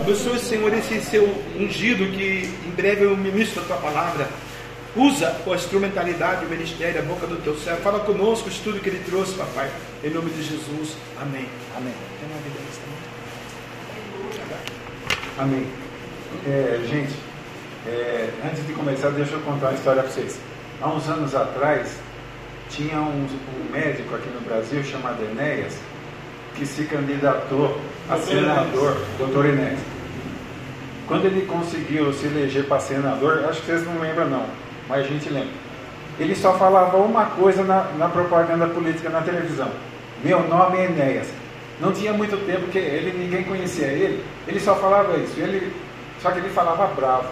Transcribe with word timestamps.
Abençoe, 0.00 0.38
Senhor, 0.38 0.72
esse 0.74 1.00
seu 1.02 1.24
ungido 1.56 2.04
que 2.12 2.50
em 2.66 2.70
breve 2.70 3.04
eu 3.04 3.16
ministro 3.16 3.62
a 3.62 3.64
tua 3.64 3.76
palavra. 3.76 4.28
Usa 4.94 5.34
a 5.46 5.54
instrumentalidade, 5.54 6.44
o 6.44 6.48
ministério, 6.48 7.00
a 7.00 7.04
boca 7.04 7.26
do 7.26 7.36
teu 7.36 7.56
servo. 7.56 7.80
Fala 7.80 8.00
conosco 8.00 8.48
o 8.48 8.52
estudo 8.52 8.80
que 8.80 8.90
ele 8.90 9.02
trouxe, 9.04 9.34
papai. 9.34 9.70
Em 10.04 10.10
nome 10.10 10.30
de 10.30 10.42
Jesus. 10.42 10.96
Amém. 11.18 11.46
Amém. 11.74 11.94
Amém. 15.38 15.66
É, 16.46 16.80
gente, 16.86 17.14
é, 17.86 18.28
antes 18.44 18.66
de 18.66 18.74
começar, 18.74 19.10
deixa 19.10 19.32
eu 19.32 19.40
contar 19.40 19.68
uma 19.68 19.74
história 19.74 20.02
para 20.02 20.12
vocês. 20.12 20.38
Há 20.82 20.88
uns 20.88 21.08
anos 21.08 21.34
atrás, 21.34 21.96
tinha 22.68 23.00
um, 23.00 23.26
um 23.26 23.72
médico 23.72 24.14
aqui 24.14 24.28
no 24.28 24.40
Brasil 24.42 24.84
chamado 24.84 25.22
Enéas, 25.22 25.74
que 26.54 26.66
se 26.66 26.84
candidatou 26.84 27.78
a 28.08 28.16
senador, 28.18 28.96
doutor 29.18 29.46
Enéas. 29.46 29.78
Quando 31.06 31.26
ele 31.26 31.46
conseguiu 31.46 32.12
se 32.12 32.26
eleger 32.26 32.66
para 32.66 32.80
senador, 32.80 33.44
acho 33.48 33.60
que 33.60 33.66
vocês 33.66 33.86
não 33.86 33.98
lembram 34.00 34.28
não, 34.28 34.46
mas 34.88 35.04
a 35.04 35.08
gente 35.08 35.28
lembra. 35.28 35.52
Ele 36.18 36.34
só 36.34 36.56
falava 36.58 36.96
uma 36.98 37.26
coisa 37.26 37.64
na, 37.64 37.84
na 37.98 38.08
propaganda 38.08 38.66
política 38.66 39.08
na 39.08 39.22
televisão. 39.22 39.68
Meu 40.22 40.46
nome 40.46 40.78
é 40.78 40.84
Enéas. 40.84 41.28
Não 41.80 41.92
tinha 41.92 42.12
muito 42.12 42.36
tempo 42.46 42.68
que 42.68 42.78
ele 42.78 43.18
ninguém 43.18 43.42
conhecia 43.42 43.86
ele. 43.86 44.24
Ele 44.46 44.60
só 44.60 44.76
falava 44.76 45.16
isso. 45.16 45.38
Ele, 45.38 45.72
só 46.20 46.30
que 46.30 46.38
ele 46.38 46.50
falava 46.50 46.86
bravo. 46.94 47.28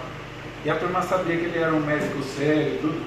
E 0.65 0.71
a 0.71 0.75
turma 0.75 1.03
sabia 1.03 1.37
que 1.37 1.45
ele 1.45 1.59
era 1.59 1.73
um 1.73 1.81
médico 1.81 2.23
sério, 2.23 2.79
tudo. 2.81 3.01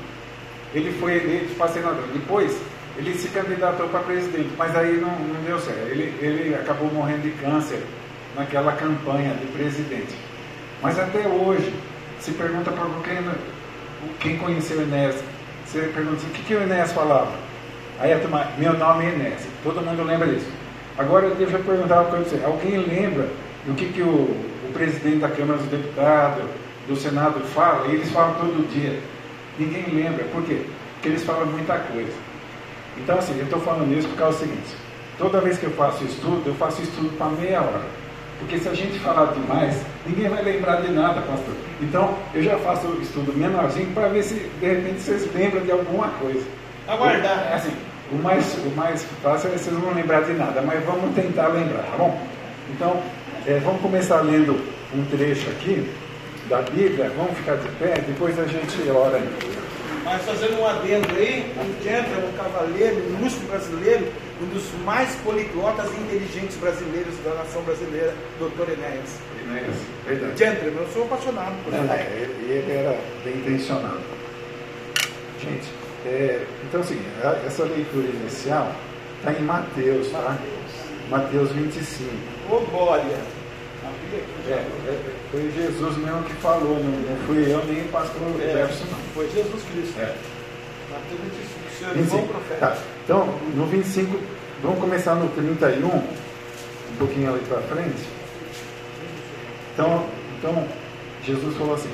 Ele 0.73 0.91
foi 0.99 1.18
eleito 1.18 1.55
para 1.55 1.68
senador. 1.68 2.04
Depois 2.13 2.57
ele 2.97 3.13
se 3.15 3.27
candidatou 3.29 3.88
para 3.89 4.02
presidente, 4.02 4.49
mas 4.57 4.75
aí 4.75 4.99
não, 5.01 5.09
não 5.09 5.41
deu 5.43 5.59
certo. 5.59 5.88
Ele, 5.89 6.13
ele 6.21 6.55
acabou 6.55 6.91
morrendo 6.93 7.23
de 7.23 7.31
câncer 7.31 7.81
naquela 8.35 8.73
campanha 8.73 9.34
de 9.34 9.47
presidente. 9.47 10.15
Mas 10.81 10.99
até 10.99 11.27
hoje, 11.27 11.73
se 12.20 12.31
pergunta 12.31 12.71
para 12.71 12.85
quem, 13.03 13.18
quem 14.20 14.37
conheceu 14.37 14.81
Enéas, 14.81 15.15
você 15.65 15.81
pergunta 15.93 16.18
assim, 16.18 16.27
o 16.27 16.31
que, 16.31 16.43
que 16.43 16.53
o 16.53 16.62
Enéas 16.62 16.91
falava? 16.91 17.31
Aí 17.99 18.12
a 18.13 18.20
turma, 18.20 18.48
meu 18.57 18.73
nome 18.77 19.05
é 19.05 19.09
Enéas. 19.09 19.48
Todo 19.63 19.81
mundo 19.81 20.03
lembra 20.03 20.27
disso. 20.27 20.48
Agora 20.98 21.29
deixa 21.31 21.57
eu 21.57 21.63
perguntar 21.63 22.01
uma 22.01 22.12
coisa 22.12 22.25
para 22.25 22.37
você. 22.37 22.46
Alguém 22.46 22.77
lembra 22.77 23.27
do 23.65 23.73
que, 23.73 23.87
que 23.87 24.01
o, 24.01 24.05
o 24.07 24.71
presidente 24.73 25.18
da 25.18 25.29
Câmara 25.29 25.57
dos 25.57 25.68
Deputados, 25.68 26.43
do 26.87 26.96
Senado 26.96 27.40
fala? 27.55 27.87
E 27.87 27.96
eles 27.96 28.12
falam 28.12 28.35
todo 28.35 28.70
dia. 28.71 28.99
Ninguém 29.57 29.85
lembra. 29.93 30.25
Por 30.25 30.43
quê? 30.43 30.62
Porque 30.93 31.09
eles 31.09 31.23
falam 31.23 31.46
muita 31.48 31.77
coisa. 31.79 32.12
Então, 32.98 33.18
assim, 33.18 33.38
eu 33.38 33.46
estou 33.46 33.60
falando 33.60 33.98
isso 33.98 34.08
por 34.10 34.18
causa 34.18 34.38
do 34.38 34.41
seguinte: 34.41 34.76
toda 35.18 35.41
vez 35.41 35.58
que 35.58 35.66
eu 35.66 35.72
faço 35.72 36.04
estudo, 36.04 36.44
eu 36.46 36.55
faço 36.55 36.82
estudo 36.82 37.10
para 37.18 37.27
meia 37.30 37.62
hora. 37.62 38.04
Porque 38.40 38.58
se 38.58 38.68
a 38.68 38.74
gente 38.74 38.99
falar 38.99 39.32
demais, 39.34 39.82
ninguém 40.05 40.27
vai 40.27 40.44
lembrar 40.44 40.82
de 40.82 40.91
nada, 40.91 41.21
pastor. 41.21 41.54
Então, 41.82 42.18
eu 42.34 42.44
já 42.44 42.58
faço 42.60 42.88
o 42.88 43.02
estudo 43.02 43.34
menorzinho 43.34 43.91
para 43.94 44.08
ver 44.10 44.24
se, 44.24 44.36
de 44.36 44.66
repente, 44.66 44.99
vocês 44.99 45.34
lembram 45.34 45.62
de 45.62 45.71
alguma 45.71 46.10
coisa. 46.20 46.46
Aguardar. 46.88 47.54
Assim, 47.54 47.71
o 48.12 48.16
mais, 48.16 48.54
o 48.66 48.76
mais 48.76 49.05
fácil 49.21 49.49
é 49.49 49.58
vocês 49.58 49.74
não 49.74 49.94
lembrar 49.94 50.21
de 50.24 50.34
nada, 50.34 50.62
mas 50.62 50.84
vamos 50.84 51.16
tentar 51.16 51.48
lembrar, 51.48 51.84
tá 51.84 51.98
bom? 51.98 52.20
Então, 52.70 53.02
é, 53.48 53.60
vamos 53.60 53.82
começar 53.82 54.21
lendo 54.21 54.60
um 54.94 55.05
trecho 55.05 55.49
aqui 55.49 55.90
da 56.49 56.62
Bíblia, 56.62 57.12
vamos 57.16 57.38
ficar 57.38 57.55
de 57.55 57.68
pé, 57.80 57.94
depois 58.05 58.38
a 58.40 58.46
gente 58.46 58.90
ora. 58.90 59.21
Mas 60.04 60.21
fazendo 60.23 60.59
um 60.59 60.68
adendo 60.68 61.07
aí, 61.15 61.54
um 61.57 61.84
gentleman, 61.84 62.27
um 62.27 62.34
cavaleiro, 62.34 62.98
um 62.98 63.20
ilustre 63.20 63.46
brasileiro, 63.46 64.12
um 64.41 64.46
dos 64.47 64.63
mais 64.84 65.16
poliglotas 65.23 65.90
e 65.94 66.01
inteligentes 66.01 66.57
brasileiros 66.57 67.16
da 67.23 67.34
nação 67.35 67.62
brasileira, 67.63 68.13
Dr. 68.38 68.74
Enéas. 68.74 69.19
Enéas, 69.46 69.75
verdade. 70.06 70.38
Gentleman, 70.38 70.81
eu 70.81 70.88
sou 70.94 71.03
apaixonado 71.03 71.56
por 71.63 71.74
ele. 71.74 71.88
É, 71.88 72.18
ele, 72.22 72.53
ele 72.53 72.72
era 72.72 73.00
bem 73.24 73.35
intencionado. 73.35 74.01
Gente, 75.41 75.68
é, 76.06 76.46
então 76.63 76.81
assim, 76.81 77.01
essa 77.46 77.64
leitura 77.64 78.08
inicial 78.08 78.72
está 79.20 79.31
em 79.31 79.44
Mateus, 79.44 80.09
tá? 80.09 80.38
Mateus 81.09 81.52
25. 81.52 82.09
Ô, 82.50 82.59
glória! 82.59 83.44
É, 84.47 84.52
é, 84.52 85.00
foi 85.31 85.52
Jesus 85.52 85.97
mesmo 85.97 86.24
que 86.24 86.34
falou, 86.35 86.80
não, 86.80 86.91
não 86.91 87.18
fui 87.25 87.52
eu 87.52 87.64
nem 87.66 87.81
o 87.81 87.88
pastor 87.90 88.22
é, 88.40 88.52
Jefferson, 88.52 88.85
não. 88.91 89.03
Foi 89.13 89.29
Jesus 89.29 89.63
Cristo. 89.72 90.00
É. 90.00 90.16
Mateus 90.91 91.96
25, 91.96 92.28
profeta. 92.28 92.59
Tá. 92.59 92.78
Então, 93.03 93.28
no 93.56 93.66
25, 93.66 94.19
vamos 94.62 94.79
começar 94.79 95.16
no 95.16 95.29
31, 95.29 95.88
um 95.88 96.03
pouquinho 96.97 97.34
ali 97.34 97.44
para 97.47 97.62
frente. 97.62 98.03
Então, 99.73 100.06
então, 100.38 100.68
Jesus 101.23 101.56
falou 101.57 101.75
assim: 101.75 101.90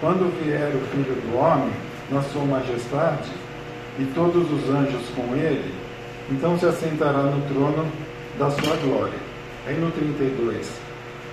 Quando 0.00 0.32
vier 0.42 0.74
o 0.74 0.80
Filho 0.88 1.14
do 1.22 1.36
Homem, 1.36 1.72
na 2.10 2.22
sua 2.22 2.44
majestade, 2.44 3.30
e 3.98 4.04
todos 4.14 4.50
os 4.50 4.70
anjos 4.70 5.08
com 5.14 5.34
ele, 5.36 5.74
então 6.30 6.58
se 6.58 6.66
assentará 6.66 7.22
no 7.22 7.40
trono 7.48 7.86
da 8.38 8.50
sua 8.50 8.76
glória. 8.76 9.18
Aí 9.66 9.78
no 9.78 9.90
32, 9.92 10.68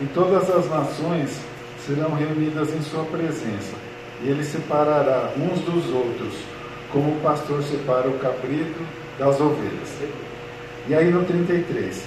e 0.01 0.05
todas 0.07 0.49
as 0.49 0.69
nações 0.69 1.41
serão 1.85 2.13
reunidas 2.13 2.73
em 2.73 2.81
sua 2.81 3.03
presença, 3.05 3.75
e 4.23 4.29
ele 4.29 4.43
separará 4.43 5.31
uns 5.37 5.59
dos 5.61 5.91
outros, 5.93 6.33
como 6.91 7.11
o 7.11 7.21
pastor 7.21 7.61
separa 7.63 8.07
o 8.07 8.19
cabrito 8.19 8.79
das 9.17 9.39
ovelhas. 9.39 9.97
E 10.87 10.95
aí 10.95 11.11
no 11.11 11.23
33, 11.23 12.03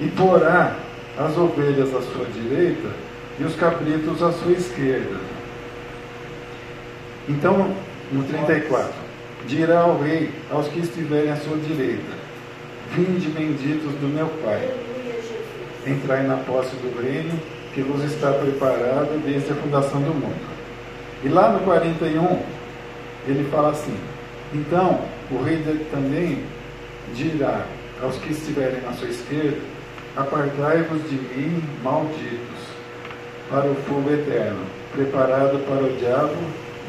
e 0.00 0.08
porá 0.08 0.76
as 1.18 1.36
ovelhas 1.36 1.94
à 1.94 2.02
sua 2.02 2.26
direita 2.26 2.88
e 3.38 3.44
os 3.44 3.54
cabritos 3.56 4.22
à 4.22 4.32
sua 4.32 4.52
esquerda. 4.52 5.18
Então, 7.28 7.74
no 8.12 8.22
34, 8.24 8.92
dirá 9.46 9.80
ao 9.80 10.00
rei 10.00 10.30
aos 10.50 10.68
que 10.68 10.80
estiverem 10.80 11.30
à 11.30 11.36
sua 11.36 11.56
direita: 11.56 12.12
Vinde 12.92 13.28
benditos 13.28 13.92
do 13.94 14.08
meu 14.08 14.28
Pai 14.44 14.70
entrai 15.86 16.26
na 16.26 16.36
posse 16.38 16.74
do 16.76 17.00
reino 17.00 17.38
que 17.72 17.82
vos 17.82 18.02
está 18.02 18.32
preparado 18.32 19.22
desde 19.24 19.52
a 19.52 19.54
fundação 19.54 20.00
do 20.00 20.12
mundo. 20.12 20.55
E 21.24 21.28
lá 21.28 21.50
no 21.50 21.60
41, 21.60 22.42
ele 23.26 23.48
fala 23.50 23.70
assim: 23.70 23.96
Então 24.54 25.00
o 25.30 25.42
rei 25.42 25.62
também 25.90 26.44
dirá 27.14 27.64
aos 28.02 28.16
que 28.16 28.32
estiverem 28.32 28.80
na 28.82 28.92
sua 28.92 29.08
esquerda: 29.08 29.58
Apartai-vos 30.16 31.02
de 31.08 31.16
mim, 31.16 31.62
malditos, 31.82 32.66
para 33.50 33.66
o 33.66 33.74
fogo 33.86 34.10
eterno, 34.12 34.64
preparado 34.92 35.58
para 35.66 35.84
o 35.84 35.96
diabo 35.96 36.36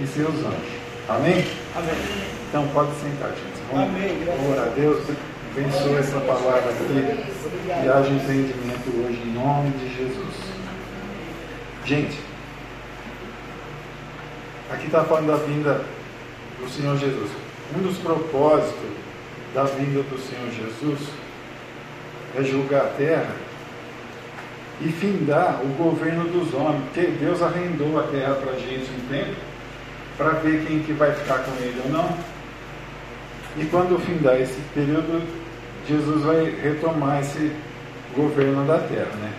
e 0.01 0.07
seus 0.07 0.35
anjos. 0.35 0.77
Amém? 1.09 1.45
Amém. 1.75 1.95
Então 2.49 2.67
pode 2.73 2.91
sentar, 2.95 3.29
gente. 3.29 3.61
Vamos 3.71 3.89
Amém. 3.89 4.51
orar 4.51 4.67
a 4.67 4.69
Deus. 4.69 5.03
Abençoa 5.55 5.99
essa 5.99 6.19
palavra 6.19 6.69
aqui 6.69 7.27
e 7.83 7.89
haja 7.89 8.09
entendimento 8.09 8.89
hoje 9.03 9.19
em 9.25 9.33
nome 9.33 9.71
de 9.71 9.97
Jesus. 9.97 10.35
Gente, 11.83 12.19
aqui 14.71 14.85
está 14.85 15.03
falando 15.03 15.27
da 15.27 15.35
vinda 15.37 15.81
do 16.59 16.69
Senhor 16.69 16.97
Jesus. 16.97 17.31
Um 17.75 17.81
dos 17.81 17.97
propósitos 17.97 18.89
da 19.53 19.63
vinda 19.63 20.01
do 20.03 20.17
Senhor 20.19 20.49
Jesus 20.51 21.09
é 22.37 22.43
julgar 22.43 22.81
a 22.81 22.89
terra 22.89 23.35
e 24.81 24.89
findar 24.89 25.61
o 25.63 25.67
governo 25.75 26.25
dos 26.25 26.53
homens, 26.53 26.83
porque 26.85 27.07
Deus 27.07 27.41
arrendou 27.41 27.99
a 27.99 28.03
terra 28.03 28.35
para 28.35 28.53
gente 28.53 28.89
um 28.91 29.07
tempo 29.09 29.35
para 30.17 30.29
ver 30.31 30.65
quem 30.65 30.79
que 30.79 30.93
vai 30.93 31.11
ficar 31.13 31.39
com 31.39 31.51
ele 31.61 31.81
ou 31.85 31.91
não. 31.91 32.09
E 33.57 33.65
quando 33.65 33.99
findar 33.99 34.39
esse 34.39 34.59
período, 34.73 35.23
Jesus 35.87 36.23
vai 36.23 36.45
retomar 36.61 37.21
esse 37.21 37.51
governo 38.15 38.65
da 38.67 38.77
terra, 38.79 39.15
né? 39.21 39.33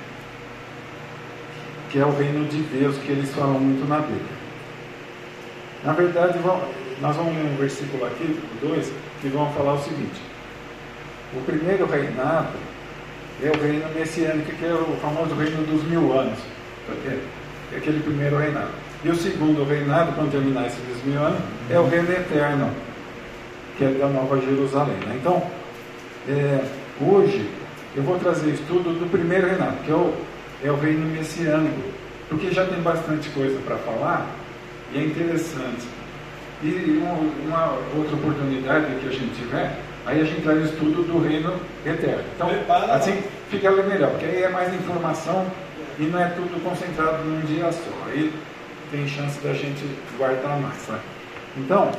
Que 1.90 2.00
é 2.00 2.04
o 2.04 2.16
reino 2.16 2.48
de 2.48 2.58
Deus 2.62 2.96
que 2.98 3.12
eles 3.12 3.32
falam 3.32 3.60
muito 3.60 3.88
na 3.88 3.98
Bíblia. 4.00 4.37
Na 5.84 5.92
verdade, 5.92 6.38
nós 7.00 7.16
vamos 7.16 7.34
ler 7.34 7.44
um 7.44 7.56
versículo 7.56 8.04
aqui, 8.06 8.38
dois, 8.60 8.92
que 9.20 9.28
vão 9.28 9.50
falar 9.52 9.74
o 9.74 9.82
seguinte: 9.82 10.20
o 11.34 11.40
primeiro 11.42 11.86
reinado 11.86 12.56
é 13.42 13.50
o 13.50 13.60
reino 13.60 13.88
messiânico, 13.94 14.50
que 14.50 14.64
é 14.64 14.72
o 14.72 14.96
famoso 15.00 15.34
reino 15.34 15.64
dos 15.66 15.84
mil 15.84 16.12
anos. 16.12 16.38
É 17.72 17.76
aquele 17.76 18.00
primeiro 18.00 18.36
reinado. 18.38 18.70
E 19.04 19.10
o 19.10 19.14
segundo 19.14 19.64
reinado, 19.64 20.12
quando 20.12 20.32
terminar 20.32 20.66
esses 20.66 21.04
mil 21.04 21.20
anos, 21.20 21.38
é 21.70 21.78
o 21.78 21.86
reino 21.86 22.10
eterno, 22.10 22.70
que 23.76 23.84
é 23.84 23.90
da 23.90 24.08
Nova 24.08 24.40
Jerusalém. 24.40 24.96
Né? 25.06 25.18
Então, 25.20 25.42
é, 26.28 26.64
hoje 27.00 27.48
eu 27.94 28.02
vou 28.02 28.18
trazer 28.18 28.50
estudo 28.50 28.98
do 28.98 29.08
primeiro 29.10 29.46
Renato, 29.46 29.76
que 29.84 29.90
é 29.90 29.94
o, 29.94 30.12
é 30.64 30.70
o 30.70 30.76
reino 30.76 31.06
messiânico, 31.06 31.80
porque 32.28 32.50
já 32.50 32.66
tem 32.66 32.80
bastante 32.80 33.28
coisa 33.30 33.58
para 33.64 33.76
falar 33.76 34.26
e 34.92 34.98
é 34.98 35.04
interessante. 35.04 35.86
E 36.62 37.00
uma, 37.46 37.78
outra 37.96 38.16
oportunidade 38.16 38.86
que 39.00 39.08
a 39.08 39.12
gente 39.12 39.34
tiver, 39.34 39.78
aí 40.04 40.20
a 40.20 40.24
gente 40.24 40.42
traz 40.42 40.58
o 40.58 40.64
estudo 40.64 41.02
do 41.04 41.22
reino 41.22 41.54
eterno. 41.86 42.24
Então, 42.34 42.50
assim 42.90 43.22
fica 43.50 43.70
melhor, 43.70 44.10
porque 44.10 44.26
aí 44.26 44.42
é 44.42 44.48
mais 44.48 44.72
informação 44.74 45.46
e 45.98 46.02
não 46.04 46.20
é 46.20 46.28
tudo 46.30 46.62
concentrado 46.62 47.24
num 47.24 47.40
dia 47.42 47.70
só. 47.72 48.08
Aí 48.08 48.32
tem 48.90 49.06
chance 49.06 49.38
da 49.40 49.52
gente 49.52 49.84
guardar 50.16 50.58
mais. 50.60 50.88
Então, 51.56 51.90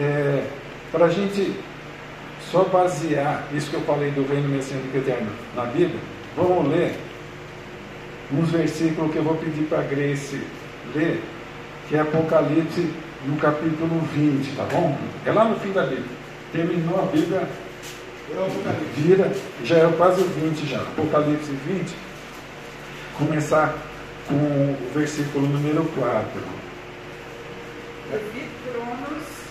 é, 0.00 0.44
para 0.90 1.06
a 1.06 1.08
gente 1.08 1.54
só 2.50 2.64
basear 2.64 3.44
isso 3.52 3.70
que 3.70 3.76
eu 3.76 3.80
falei 3.82 4.10
do 4.10 4.26
reino 4.28 4.48
messiânico 4.48 4.96
eterno 4.96 5.30
na 5.56 5.64
Bíblia, 5.64 6.00
vamos 6.36 6.68
ler 6.72 6.94
uns 8.32 8.50
versículos 8.50 9.12
que 9.12 9.18
eu 9.18 9.22
vou 9.22 9.36
pedir 9.36 9.64
para 9.64 9.80
a 9.80 9.82
Grace 9.82 10.40
ler, 10.94 11.22
que 11.88 11.96
é 11.96 12.00
Apocalipse 12.00 12.90
no 13.26 13.36
capítulo 13.36 14.00
20, 14.12 14.56
tá 14.56 14.64
bom? 14.64 14.96
É 15.24 15.32
lá 15.32 15.44
no 15.44 15.58
fim 15.60 15.72
da 15.72 15.82
Bíblia. 15.82 16.04
Terminou 16.52 17.00
a 17.00 17.06
Bíblia, 17.06 17.48
vira, 18.96 19.32
já 19.64 19.76
é 19.76 19.92
quase 19.96 20.20
o 20.22 20.24
20 20.24 20.66
já. 20.66 20.80
Apocalipse 20.80 21.50
20, 21.66 21.94
começar 23.18 23.74
com 24.28 24.34
o 24.34 24.76
versículo 24.94 25.46
número 25.46 25.84
4. 25.96 26.24
E 28.12 28.16
vi 28.32 28.48
tronos, 28.70 29.43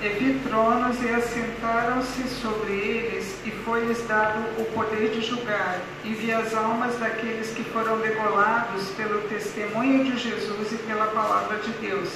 e 0.00 0.08
vi 0.10 0.38
tronos 0.48 1.02
e 1.02 1.08
assentaram-se 1.08 2.22
sobre 2.40 2.72
eles, 2.72 3.34
e 3.44 3.50
foi-lhes 3.50 4.06
dado 4.06 4.38
o 4.60 4.64
poder 4.66 5.10
de 5.10 5.22
julgar, 5.22 5.80
e 6.04 6.10
vi 6.10 6.30
as 6.30 6.54
almas 6.54 6.96
daqueles 6.98 7.50
que 7.50 7.64
foram 7.64 7.98
degolados 7.98 8.88
pelo 8.90 9.22
testemunho 9.22 10.04
de 10.04 10.16
Jesus 10.16 10.72
e 10.72 10.76
pela 10.86 11.06
palavra 11.06 11.58
de 11.58 11.70
Deus, 11.84 12.10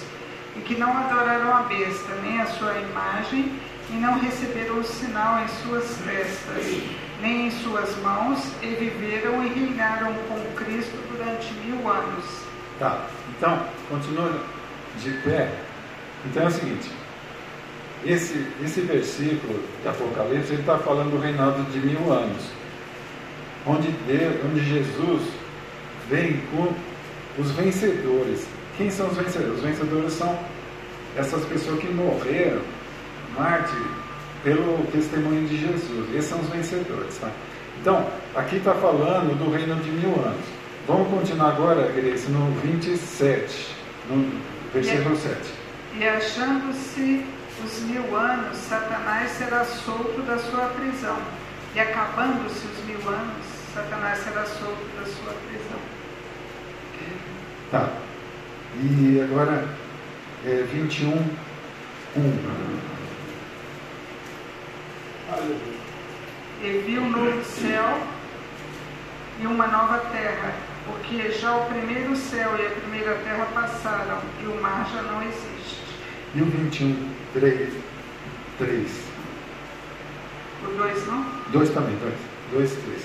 e 0.56 0.60
que 0.60 0.76
não 0.76 0.96
adoraram 0.96 1.56
a 1.56 1.62
besta, 1.62 2.14
nem 2.22 2.40
a 2.40 2.46
sua 2.46 2.72
imagem, 2.78 3.52
e 3.90 3.94
não 3.94 4.18
receberam 4.20 4.78
o 4.78 4.84
sinal 4.84 5.42
em 5.42 5.48
suas 5.48 5.84
testas, 6.04 6.64
nem 7.20 7.48
em 7.48 7.50
suas 7.50 7.96
mãos, 7.96 8.38
e 8.62 8.66
viveram 8.66 9.44
e 9.44 9.48
reinaram 9.48 10.14
com 10.28 10.54
Cristo 10.54 10.96
durante 11.10 11.52
mil 11.54 11.90
anos. 11.90 12.24
Tá, 12.78 13.06
então, 13.36 13.66
continua 13.88 14.40
de 14.98 15.10
pé. 15.24 15.52
Então 16.24 16.44
é 16.44 16.46
o 16.46 16.50
seguinte, 16.50 16.88
esse, 18.04 18.46
esse 18.64 18.80
versículo 18.80 19.62
de 19.82 19.88
Apocalipse, 19.88 20.52
ele 20.52 20.60
está 20.60 20.78
falando 20.78 21.10
do 21.12 21.18
reinado 21.18 21.62
de 21.70 21.78
mil 21.78 22.12
anos, 22.12 22.42
onde, 23.66 23.88
Deus, 24.06 24.34
onde 24.44 24.64
Jesus 24.64 25.22
vem 26.08 26.40
com 26.50 26.72
os 27.40 27.50
vencedores. 27.52 28.46
Quem 28.76 28.90
são 28.90 29.08
os 29.08 29.16
vencedores? 29.16 29.56
Os 29.56 29.62
vencedores 29.62 30.12
são 30.12 30.38
essas 31.16 31.44
pessoas 31.44 31.78
que 31.80 31.88
morreram, 31.88 32.62
Marte, 33.38 33.76
pelo 34.42 34.84
testemunho 34.90 35.46
de 35.46 35.58
Jesus. 35.58 36.14
Esses 36.14 36.30
são 36.30 36.40
os 36.40 36.48
vencedores. 36.48 37.16
Tá? 37.18 37.30
Então, 37.80 38.06
aqui 38.34 38.56
está 38.56 38.74
falando 38.74 39.36
do 39.38 39.50
reino 39.50 39.76
de 39.76 39.90
mil 39.90 40.14
anos. 40.24 40.44
Vamos 40.86 41.08
continuar 41.08 41.50
agora, 41.50 41.92
Grace, 41.92 42.28
no 42.28 42.50
27, 42.60 43.68
no 44.10 44.32
versículo 44.72 45.16
7. 45.16 45.36
E 45.98 46.08
achando-se 46.08 47.24
os 47.64 47.80
mil 47.82 48.16
anos, 48.16 48.56
Satanás 48.56 49.30
será 49.32 49.64
solto 49.64 50.22
da 50.22 50.38
sua 50.38 50.66
prisão. 50.68 51.18
E 51.74 51.80
acabando-se 51.80 52.66
os 52.66 52.84
mil 52.84 53.08
anos, 53.08 53.46
Satanás 53.74 54.18
será 54.18 54.44
solto 54.44 54.84
da 54.98 55.06
sua 55.06 55.32
prisão. 55.32 55.80
Tá. 57.70 57.88
E 58.76 59.20
agora, 59.22 59.66
é, 60.44 60.62
21, 60.70 61.10
1. 62.16 62.92
E 66.62 66.82
viu 66.86 67.02
um 67.02 67.10
novo 67.10 67.44
céu 67.44 67.98
e 69.40 69.46
uma 69.46 69.66
nova 69.66 69.98
terra, 70.10 70.52
porque 70.86 71.30
já 71.32 71.56
o 71.56 71.66
primeiro 71.66 72.14
céu 72.14 72.56
e 72.58 72.66
a 72.66 72.70
primeira 72.70 73.14
terra 73.24 73.46
passaram, 73.54 74.20
e 74.42 74.46
o 74.46 74.60
mar 74.60 74.86
já 74.94 75.02
não 75.02 75.22
existe. 75.22 75.81
E 76.34 76.40
o 76.40 76.46
21, 76.46 76.96
3. 77.34 77.74
3. 78.56 78.90
O 80.62 80.76
dois 80.78 81.06
não? 81.06 81.26
2 81.52 81.70
também, 81.70 81.94
2. 81.96 82.14
2, 82.52 82.72
3. 82.72 83.02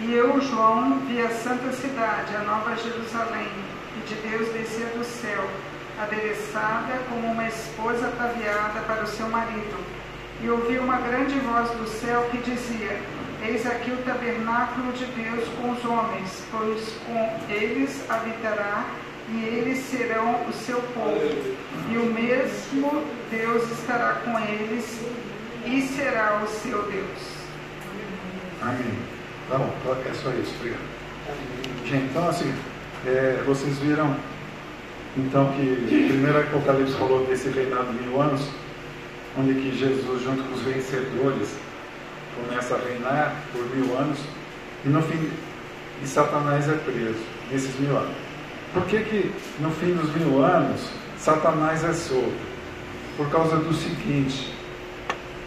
E 0.00 0.14
eu, 0.14 0.40
João, 0.40 1.00
vi 1.00 1.20
a 1.20 1.28
santa 1.28 1.70
cidade, 1.72 2.34
a 2.34 2.40
nova 2.44 2.74
Jerusalém, 2.76 3.48
que 3.92 4.14
de 4.14 4.28
Deus 4.28 4.48
descia 4.54 4.86
do 4.86 5.04
céu, 5.04 5.46
adereçada 6.00 6.94
como 7.10 7.32
uma 7.32 7.46
esposa 7.48 8.06
ataviada 8.06 8.80
para 8.80 9.04
o 9.04 9.06
seu 9.06 9.28
marido. 9.28 9.76
E 10.42 10.48
ouvi 10.48 10.78
uma 10.78 10.98
grande 11.00 11.38
voz 11.40 11.68
do 11.72 11.86
céu 11.86 12.28
que 12.30 12.38
dizia: 12.38 12.98
Eis 13.42 13.66
aqui 13.66 13.90
o 13.90 14.02
tabernáculo 14.04 14.90
de 14.92 15.04
Deus 15.04 15.46
com 15.60 15.72
os 15.72 15.84
homens, 15.84 16.44
pois 16.50 16.94
com 17.04 17.52
eles 17.52 18.08
habitará 18.08 18.86
e 19.32 19.44
eles 19.44 19.78
serão 19.78 20.46
o 20.48 20.52
seu 20.52 20.80
povo. 20.94 21.56
E 21.90 21.96
o 21.96 22.06
mesmo 22.06 23.04
Deus 23.30 23.70
estará 23.70 24.20
com 24.24 24.38
eles 24.38 25.00
e 25.66 25.82
será 25.82 26.42
o 26.44 26.48
seu 26.48 26.82
Deus. 26.84 27.38
Amém. 28.62 28.98
Tá 29.48 29.58
bom, 29.58 29.72
é 30.04 30.14
só 30.14 30.30
isso, 30.30 30.54
obrigado. 30.58 30.80
Gente, 31.86 32.04
então 32.04 32.28
assim, 32.28 32.52
é, 33.06 33.42
vocês 33.46 33.78
viram 33.78 34.14
então 35.16 35.52
que 35.52 36.08
primeiro 36.08 36.38
Apocalipse 36.38 36.94
falou 36.94 37.26
desse 37.26 37.48
reinado 37.48 37.92
de 37.92 38.04
mil 38.04 38.20
anos, 38.20 38.48
onde 39.38 39.54
que 39.54 39.76
Jesus, 39.76 40.22
junto 40.22 40.42
com 40.44 40.54
os 40.54 40.62
vencedores, 40.62 41.56
começa 42.36 42.74
a 42.74 42.78
reinar 42.78 43.34
por 43.52 43.64
mil 43.74 43.96
anos, 43.96 44.18
e 44.84 44.88
no 44.88 45.02
fim, 45.02 45.30
e 46.02 46.06
Satanás 46.06 46.68
é 46.68 46.74
preso 46.74 47.18
nesses 47.50 47.78
mil 47.80 47.96
anos. 47.96 48.27
Por 48.72 48.84
que 48.84 48.98
que 49.00 49.32
no 49.60 49.70
fim 49.70 49.94
dos 49.94 50.14
mil 50.14 50.44
anos, 50.44 50.80
Satanás 51.18 51.82
é 51.84 51.92
solto? 51.92 52.48
Por 53.16 53.28
causa 53.30 53.56
do 53.56 53.74
seguinte, 53.74 54.52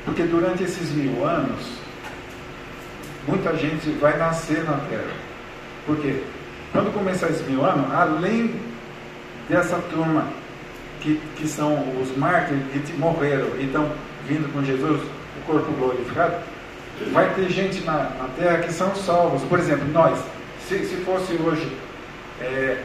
porque 0.04 0.24
durante 0.24 0.64
esses 0.64 0.92
mil 0.92 1.26
anos, 1.26 1.62
muita 3.28 3.56
gente 3.56 3.90
vai 3.92 4.18
nascer 4.18 4.64
na 4.64 4.78
Terra. 4.90 5.14
Por 5.86 5.98
quê? 5.98 6.22
Quando 6.72 6.94
começar 6.94 7.30
esses 7.30 7.48
mil 7.48 7.64
anos, 7.64 7.94
além 7.94 8.56
dessa 9.48 9.78
turma 9.94 10.28
que, 11.02 11.20
que 11.36 11.48
são 11.48 12.02
os 12.02 12.16
mártires 12.18 12.64
que 12.86 12.94
morreram 12.94 13.48
e 13.58 13.66
estão 13.66 13.92
vindo 14.28 14.52
com 14.52 14.64
Jesus, 14.64 15.02
o 15.02 15.46
corpo 15.46 15.72
glorificado, 15.74 16.36
vai 17.12 17.34
ter 17.34 17.50
gente 17.50 17.82
na, 17.84 17.94
na 17.94 18.30
terra 18.38 18.60
que 18.60 18.72
são 18.72 18.96
salvos. 18.96 19.42
Por 19.44 19.60
exemplo, 19.60 19.88
nós, 19.92 20.20
se, 20.68 20.86
se 20.86 20.96
fosse 20.98 21.34
hoje, 21.34 21.72
é, 22.40 22.84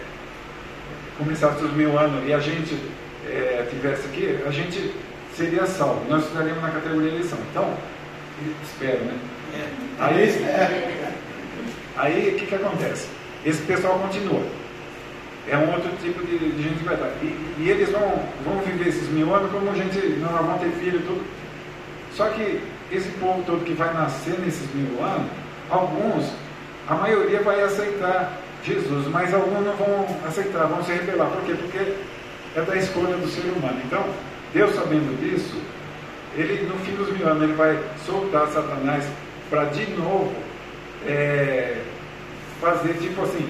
começasse 1.19 1.63
os 1.65 1.73
mil 1.73 1.99
anos 1.99 2.27
e 2.29 2.33
a 2.33 2.39
gente 2.39 2.79
é, 3.27 3.67
tivesse 3.71 4.07
aqui, 4.07 4.39
a 4.47 4.51
gente 4.51 4.93
seria 5.35 5.67
salvo. 5.67 6.05
Nós 6.09 6.25
estaríamos 6.27 6.63
na 6.63 6.71
categoria 6.71 7.11
eleição. 7.11 7.39
Então, 7.51 7.75
espero, 8.63 9.05
né? 9.05 9.19
Aí, 9.99 10.45
aí 11.97 12.35
o 12.35 12.39
que, 12.39 12.47
que 12.47 12.55
acontece? 12.55 13.09
Esse 13.45 13.63
pessoal 13.63 13.99
continua. 13.99 14.43
É 15.49 15.57
um 15.57 15.73
outro 15.73 15.91
tipo 16.03 16.27
de, 16.27 16.39
de 16.39 16.63
gente 16.63 16.79
que 16.79 16.85
vai 16.85 16.95
estar. 16.95 17.09
E, 17.23 17.55
e, 17.59 17.71
eles 17.71 17.91
vão, 17.91 18.21
vão 18.45 18.59
viver 18.63 18.89
esses 18.89 19.09
mil 19.11 19.33
anos 19.33 19.51
como 19.53 19.71
a 19.71 19.75
gente 19.75 19.99
não 20.19 20.29
vão 20.29 20.59
ter 20.59 20.71
filho 20.71 21.01
tudo. 21.01 21.25
Só 22.13 22.29
que 22.31 22.61
esse 22.91 23.09
povo 23.21 23.43
todo 23.47 23.65
que 23.65 23.73
vai 23.73 23.93
nascer 23.95 24.39
nesses 24.41 24.69
mil 24.75 25.03
anos, 25.03 25.31
alguns, 25.71 26.33
a 26.89 26.95
maioria 26.95 27.41
vai 27.43 27.63
aceitar 27.63 28.41
Jesus, 28.65 29.07
mas 29.09 29.33
alguns 29.33 29.65
não 29.65 29.77
vão 29.77 30.07
aceitar, 30.27 30.67
vão 30.67 30.83
se 30.83 30.93
rebelar. 30.93 31.29
Por 31.29 31.43
quê? 31.43 31.55
Porque 31.55 31.95
é 32.57 32.63
da 32.63 32.77
escolha 32.77 33.17
do 33.17 33.29
ser 33.29 33.49
humano. 33.51 33.81
Então, 33.85 34.05
Deus 34.53 34.75
sabendo 34.75 35.19
disso, 35.21 35.61
ele 36.37 36.67
no 36.67 36.79
fim 36.81 36.95
dos 36.95 37.11
mil 37.17 37.29
anos 37.29 37.43
ele 37.43 37.55
vai 37.55 37.79
soltar 38.05 38.47
Satanás 38.49 39.05
para 39.49 39.65
de 39.67 39.91
novo 39.93 40.33
é, 41.07 41.77
fazer 42.61 42.95
tipo 42.95 43.23
assim, 43.23 43.49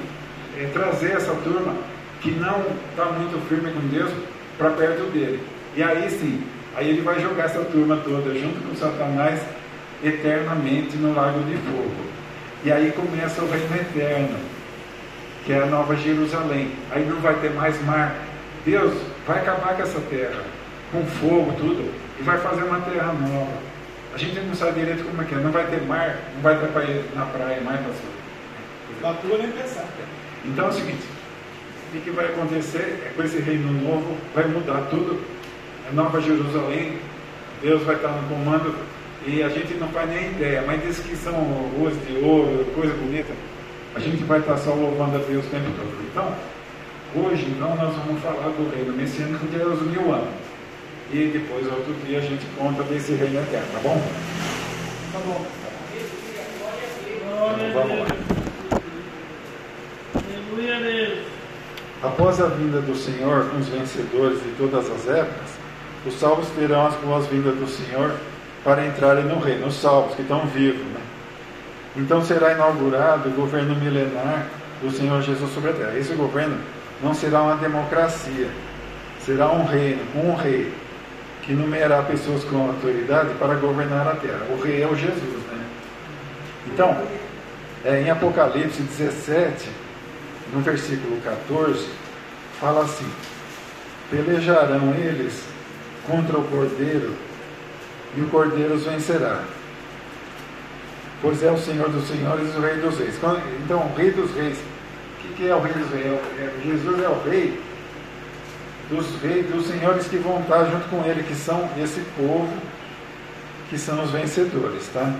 é, 0.58 0.66
trazer 0.72 1.12
essa 1.12 1.34
turma 1.36 1.74
que 2.20 2.30
não 2.30 2.64
está 2.90 3.06
muito 3.06 3.48
firme 3.48 3.72
com 3.72 3.88
Deus 3.88 4.10
para 4.58 4.70
perto 4.70 5.10
dele. 5.12 5.40
E 5.74 5.82
aí 5.82 6.10
sim, 6.10 6.42
aí 6.76 6.90
ele 6.90 7.02
vai 7.02 7.20
jogar 7.20 7.44
essa 7.44 7.64
turma 7.64 7.96
toda 8.04 8.34
junto 8.34 8.60
com 8.66 8.74
Satanás 8.74 9.40
eternamente 10.02 10.96
no 10.96 11.14
lago 11.14 11.40
de 11.44 11.56
fogo. 11.56 12.06
E 12.64 12.72
aí 12.72 12.92
começa 12.92 13.42
o 13.42 13.50
reino 13.50 13.76
eterno, 13.76 14.38
que 15.46 15.52
é 15.52 15.62
a 15.62 15.66
nova 15.66 15.96
Jerusalém. 15.96 16.72
Aí 16.90 17.06
não 17.06 17.20
vai 17.20 17.34
ter 17.36 17.52
mais 17.52 17.80
mar. 17.84 18.14
Deus 18.64 18.92
vai 19.26 19.38
acabar 19.38 19.76
com 19.76 19.82
essa 19.82 20.00
terra, 20.10 20.42
com 20.90 21.06
fogo, 21.06 21.52
tudo, 21.56 21.88
e 22.18 22.22
vai 22.24 22.36
fazer 22.38 22.64
uma 22.64 22.80
terra 22.80 23.12
nova. 23.12 23.52
A 24.12 24.18
gente 24.18 24.40
não 24.40 24.54
sabe 24.54 24.80
direito 24.80 25.04
como 25.04 25.22
é 25.22 25.24
que 25.24 25.34
é. 25.34 25.38
Não 25.38 25.52
vai 25.52 25.66
ter 25.66 25.80
mar, 25.82 26.18
não 26.34 26.42
vai 26.42 26.58
ter 26.58 26.66
para 26.68 26.84
ir 26.84 27.04
na 27.14 27.26
praia 27.26 27.60
mais, 27.60 27.78
pastor. 27.78 28.10
Batua 29.00 29.38
nem 29.38 29.52
pensar. 29.52 29.84
Então 30.44 30.66
é 30.66 30.68
o 30.68 30.72
seguinte, 30.72 31.06
o 31.94 32.00
que 32.00 32.10
vai 32.10 32.26
acontecer 32.26 33.04
é 33.06 33.12
com 33.14 33.22
esse 33.22 33.38
reino 33.38 33.72
novo, 33.72 34.16
vai 34.34 34.46
mudar 34.46 34.88
tudo, 34.90 35.22
a 35.88 35.92
nova 35.92 36.20
Jerusalém, 36.20 36.98
Deus 37.62 37.82
vai 37.82 37.96
estar 37.96 38.08
no 38.08 38.28
comando 38.28 38.74
e 39.26 39.42
a 39.42 39.48
gente 39.48 39.74
não 39.74 39.88
faz 39.88 40.08
nem 40.08 40.30
ideia, 40.30 40.62
mas 40.66 40.82
diz 40.82 40.98
que 41.00 41.16
são 41.16 41.34
ruas 41.76 41.94
de 42.06 42.24
ouro, 42.24 42.64
coisa 42.74 42.94
bonita. 42.94 43.32
A 43.96 43.98
gente 43.98 44.22
vai 44.24 44.40
estar 44.40 44.58
só 44.58 44.74
louvando 44.74 45.16
a 45.16 45.20
Deus 45.20 45.46
o 45.46 45.48
tempo 45.48 45.70
todo. 45.74 46.06
Então, 46.10 46.34
hoje 47.14 47.46
então 47.48 47.74
nós 47.76 47.96
vamos 47.96 48.20
falar 48.20 48.50
do 48.50 48.70
reino 48.76 48.92
messiânico 48.92 49.46
é 49.58 49.64
os 49.64 49.80
mil 49.82 50.12
anos. 50.12 50.34
E 51.10 51.30
depois, 51.32 51.66
outro 51.66 51.94
dia, 52.06 52.18
a 52.18 52.20
gente 52.20 52.44
conta 52.58 52.82
desse 52.82 53.14
reino 53.14 53.40
eterno, 53.40 53.66
tá 53.72 53.78
bom? 53.78 54.02
Tá 55.12 55.18
bom. 55.24 55.46
Então, 57.06 57.72
vamos 57.72 57.98
lá. 58.00 58.06
Aleluia 60.14 60.80
Deus. 60.80 61.18
Após 62.02 62.40
a 62.42 62.48
vinda 62.48 62.82
do 62.82 62.94
Senhor 62.94 63.48
com 63.48 63.56
os 63.56 63.68
vencedores 63.68 64.42
de 64.42 64.50
todas 64.58 64.90
as 64.90 65.08
épocas, 65.08 65.50
os 66.04 66.14
salvos 66.20 66.48
terão 66.50 66.86
as 66.86 66.94
boas-vindas 66.96 67.54
do 67.54 67.66
Senhor 67.66 68.14
para 68.62 68.86
entrarem 68.86 69.24
no 69.24 69.38
reino, 69.38 69.68
os 69.68 69.74
salvos 69.76 70.14
que 70.14 70.22
estão 70.22 70.46
vivos. 70.46 70.84
Né? 70.84 71.05
Então 71.96 72.22
será 72.22 72.52
inaugurado 72.52 73.30
o 73.30 73.32
governo 73.32 73.74
milenar 73.74 74.46
do 74.82 74.90
Senhor 74.90 75.22
Jesus 75.22 75.52
sobre 75.52 75.70
a 75.70 75.72
terra. 75.72 75.98
Esse 75.98 76.12
governo 76.14 76.58
não 77.02 77.14
será 77.14 77.42
uma 77.42 77.56
democracia, 77.56 78.48
será 79.24 79.50
um 79.50 79.64
reino, 79.64 80.02
um 80.14 80.34
rei, 80.34 80.72
que 81.42 81.52
numerará 81.52 82.02
pessoas 82.02 82.44
com 82.44 82.66
autoridade 82.66 83.30
para 83.38 83.54
governar 83.54 84.06
a 84.08 84.16
terra. 84.16 84.46
O 84.50 84.60
rei 84.62 84.82
é 84.82 84.86
o 84.86 84.94
Jesus, 84.94 85.42
né? 85.50 85.64
Então, 86.66 86.96
é, 87.84 88.02
em 88.02 88.10
Apocalipse 88.10 88.82
17, 88.82 89.70
no 90.52 90.60
versículo 90.60 91.20
14, 91.22 91.88
fala 92.60 92.82
assim: 92.82 93.08
Pelejarão 94.10 94.92
eles 94.94 95.44
contra 96.06 96.36
o 96.36 96.44
cordeiro, 96.44 97.14
e 98.16 98.20
o 98.20 98.28
cordeiro 98.28 98.74
os 98.74 98.84
vencerá. 98.84 99.40
Pois 101.22 101.42
é 101.42 101.50
o 101.50 101.58
Senhor 101.58 101.88
dos 101.88 102.06
Senhores 102.08 102.54
e 102.54 102.58
o 102.58 102.60
Rei 102.60 102.76
dos 102.76 102.98
Reis. 102.98 103.14
Então, 103.64 103.78
o 103.78 103.94
Rei 103.96 104.10
dos 104.10 104.34
Reis. 104.34 104.58
O 105.24 105.34
que 105.36 105.48
é 105.48 105.54
o 105.54 105.60
Rei 105.60 105.72
dos 105.72 105.90
Reis? 105.90 106.06
É 106.06 106.50
Jesus 106.64 107.02
é 107.02 107.08
o 107.08 107.22
Rei 107.28 107.60
dos 108.88 109.20
reis, 109.20 109.46
dos 109.50 109.66
senhores 109.66 110.06
que 110.06 110.16
vão 110.16 110.40
estar 110.40 110.64
junto 110.64 110.88
com 110.88 111.04
ele, 111.04 111.22
que 111.22 111.34
são 111.34 111.68
esse 111.76 112.00
povo, 112.16 112.52
que 113.68 113.78
são 113.78 114.02
os 114.02 114.10
vencedores, 114.10 114.88
tá? 114.92 115.12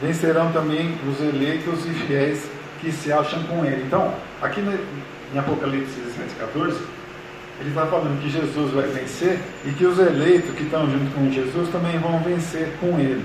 Vencerão 0.00 0.52
também 0.52 0.98
os 1.08 1.20
eleitos 1.20 1.86
e 1.86 1.90
fiéis 1.90 2.48
que 2.80 2.90
se 2.90 3.12
acham 3.12 3.42
com 3.44 3.64
ele. 3.64 3.84
Então, 3.86 4.12
aqui 4.42 4.60
em 4.60 5.38
Apocalipse 5.38 6.00
17, 6.00 6.34
14, 6.34 6.78
ele 7.60 7.68
está 7.68 7.86
falando 7.86 8.20
que 8.20 8.28
Jesus 8.28 8.72
vai 8.72 8.86
vencer 8.88 9.38
e 9.64 9.70
que 9.70 9.86
os 9.86 9.98
eleitos 9.98 10.54
que 10.54 10.64
estão 10.64 10.90
junto 10.90 11.14
com 11.14 11.30
Jesus 11.30 11.68
também 11.70 11.98
vão 11.98 12.18
vencer 12.20 12.68
com 12.80 12.98
ele, 12.98 13.24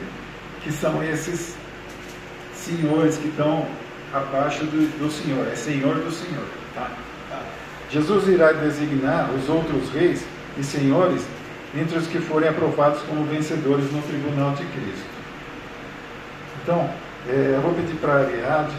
que 0.62 0.71
são 0.71 1.03
esses 1.03 1.55
senhores 2.53 3.17
que 3.17 3.27
estão 3.27 3.65
abaixo 4.13 4.63
do, 4.65 5.00
do 5.00 5.12
Senhor, 5.12 5.48
é 5.48 5.55
Senhor 5.55 5.95
do 5.95 6.12
Senhor. 6.12 6.45
Tá? 6.75 6.91
Jesus 7.89 8.27
irá 8.27 8.51
designar 8.51 9.31
os 9.31 9.50
outros 9.50 9.89
reis 9.89 10.24
e 10.57 10.63
senhores 10.63 11.24
entre 11.75 11.98
os 11.98 12.07
que 12.07 12.19
forem 12.19 12.50
aprovados 12.50 13.01
como 13.03 13.24
vencedores 13.25 13.91
no 13.91 14.01
tribunal 14.03 14.51
de 14.51 14.63
Cristo. 14.65 15.09
Então, 16.62 16.89
é, 17.27 17.53
eu 17.55 17.62
vou 17.62 17.74
pedir 17.74 17.95
para 17.95 18.21
Ariadne 18.21 18.75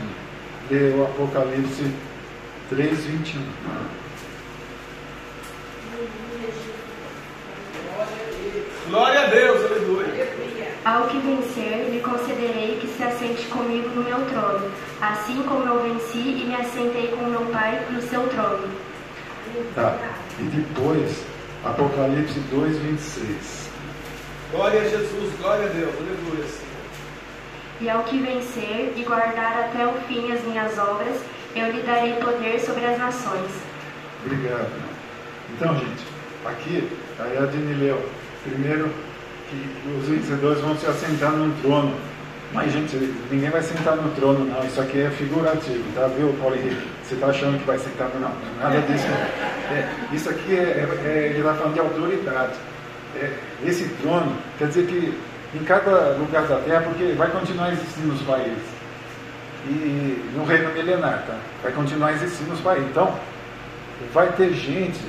ler 0.71 0.95
o 0.95 1.05
Apocalipse 1.05 1.93
3, 2.69 3.05
21. 3.05 3.41
Glória 8.91 9.21
a 9.21 9.27
Deus, 9.27 9.71
aleluia. 9.71 10.29
Ao 10.85 11.07
que 11.07 11.19
vencer, 11.19 11.91
lhe 11.91 12.01
concederei 12.01 12.77
que 12.81 12.89
se 12.89 13.01
assente 13.05 13.47
comigo 13.47 13.89
no 13.91 14.03
meu 14.03 14.19
trono, 14.27 14.69
assim 15.01 15.45
como 15.45 15.65
eu 15.65 15.81
venci 15.81 16.19
e 16.19 16.45
me 16.45 16.57
assentei 16.57 17.07
com 17.07 17.25
meu 17.27 17.47
Pai 17.53 17.87
no 17.89 18.03
seu 18.03 18.27
trono. 18.27 18.69
Tá. 19.77 19.97
E 20.41 20.43
depois, 20.43 21.25
Apocalipse 21.65 22.41
2, 22.51 22.79
26. 22.79 23.71
Glória 24.51 24.81
a 24.81 24.85
Jesus, 24.85 25.39
glória 25.41 25.67
a 25.67 25.69
Deus, 25.69 25.95
aleluia, 25.95 26.49
Senhor. 26.49 26.81
E 27.81 27.89
ao 27.89 28.03
que 28.03 28.19
vencer 28.19 28.93
e 28.97 29.05
guardar 29.05 29.67
até 29.67 29.87
o 29.87 29.93
fim 30.09 30.33
as 30.33 30.43
minhas 30.43 30.77
obras, 30.77 31.17
eu 31.55 31.71
lhe 31.71 31.83
darei 31.83 32.15
poder 32.15 32.59
sobre 32.59 32.85
as 32.87 32.99
nações. 32.99 33.53
Obrigado. 34.25 34.69
Então, 35.55 35.79
gente, 35.79 36.05
aqui 36.45 36.91
a 37.21 37.27
Yadine 37.27 37.75
leu. 37.75 38.20
Primeiro, 38.45 38.91
que 39.49 39.71
os 39.99 40.09
vencedores 40.09 40.61
vão 40.61 40.77
se 40.77 40.87
assentar 40.87 41.33
num 41.33 41.51
trono. 41.61 41.95
Mas, 42.53 42.73
gente, 42.73 42.97
ninguém 43.31 43.51
vai 43.51 43.63
sentar 43.63 43.97
no 43.97 44.11
trono, 44.15 44.45
não. 44.45 44.65
Isso 44.65 44.81
aqui 44.81 45.01
é 45.01 45.11
figurativo, 45.11 45.85
tá? 45.95 46.07
Viu, 46.09 46.35
Paulo 46.41 46.57
Henrique? 46.57 46.89
Você 47.05 47.15
está 47.15 47.29
achando 47.29 47.59
que 47.59 47.65
vai 47.65 47.79
sentar 47.79 48.09
no 48.09 48.21
não? 48.21 48.33
Nada 48.61 48.81
disso. 48.81 49.07
É, 49.71 49.89
isso 50.13 50.29
aqui 50.31 50.57
é, 50.57 50.63
é, 50.63 51.07
é 51.07 51.27
ele 51.31 51.39
está 51.39 51.55
falando 51.55 51.75
de 51.75 51.81
autoridade. 51.81 52.55
É, 53.17 53.33
esse 53.65 53.85
trono 54.01 54.37
quer 54.59 54.69
dizer 54.69 54.87
que 54.87 55.15
em 55.55 55.65
cada 55.65 56.17
lugar 56.17 56.47
da 56.47 56.57
terra, 56.59 56.83
porque 56.83 57.13
vai 57.13 57.31
continuar 57.31 57.73
existindo 57.73 58.15
os 58.15 58.23
países. 58.23 58.63
E 59.67 60.33
no 60.35 60.45
reino 60.45 60.73
milenar, 60.73 61.25
tá? 61.27 61.37
Vai 61.63 61.73
continuar 61.73 62.13
existindo 62.13 62.53
os 62.53 62.61
países. 62.61 62.89
Então, 62.89 63.15
vai 64.13 64.33
ter 64.33 64.53
gente 64.53 65.01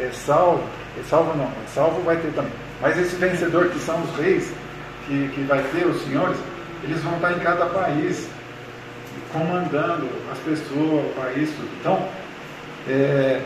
é, 0.00 0.10
salvo, 0.12 0.64
é, 0.98 1.02
salvo 1.02 1.36
não, 1.36 1.46
é 1.46 1.66
salvo 1.68 2.00
vai 2.02 2.16
ter 2.16 2.32
também. 2.32 2.52
Mas 2.80 2.98
esse 2.98 3.16
vencedor 3.16 3.68
que 3.68 3.78
são 3.80 4.00
os 4.02 4.16
reis, 4.16 4.52
que, 5.06 5.28
que 5.34 5.40
vai 5.42 5.62
ter 5.72 5.86
os 5.86 6.02
senhores, 6.02 6.38
eles 6.84 7.02
vão 7.02 7.16
estar 7.16 7.32
em 7.32 7.40
cada 7.40 7.66
país, 7.66 8.28
comandando 9.32 10.08
as 10.30 10.38
pessoas, 10.38 11.06
o 11.06 11.12
país, 11.16 11.50
tudo. 11.50 11.68
Então, 11.80 12.08
é, 12.88 13.42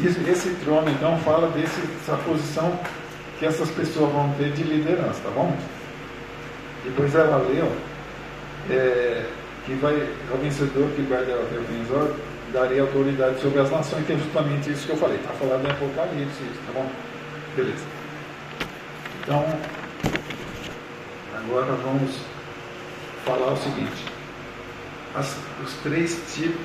esse 0.00 0.50
trono, 0.64 0.90
então, 0.90 1.18
fala 1.20 1.48
dessa 1.48 2.16
posição 2.24 2.78
que 3.38 3.46
essas 3.46 3.70
pessoas 3.70 4.12
vão 4.12 4.32
ter 4.38 4.52
de 4.52 4.62
liderança, 4.62 5.20
tá 5.22 5.30
bom? 5.30 5.54
Depois 6.84 7.14
ela 7.14 7.38
leu 7.38 7.70
é, 8.70 9.24
que 9.64 9.74
vai, 9.74 10.08
ao 10.30 10.38
vencedor 10.38 10.88
que 10.94 11.02
guarda 11.02 11.34
o 11.34 11.46
vencedor, 11.46 12.14
daria 12.52 12.82
autoridade 12.82 13.40
sobre 13.40 13.60
as 13.60 13.70
nações, 13.70 14.06
que 14.06 14.12
é 14.12 14.16
justamente 14.16 14.70
isso 14.70 14.86
que 14.86 14.92
eu 14.92 14.96
falei, 14.96 15.16
está 15.16 15.32
falando 15.34 15.66
em 15.66 15.70
Apocalipse, 15.70 16.44
tá 16.66 16.72
bom? 16.72 16.86
Beleza. 17.56 17.84
Então, 19.22 19.42
agora 21.34 21.72
vamos 21.72 22.18
falar 23.24 23.54
o 23.54 23.56
seguinte: 23.56 24.04
as, 25.14 25.34
os 25.64 25.72
três 25.82 26.20
tipos 26.34 26.60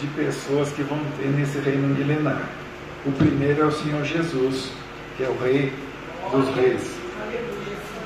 de 0.00 0.06
pessoas 0.08 0.70
que 0.70 0.84
vão 0.84 0.96
ter 1.18 1.26
nesse 1.26 1.58
reino 1.58 1.88
milenar. 1.88 2.48
O 3.04 3.10
primeiro 3.10 3.62
é 3.62 3.66
o 3.66 3.72
Senhor 3.72 4.04
Jesus, 4.04 4.70
que 5.16 5.24
é 5.24 5.28
o 5.28 5.36
Rei 5.42 5.72
dos 6.30 6.54
Reis. 6.54 6.82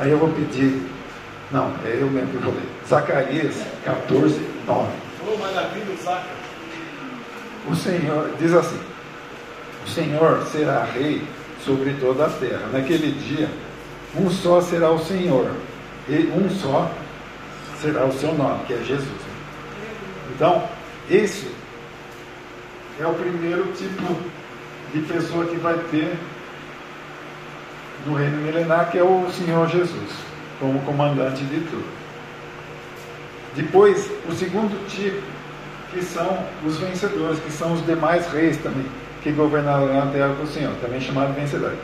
Aí 0.01 0.11
eu 0.11 0.17
vou 0.17 0.31
pedir, 0.31 0.81
não, 1.53 1.71
é 1.85 1.99
eu 2.01 2.09
mesmo 2.09 2.31
que 2.31 2.39
vou 2.39 2.55
ler. 2.55 2.63
Zacarias 2.89 3.63
14, 3.85 4.41
9. 4.67 4.89
Ô, 5.27 5.37
maravilha, 5.37 5.97
saca. 6.03 6.29
O 7.69 7.77
Senhor, 7.77 8.31
diz 8.39 8.55
assim: 8.55 8.81
O 9.85 9.89
Senhor 9.91 10.47
será 10.47 10.85
Rei 10.85 11.23
sobre 11.65 11.95
toda 11.95 12.27
a 12.27 12.31
terra. 12.31 12.69
Naquele 12.73 13.13
dia, 13.13 13.49
um 14.17 14.31
só 14.31 14.61
será 14.61 14.91
o 14.91 14.99
Senhor, 14.99 15.51
e 16.09 16.31
um 16.35 16.49
só 16.51 16.91
será 17.81 18.05
o 18.05 18.13
seu 18.13 18.35
nome, 18.35 18.65
que 18.67 18.75
é 18.75 18.79
Jesus. 18.79 19.21
Então, 20.35 20.63
esse 21.11 21.51
é 23.01 23.07
o 23.07 23.15
primeiro 23.15 23.73
tipo 23.73 24.17
de 24.93 25.01
pessoa 25.01 25.47
que 25.47 25.57
vai 25.57 25.77
ter 25.91 26.17
no 28.07 28.15
reino 28.15 28.37
milenar, 28.39 28.91
que 28.91 28.99
é 28.99 29.03
o 29.03 29.29
Senhor 29.33 29.69
Jesus, 29.69 30.11
como 30.61 30.81
comandante 30.83 31.43
de 31.45 31.61
tudo. 31.61 32.05
Depois, 33.57 34.11
o 34.29 34.33
segundo 34.33 34.87
tipo, 34.89 35.23
que 35.93 36.03
são 36.03 36.45
os 36.65 36.77
vencedores, 36.79 37.39
que 37.39 37.53
são 37.53 37.73
os 37.73 37.85
demais 37.87 38.27
reis 38.33 38.57
também 38.59 38.87
que 39.25 39.33
governarão 39.33 40.03
a 40.03 40.07
terra 40.13 40.35
com 40.37 40.45
o 40.45 40.47
Senhor, 40.47 40.75
também 40.83 41.01
chamado 41.01 41.33
vencedor. 41.33 41.75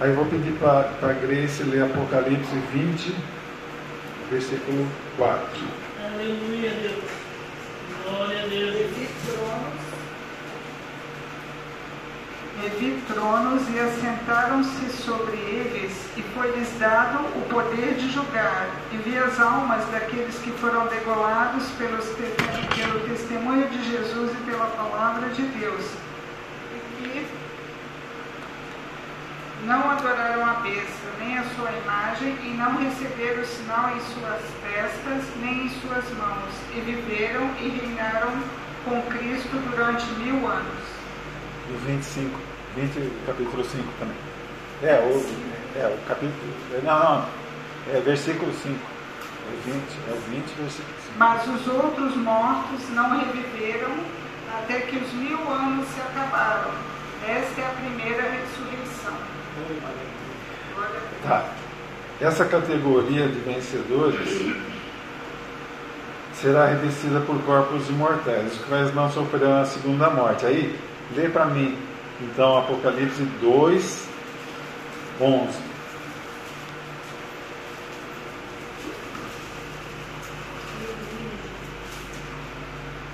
Aí 0.00 0.10
eu 0.10 0.16
vou 0.16 0.24
pedir 0.24 0.52
para 0.58 0.90
a 1.02 1.12
Grace 1.12 1.62
ler 1.62 1.84
Apocalipse 1.84 2.56
20, 2.72 3.14
versículo 4.30 4.88
4. 5.18 5.46
Aleluia, 6.04 6.70
Deus. 6.70 7.04
Glória 8.02 8.42
a 8.42 8.46
Deus. 8.46 8.86
E 12.64 12.68
vi 12.80 13.02
tronos 13.06 13.62
e 13.68 13.78
assentaram-se 13.78 14.88
sobre 15.02 15.36
eles, 15.36 15.92
e 16.16 16.22
foi-lhes 16.34 16.68
dado 16.78 17.24
o 17.38 17.42
poder 17.50 17.94
de 17.94 18.10
julgar, 18.10 18.68
e 18.90 18.96
vi 18.96 19.16
as 19.18 19.38
almas 19.38 19.84
daqueles 19.90 20.36
que 20.38 20.50
foram 20.52 20.86
degolados 20.86 21.64
pelos, 21.78 22.06
pelo 22.06 23.00
testemunho 23.08 23.68
de 23.68 23.90
Jesus 23.90 24.32
e 24.32 24.50
pela 24.50 24.66
palavra 24.66 25.28
de 25.28 25.42
Deus. 25.42 25.84
E 26.74 27.02
que 27.02 27.26
Não 29.64 29.90
adoraram 29.90 30.44
a 30.44 30.54
besta, 30.60 31.08
nem 31.18 31.38
a 31.38 31.44
sua 31.56 31.70
imagem, 31.72 32.36
e 32.44 32.54
não 32.56 32.76
receberam 32.76 33.44
sinal 33.44 33.90
em 33.96 34.00
suas 34.00 34.42
testas, 34.62 35.24
nem 35.40 35.66
em 35.66 35.70
suas 35.80 36.04
mãos, 36.18 36.52
e 36.74 36.80
viveram 36.80 37.50
e 37.58 37.68
reinaram 37.68 38.32
com 38.84 39.02
Cristo 39.02 39.56
durante 39.70 40.04
mil 40.20 40.46
anos. 40.46 40.84
No 41.70 41.78
25, 41.78 42.38
20, 42.76 43.12
capítulo 43.26 43.64
5 43.64 43.84
também. 43.98 44.16
É, 44.82 45.00
o, 45.00 45.80
é, 45.80 45.86
o 45.86 46.06
capítulo. 46.06 46.52
Não, 46.84 46.98
não. 46.98 47.28
É 47.92 48.00
versículo 48.00 48.52
5. 48.52 48.74
É 48.74 49.70
20, 49.70 49.76
é 50.08 50.12
o 50.12 50.20
20, 50.30 50.44
versículo 50.58 50.94
5. 51.06 51.18
Mas 51.18 51.48
os 51.48 51.66
outros 51.66 52.16
mortos 52.16 52.88
não 52.90 53.18
reviveram 53.18 53.90
até 54.58 54.80
que 54.80 54.96
os 54.96 55.12
mil 55.14 55.38
anos 55.50 55.88
se 55.88 56.00
acabaram. 56.00 56.70
Esta 57.26 57.60
é 57.60 57.66
a 57.66 57.70
primeira 57.70 58.22
ressurreição. 58.22 59.14
Tá. 61.22 61.44
Essa 62.20 62.44
categoria 62.44 63.28
de 63.28 63.38
vencedores 63.40 64.56
será 66.34 66.66
revestida 66.66 67.20
por 67.20 67.38
corpos 67.42 67.88
imortais, 67.88 68.52
os 68.52 68.64
quais 68.66 68.94
não 68.94 69.10
sofrerão 69.10 69.60
a 69.60 69.64
segunda 69.64 70.08
morte. 70.10 70.46
Aí, 70.46 70.78
lê 71.14 71.28
para 71.28 71.46
mim, 71.46 71.76
então, 72.20 72.58
Apocalipse 72.58 73.22
2, 73.40 74.08
11. 75.20 75.65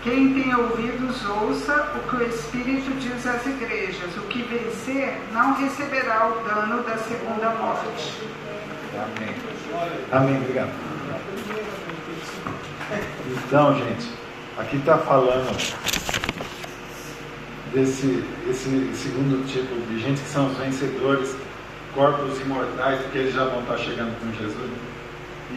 Quem 0.03 0.35
tem 0.35 0.53
ouvidos, 0.53 1.25
ouça 1.29 1.93
o 1.95 2.09
que 2.09 2.17
o 2.17 2.29
Espírito 2.29 2.91
diz 2.99 3.25
às 3.25 3.47
igrejas. 3.47 4.17
O 4.17 4.23
que 4.23 4.43
vencer 4.43 5.17
não 5.33 5.55
receberá 5.55 6.27
o 6.29 6.43
dano 6.43 6.83
da 6.83 6.99
segunda 6.99 7.51
morte. 7.51 8.21
Amém. 8.95 9.35
Amém, 10.11 10.37
obrigado. 10.39 10.71
Então, 13.47 13.79
gente, 13.79 14.11
aqui 14.59 14.77
está 14.77 14.99
falando 14.99 15.57
desse 17.73 18.25
esse 18.51 18.93
segundo 18.95 19.47
tipo 19.47 19.75
de 19.87 20.01
gente 20.01 20.21
que 20.21 20.29
são 20.29 20.49
os 20.49 20.59
vencedores, 20.59 21.37
corpos 21.95 22.41
imortais, 22.41 23.01
porque 23.03 23.19
eles 23.19 23.35
já 23.35 23.45
vão 23.45 23.61
estar 23.61 23.79
chegando 23.79 24.19
com 24.19 24.33
Jesus. 24.33 24.71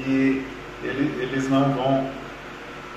E 0.05 0.45
ele, 0.83 1.23
eles 1.23 1.49
não 1.49 1.73
vão 1.73 2.11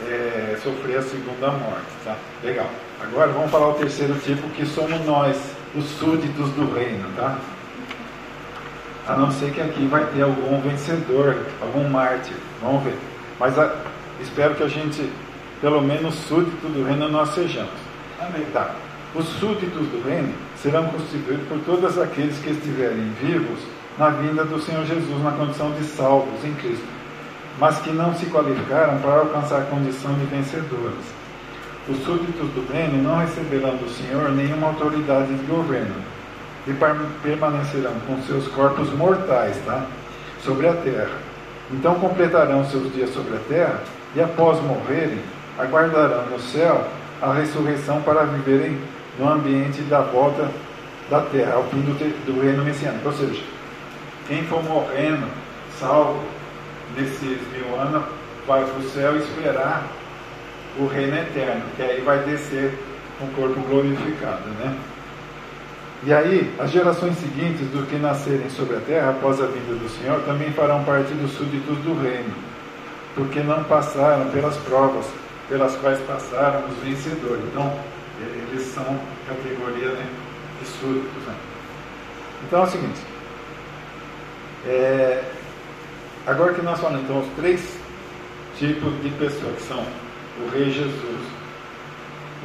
é, 0.02 0.58
sofrer 0.62 0.98
a 0.98 1.02
segunda 1.02 1.50
morte. 1.50 1.86
Tá? 2.04 2.16
Legal. 2.42 2.68
Agora 3.00 3.32
vamos 3.32 3.50
falar 3.50 3.68
o 3.68 3.74
terceiro 3.74 4.14
tipo, 4.16 4.48
que 4.50 4.66
somos 4.66 5.04
nós, 5.04 5.36
os 5.74 5.84
súditos 5.84 6.50
do 6.50 6.72
reino. 6.72 7.08
Tá? 7.16 7.38
A 9.06 9.16
não 9.16 9.30
ser 9.30 9.52
que 9.52 9.60
aqui 9.60 9.86
vai 9.86 10.04
ter 10.06 10.22
algum 10.22 10.60
vencedor, 10.60 11.36
algum 11.60 11.88
mártir. 11.88 12.36
Vamos 12.62 12.84
ver. 12.84 12.96
Mas 13.38 13.58
a, 13.58 13.74
espero 14.20 14.54
que 14.54 14.62
a 14.62 14.68
gente, 14.68 15.10
pelo 15.60 15.80
menos 15.80 16.14
súdito 16.14 16.68
do 16.68 16.84
reino, 16.84 17.08
nós 17.08 17.30
sejamos. 17.30 17.72
Amém. 18.20 18.44
Tá. 18.52 18.74
Os 19.14 19.24
súditos 19.24 19.86
do 19.88 20.06
reino 20.06 20.34
serão 20.60 20.86
constituídos 20.88 21.48
por 21.48 21.58
todos 21.60 21.98
aqueles 21.98 22.38
que 22.38 22.50
estiverem 22.50 23.10
vivos 23.20 23.58
na 23.98 24.10
vinda 24.10 24.44
do 24.44 24.60
Senhor 24.60 24.84
Jesus 24.84 25.22
na 25.22 25.32
condição 25.32 25.72
de 25.72 25.84
salvos 25.84 26.44
em 26.44 26.54
Cristo, 26.54 26.86
mas 27.58 27.78
que 27.78 27.90
não 27.90 28.14
se 28.14 28.26
qualificaram 28.26 28.98
para 28.98 29.20
alcançar 29.20 29.62
a 29.62 29.64
condição 29.64 30.12
de 30.14 30.24
vencedores. 30.26 31.18
Os 31.88 32.04
súditos 32.04 32.48
do 32.50 32.70
reino 32.72 33.02
não 33.02 33.18
receberão 33.18 33.76
do 33.76 33.88
Senhor 33.90 34.30
nenhuma 34.30 34.68
autoridade 34.68 35.34
de 35.34 35.44
governo 35.46 35.94
e 36.66 36.72
permanecerão 37.22 37.94
com 38.06 38.20
seus 38.22 38.46
corpos 38.48 38.92
mortais 38.92 39.56
tá? 39.64 39.86
sobre 40.44 40.68
a 40.68 40.74
terra. 40.74 41.16
Então 41.72 41.94
completarão 41.96 42.64
seus 42.66 42.92
dias 42.94 43.10
sobre 43.10 43.36
a 43.36 43.40
terra 43.48 43.80
e, 44.14 44.20
após 44.20 44.60
morrerem, 44.60 45.18
aguardarão 45.58 46.26
no 46.26 46.38
céu 46.38 46.86
a 47.20 47.32
ressurreição 47.32 48.00
para 48.02 48.24
viverem 48.24 48.78
no 49.18 49.28
ambiente 49.28 49.80
da 49.82 50.00
volta 50.00 50.48
da 51.10 51.22
terra, 51.22 51.54
ao 51.54 51.64
fim 51.64 51.80
do, 51.80 51.94
do 52.26 52.40
reino 52.40 52.64
messiânico. 52.64 53.08
Ou 53.08 53.14
seja, 53.14 53.42
quem 54.28 54.44
for 54.44 54.62
morrendo, 54.62 55.26
salvo 55.80 56.22
nesses 56.96 57.38
mil 57.52 57.78
anos, 57.78 58.04
vai 58.46 58.64
para 58.64 58.78
o 58.78 58.88
céu 58.90 59.16
esperar 59.16 59.86
o 60.78 60.86
reino 60.86 61.16
eterno, 61.16 61.62
que 61.76 61.82
aí 61.82 62.00
vai 62.00 62.18
descer 62.20 62.78
um 63.20 63.26
corpo 63.34 63.60
glorificado, 63.68 64.48
né? 64.60 64.76
E 66.04 66.12
aí, 66.12 66.54
as 66.58 66.70
gerações 66.70 67.16
seguintes 67.18 67.66
do 67.68 67.84
que 67.86 67.96
nascerem 67.96 68.48
sobre 68.50 68.76
a 68.76 68.80
terra 68.80 69.10
após 69.10 69.40
a 69.40 69.46
vinda 69.46 69.74
do 69.74 69.88
Senhor 69.88 70.20
também 70.20 70.52
farão 70.52 70.84
parte 70.84 71.12
dos 71.14 71.32
súditos 71.32 71.76
do 71.78 72.00
reino, 72.00 72.32
porque 73.16 73.40
não 73.40 73.64
passaram 73.64 74.30
pelas 74.30 74.56
provas 74.58 75.06
pelas 75.48 75.74
quais 75.76 75.98
passaram 76.00 76.62
os 76.68 76.76
vencedores. 76.84 77.42
Então, 77.50 77.72
eles 78.20 78.66
são 78.66 78.84
categoria 79.26 79.90
né, 79.92 80.06
de 80.60 80.68
súditos. 80.68 81.22
Né? 81.26 81.34
Então 82.46 82.60
é 82.60 82.64
o 82.64 82.66
seguinte. 82.66 83.00
É, 84.66 85.24
agora 86.28 86.54
que 86.54 86.62
nós 86.62 86.78
falamos 86.78 87.02
então 87.02 87.20
os 87.20 87.28
três 87.36 87.78
tipos 88.58 88.92
de 89.02 89.10
pessoas, 89.10 89.56
que 89.56 89.62
são 89.62 89.84
o 90.44 90.48
rei 90.50 90.70
Jesus, 90.70 91.20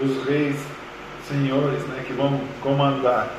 os 0.02 0.26
reis 0.26 0.56
senhores 1.28 1.82
né, 1.88 2.04
que 2.06 2.13
vão 2.13 2.39
comandar, 2.62 3.30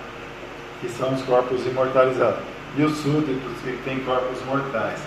que 0.80 0.88
são 0.88 1.14
os 1.14 1.22
corpos 1.22 1.66
imortalizados, 1.66 2.40
e 2.76 2.82
os 2.82 2.96
súditos 2.98 3.60
que 3.62 3.78
têm 3.84 4.00
corpos 4.00 4.44
mortais. 4.46 5.00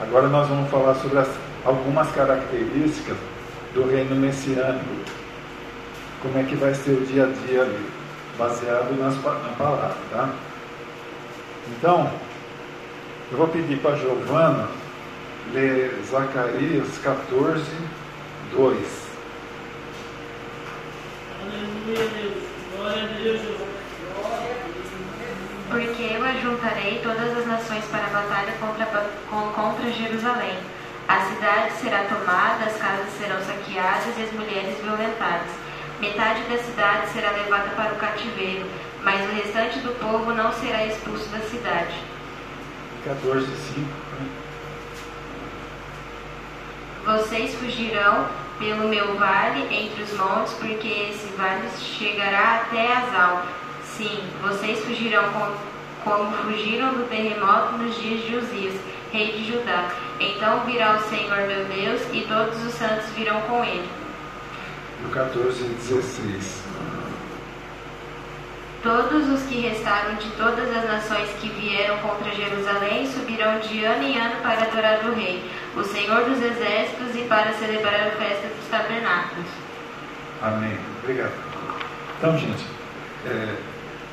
Agora 0.00 0.28
nós 0.28 0.48
vamos 0.48 0.70
falar 0.70 0.94
sobre 0.94 1.18
as, 1.18 1.28
algumas 1.64 2.10
características 2.12 3.16
do 3.74 3.88
reino 3.88 4.14
messiânico 4.16 4.84
como 6.24 6.38
é 6.38 6.42
que 6.42 6.56
vai 6.56 6.72
ser 6.74 6.92
o 6.92 7.04
dia 7.04 7.24
a 7.24 7.46
dia 7.46 7.62
ali, 7.62 7.86
baseado 8.38 8.98
nas, 8.98 9.14
na 9.16 9.52
palavra, 9.58 9.94
tá? 10.10 10.30
Então, 11.68 12.10
eu 13.30 13.38
vou 13.38 13.48
pedir 13.48 13.78
para 13.78 13.92
a 13.92 13.96
Giovana 13.96 14.68
ler 15.52 15.98
Zacarias 16.10 16.98
14, 17.02 17.64
2. 18.52 19.04
Aleluia, 21.40 22.08
Deus. 22.08 22.44
Glória 22.76 23.02
a 23.02 23.06
Deus. 23.06 23.40
Porque 25.70 26.02
eu 26.14 26.22
ajuntarei 26.22 27.00
todas 27.02 27.38
as 27.38 27.46
nações 27.46 27.84
para 27.86 28.04
a 28.06 28.22
batalha 28.22 28.52
contra, 28.60 28.86
contra 29.54 29.92
Jerusalém. 29.92 30.56
A 31.08 31.20
cidade 31.20 31.72
será 31.80 32.04
tomada, 32.04 32.64
as 32.64 32.76
casas 32.76 33.08
serão 33.18 33.40
saqueadas 33.42 34.18
e 34.18 34.22
as 34.22 34.32
mulheres 34.32 34.78
violentadas. 34.82 35.50
Metade 36.00 36.42
da 36.44 36.58
cidade 36.58 37.08
será 37.12 37.30
levada 37.30 37.70
para 37.76 37.92
o 37.92 37.96
cativeiro, 37.96 38.66
mas 39.02 39.20
o 39.28 39.34
restante 39.34 39.78
do 39.80 39.92
povo 39.98 40.32
não 40.32 40.52
será 40.52 40.86
expulso 40.86 41.28
da 41.28 41.40
cidade. 41.40 42.13
14, 43.04 43.46
5. 43.46 43.88
Vocês 47.04 47.54
fugirão 47.56 48.26
pelo 48.58 48.88
meu 48.88 49.16
vale 49.16 49.62
entre 49.74 50.02
os 50.02 50.12
montes, 50.14 50.54
porque 50.54 50.88
esse 50.88 51.26
vale 51.36 51.68
chegará 51.78 52.62
até 52.62 52.96
Azal. 52.96 53.46
Sim, 53.84 54.20
vocês 54.42 54.82
fugirão 54.84 55.24
com, 55.32 56.10
como 56.10 56.32
fugiram 56.38 56.94
do 56.94 57.08
terremoto 57.08 57.76
nos 57.76 57.94
dias 58.00 58.24
de 58.24 58.36
Uzias, 58.36 58.80
rei 59.12 59.32
de 59.32 59.52
Judá. 59.52 59.90
Então 60.18 60.60
virá 60.64 60.96
o 60.96 61.02
Senhor 61.08 61.46
meu 61.46 61.64
Deus 61.66 62.02
e 62.12 62.22
todos 62.22 62.64
os 62.64 62.72
santos 62.74 63.06
virão 63.10 63.40
com 63.42 63.62
ele 63.62 64.04
no 65.04 65.10
14 65.10 65.62
e 65.62 65.68
16. 65.68 66.63
Todos 68.84 69.30
os 69.30 69.42
que 69.44 69.60
restaram 69.60 70.14
de 70.16 70.28
todas 70.32 70.68
as 70.76 70.84
nações 70.84 71.30
que 71.40 71.48
vieram 71.48 71.96
contra 72.00 72.30
Jerusalém 72.34 73.06
subirão 73.06 73.58
de 73.58 73.82
ano 73.82 74.02
em 74.02 74.18
ano 74.18 74.36
para 74.42 74.64
adorar 74.64 75.06
o 75.06 75.14
Rei, 75.14 75.42
o 75.74 75.82
Senhor 75.82 76.22
dos 76.24 76.36
Exércitos, 76.42 77.16
e 77.16 77.22
para 77.22 77.54
celebrar 77.54 77.94
a 77.94 78.10
festa 78.10 78.46
dos 78.46 78.68
tabernáculos. 78.70 79.46
Amém. 80.42 80.76
Obrigado. 81.02 81.32
Então, 82.18 82.36
gente, 82.36 82.62
é, 83.24 83.54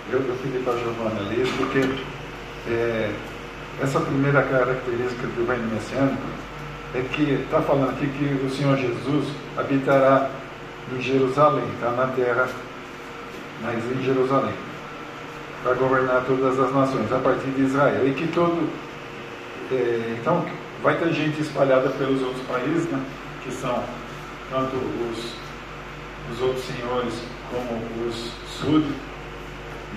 eu, 0.09 0.21
pedi 0.41 0.59
para 0.59 0.71
a 0.71 0.77
Giovana 0.77 1.19
ler 1.27 1.45
porque 1.57 1.81
é, 2.69 3.11
essa 3.83 3.99
primeira 3.99 4.41
característica 4.41 5.27
do 5.27 5.45
reino 5.49 5.67
messiânico 5.67 6.23
é 6.95 7.01
que 7.11 7.43
está 7.43 7.61
falando 7.61 7.89
aqui 7.89 8.07
que 8.07 8.45
o 8.45 8.49
Senhor 8.49 8.77
Jesus 8.77 9.35
habitará 9.57 10.29
em 10.93 11.01
Jerusalém, 11.01 11.65
está 11.73 11.91
na 11.91 12.07
terra, 12.07 12.47
mas 13.61 13.83
em 13.91 14.03
Jerusalém, 14.03 14.53
para 15.63 15.73
governar 15.73 16.23
todas 16.25 16.59
as 16.59 16.73
nações, 16.73 17.11
a 17.11 17.19
partir 17.19 17.49
de 17.51 17.63
Israel. 17.63 18.07
E 18.07 18.13
que 18.13 18.27
todo. 18.27 18.67
É, 19.71 20.17
então, 20.19 20.45
vai 20.83 20.97
ter 20.97 21.13
gente 21.13 21.41
espalhada 21.41 21.89
pelos 21.89 22.21
outros 22.21 22.45
países, 22.45 22.85
né, 22.89 23.01
que 23.43 23.51
são 23.51 23.83
tanto 24.49 24.75
os, 24.75 25.33
os 26.31 26.41
outros 26.41 26.65
senhores 26.65 27.13
como 27.49 28.07
os 28.07 28.31
súditos, 28.59 28.95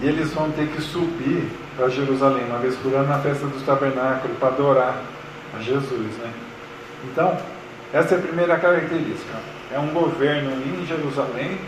e 0.00 0.06
eles 0.06 0.32
vão 0.32 0.50
ter 0.52 0.68
que 0.68 0.80
subir 0.80 1.50
para 1.76 1.88
Jerusalém, 1.88 2.44
uma 2.44 2.58
vez 2.58 2.76
por 2.76 2.94
ano, 2.94 3.08
na 3.08 3.18
festa 3.18 3.46
dos 3.46 3.62
tabernáculos, 3.62 4.36
para 4.38 4.48
adorar 4.48 5.02
a 5.56 5.60
Jesus. 5.60 6.16
Né? 6.18 6.32
Então, 7.04 7.36
essa 7.92 8.14
é 8.14 8.18
a 8.18 8.20
primeira 8.20 8.56
característica. 8.58 9.34
É 9.72 9.78
um 9.78 9.88
governo 9.88 10.52
em 10.52 10.86
Jerusalém 10.86 11.58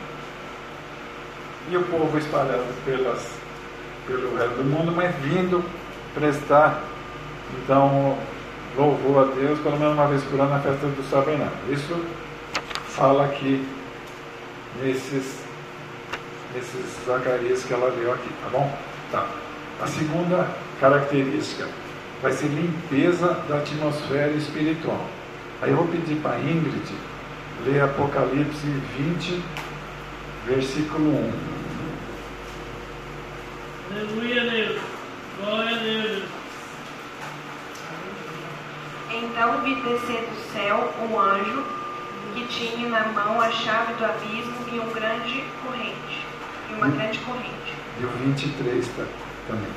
e 1.71 1.77
o 1.77 1.83
povo 1.85 2.17
espalhado 2.19 2.65
pelas, 2.85 3.35
pelo 4.07 4.37
resto 4.37 4.57
do 4.57 4.65
mundo, 4.65 4.93
mas 4.95 5.15
vindo 5.17 5.65
prestar, 6.15 6.83
então, 7.63 8.17
louvor 8.77 9.29
a 9.29 9.35
Deus, 9.35 9.59
pelo 9.61 9.79
menos 9.79 9.95
uma 9.95 10.07
vez 10.07 10.23
por 10.25 10.41
ano, 10.41 10.51
na 10.51 10.61
festa 10.61 10.87
dos 10.87 11.11
tabernáculos. 11.11 11.71
Isso 11.71 12.05
fala 12.89 13.25
aqui 13.25 13.67
nesses, 14.83 15.45
nesses 16.55 17.05
Zacarias 17.07 17.65
que 17.65 17.73
ela 17.73 17.89
leu 17.91 18.13
aqui, 18.13 18.29
tá 18.43 18.49
bom? 18.51 18.79
Tá. 19.11 19.27
A 19.83 19.87
segunda 19.87 20.49
característica 20.81 21.67
vai 22.23 22.33
ser 22.33 22.47
limpeza 22.47 23.35
da 23.49 23.59
atmosfera 23.59 24.33
espiritual. 24.33 25.05
Aí 25.61 25.71
eu 25.71 25.77
vou 25.77 25.87
pedir 25.87 26.17
para 26.17 26.39
Ingrid 26.39 26.95
ler 27.65 27.83
Apocalipse 27.83 28.67
20, 28.97 29.43
versículo 30.47 31.11
1. 31.11 31.56
Aleluia, 33.89 34.51
Deus. 34.51 34.81
Glória 35.39 35.77
a 35.77 35.79
Deus. 35.79 36.25
Então 39.13 39.61
vi 39.63 39.77
descer 39.77 40.29
do 40.29 40.53
céu 40.53 40.93
um 41.01 41.21
anjo 41.21 41.65
que 42.35 42.45
tinha 42.49 42.89
na 42.89 43.07
mão 43.13 43.41
a 43.41 43.51
chave 43.53 43.95
do 43.95 44.05
abismo 44.05 44.57
e 44.73 44.81
um 44.81 44.91
grande 44.93 45.45
corrente. 45.63 46.27
E 46.69 46.75
uma 46.75 46.89
grande 46.89 47.19
corrente. 47.21 47.75
E 48.01 48.05
o 48.05 48.09
23 48.09 48.89
tá, 48.89 49.05
também. 49.47 49.71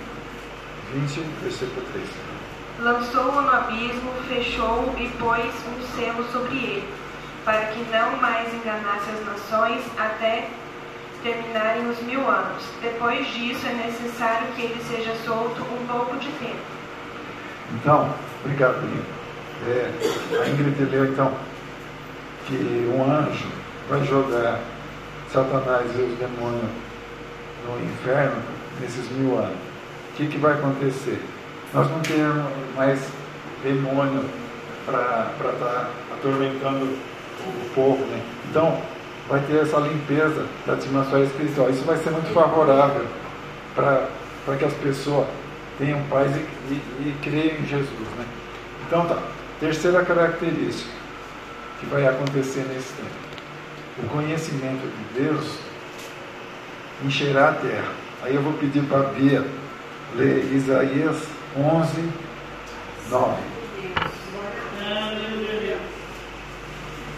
20, 0.93 1.19
versículo 1.43 1.85
3. 1.93 2.09
Lançou-o 2.79 3.41
no 3.41 3.49
abismo, 3.49 4.11
fechou-o 4.27 4.95
e 4.97 5.07
pôs 5.19 5.53
um 5.67 5.95
selo 5.95 6.25
sobre 6.31 6.57
ele, 6.57 6.93
para 7.45 7.67
que 7.67 7.79
não 7.91 8.17
mais 8.17 8.51
enganasse 8.53 9.11
as 9.11 9.25
nações 9.25 9.85
até 9.99 10.49
terminarem 11.23 11.89
os 11.89 12.01
mil 12.01 12.27
anos. 12.27 12.63
Depois 12.81 13.27
disso 13.27 13.65
é 13.67 13.73
necessário 13.73 14.47
que 14.55 14.63
ele 14.63 14.81
seja 14.83 15.13
solto 15.25 15.61
um 15.61 15.87
pouco 15.87 16.17
de 16.17 16.29
tempo. 16.33 16.79
Então, 17.75 18.13
obrigado, 18.43 18.81
Lino. 18.81 19.05
É, 19.67 19.91
a 20.41 20.49
Ingrid 20.49 20.85
leu 20.85 21.05
então 21.05 21.33
que 22.47 22.55
um 22.95 23.03
anjo 23.03 23.47
vai 23.89 24.03
jogar 24.05 24.59
Satanás 25.31 25.85
e 25.95 26.01
os 26.01 26.17
demônios 26.17 26.69
no 27.67 27.83
inferno 27.83 28.41
nesses 28.79 29.09
mil 29.11 29.37
anos. 29.37 29.57
O 30.11 30.15
que, 30.15 30.27
que 30.27 30.37
vai 30.37 30.53
acontecer? 30.53 31.21
Nós 31.73 31.89
não 31.91 31.99
temos 31.99 32.51
mais 32.75 32.99
demônio 33.63 34.25
para 34.85 35.31
estar 35.37 35.51
tá 35.59 35.89
atormentando 36.13 36.85
o 36.85 37.69
povo. 37.75 38.03
Né? 38.05 38.21
Então, 38.49 38.81
vai 39.29 39.39
ter 39.41 39.61
essa 39.61 39.77
limpeza 39.77 40.45
da 40.65 40.73
atmosfera 40.73 41.23
espiritual. 41.23 41.69
Isso 41.69 41.83
vai 41.83 41.97
ser 41.97 42.09
muito 42.09 42.33
favorável 42.33 43.05
para 43.75 44.57
que 44.57 44.65
as 44.65 44.73
pessoas 44.73 45.27
tenham 45.77 46.01
paz 46.09 46.35
e, 46.35 46.39
e, 46.39 47.09
e 47.09 47.15
creiam 47.21 47.57
em 47.57 47.65
Jesus. 47.65 48.09
Né? 48.17 48.25
Então 48.87 49.05
tá, 49.05 49.19
terceira 49.59 50.03
característica 50.03 50.91
que 51.79 51.85
vai 51.85 52.05
acontecer 52.05 52.65
nesse 52.73 52.93
tempo. 52.93 53.29
O 54.03 54.07
conhecimento 54.09 54.81
de 54.87 55.21
Deus 55.21 55.59
encherá 57.03 57.49
a 57.49 57.53
terra. 57.53 57.91
Aí 58.21 58.35
eu 58.35 58.41
vou 58.41 58.53
pedir 58.53 58.83
para 58.83 58.99
a 58.99 59.11
Bia 59.11 59.45
ler 60.15 60.53
Isaías 60.53 61.23
11, 61.55 62.09
9. 63.09 63.59
Aleluia. 64.81 65.77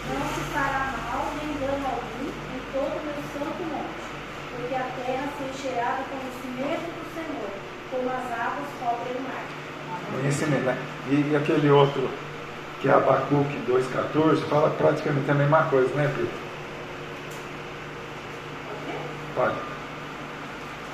Não 0.10 0.21
se 0.28 0.41
fará 0.54 0.93
mal 1.12 1.34
nem 1.38 1.54
dano 1.60 1.86
algum 1.88 2.28
em 2.28 2.62
todo 2.74 3.00
o 3.00 3.06
meu 3.06 3.21
santo 3.34 3.63
monte, 3.69 4.04
porque 4.56 4.76
a 4.76 4.88
terra 5.06 5.28
se 5.38 5.43
encherá 5.43 5.97
do 5.97 6.04
conhecimento 6.10 6.86
do 6.91 7.06
Senhor, 7.15 7.50
como 7.89 8.10
as 8.10 8.32
águas 8.32 8.69
cobrem 8.80 9.15
o 9.17 9.21
mar. 9.21 9.45
Conhecimento, 10.21 10.65
né? 10.65 10.77
E, 11.10 11.36
aquele 11.36 11.71
outro, 11.71 12.07
que 12.79 12.88
é 12.88 12.93
Abacuque 12.93 13.57
2,14, 13.67 14.47
fala 14.47 14.69
praticamente 14.69 15.31
a 15.31 15.34
mesma 15.34 15.63
coisa, 15.63 15.89
né, 15.95 16.13
Pedro? 16.15 16.31
Pode. 19.36 19.55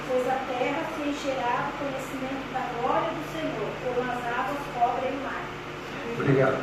Pois 0.09 0.27
a 0.29 0.39
terra 0.47 0.79
se 0.95 1.09
encherá 1.09 1.67
do 1.67 1.77
conhecimento 1.77 2.53
da 2.53 2.61
glória 2.79 3.09
do 3.09 3.33
Senhor, 3.33 3.69
como 3.83 4.09
as 4.09 4.17
águas 4.17 4.57
cobrem 4.73 5.11
o 5.11 5.23
mar. 5.23 5.43
Obrigado. 6.17 6.57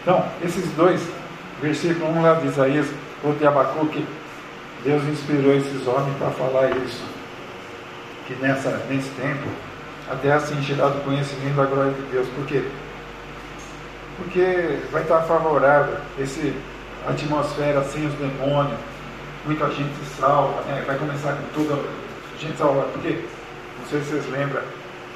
Então, 0.00 0.26
esses 0.42 0.72
dois 0.72 1.06
versículos, 1.60 2.16
um 2.16 2.22
lá 2.22 2.34
de 2.34 2.46
Isaías, 2.46 2.86
outro 3.22 3.40
de 3.40 3.46
Abacuque, 3.46 4.06
Deus 4.82 5.04
inspirou 5.04 5.54
esses 5.54 5.86
homens 5.86 6.16
para 6.16 6.30
falar 6.30 6.70
isso. 6.78 7.04
Que 8.26 8.34
nessa, 8.36 8.70
nesse 8.88 9.10
tempo, 9.10 9.46
a 10.10 10.14
terra 10.16 10.40
se 10.40 10.54
do 10.54 11.04
conhecimento 11.04 11.56
da 11.56 11.64
glória 11.64 11.92
de 11.92 12.02
Deus. 12.02 12.28
Por 12.28 12.46
quê? 12.46 12.62
Porque 14.16 14.78
vai 14.90 15.02
estar 15.02 15.22
favorável 15.22 15.96
esse 16.18 16.54
atmosfera 17.06 17.82
sem 17.84 18.06
os 18.06 18.14
demônios, 18.14 18.78
muita 19.44 19.70
gente 19.70 19.94
salva, 20.18 20.62
né? 20.62 20.82
vai 20.86 20.96
começar 20.96 21.32
com 21.34 21.46
tudo, 21.54 21.88
gente 22.40 22.56
salva. 22.56 22.82
Porque, 22.92 23.24
não 23.78 23.86
sei 23.88 24.00
se 24.00 24.10
vocês 24.10 24.30
lembram, 24.30 24.62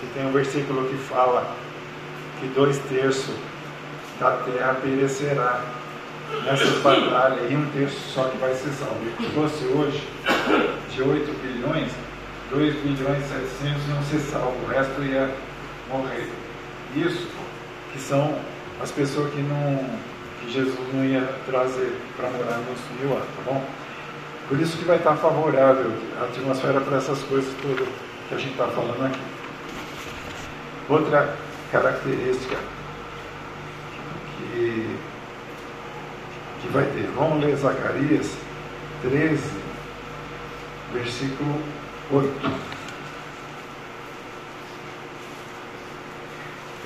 que 0.01 0.07
tem 0.15 0.27
um 0.27 0.33
versículo 0.33 0.89
que 0.89 0.97
fala 0.97 1.55
que 2.41 2.49
dois 2.49 2.79
terços 2.89 3.35
da 4.19 4.33
terra 4.33 4.77
perecerá 4.83 5.63
nessas 6.45 6.79
batalhas 6.83 7.51
e 7.51 7.55
um 7.55 7.67
terço 7.71 7.99
só 8.13 8.25
que 8.25 8.39
vai 8.39 8.55
ser 8.55 8.71
salvo. 8.71 9.01
Se 9.19 9.27
fosse 9.31 9.65
hoje, 9.67 10.09
de 10.91 11.03
8 11.03 11.33
bilhões, 11.43 11.91
2 12.51 12.75
bilhões 12.83 13.25
e 13.25 13.29
700 13.29 13.89
iam 13.89 14.03
ser 14.03 14.19
salvos, 14.19 14.63
o 14.65 14.67
resto 14.67 15.03
ia 15.03 15.31
morrer. 15.89 16.29
Isso 16.97 17.29
que 17.93 17.99
são 18.01 18.37
as 18.83 18.91
pessoas 18.91 19.33
que 19.33 19.41
não 19.41 20.11
que 20.41 20.51
Jesus 20.53 20.79
não 20.93 21.05
ia 21.05 21.23
trazer 21.47 21.97
para 22.17 22.31
morar 22.31 22.59
nos 22.59 23.01
mil 23.01 23.13
anos, 23.15 23.29
tá 23.37 23.43
bom? 23.45 23.63
Por 24.49 24.59
isso 24.59 24.79
que 24.79 24.85
vai 24.85 24.97
estar 24.97 25.15
favorável 25.17 25.93
a 26.21 26.25
atmosfera 26.25 26.81
para 26.81 26.97
essas 26.97 27.23
coisas 27.25 27.53
todas 27.63 27.87
que 28.29 28.35
a 28.35 28.39
gente 28.39 28.53
está 28.53 28.67
falando 28.67 29.07
aqui. 29.07 29.21
Outra 30.89 31.37
característica 31.71 32.57
que, 34.39 34.97
que 36.63 36.69
vai 36.73 36.85
ter. 36.87 37.09
Vamos 37.15 37.45
ler 37.45 37.55
Zacarias 37.57 38.35
13, 39.03 39.41
versículo 40.95 41.63
8. 42.13 42.51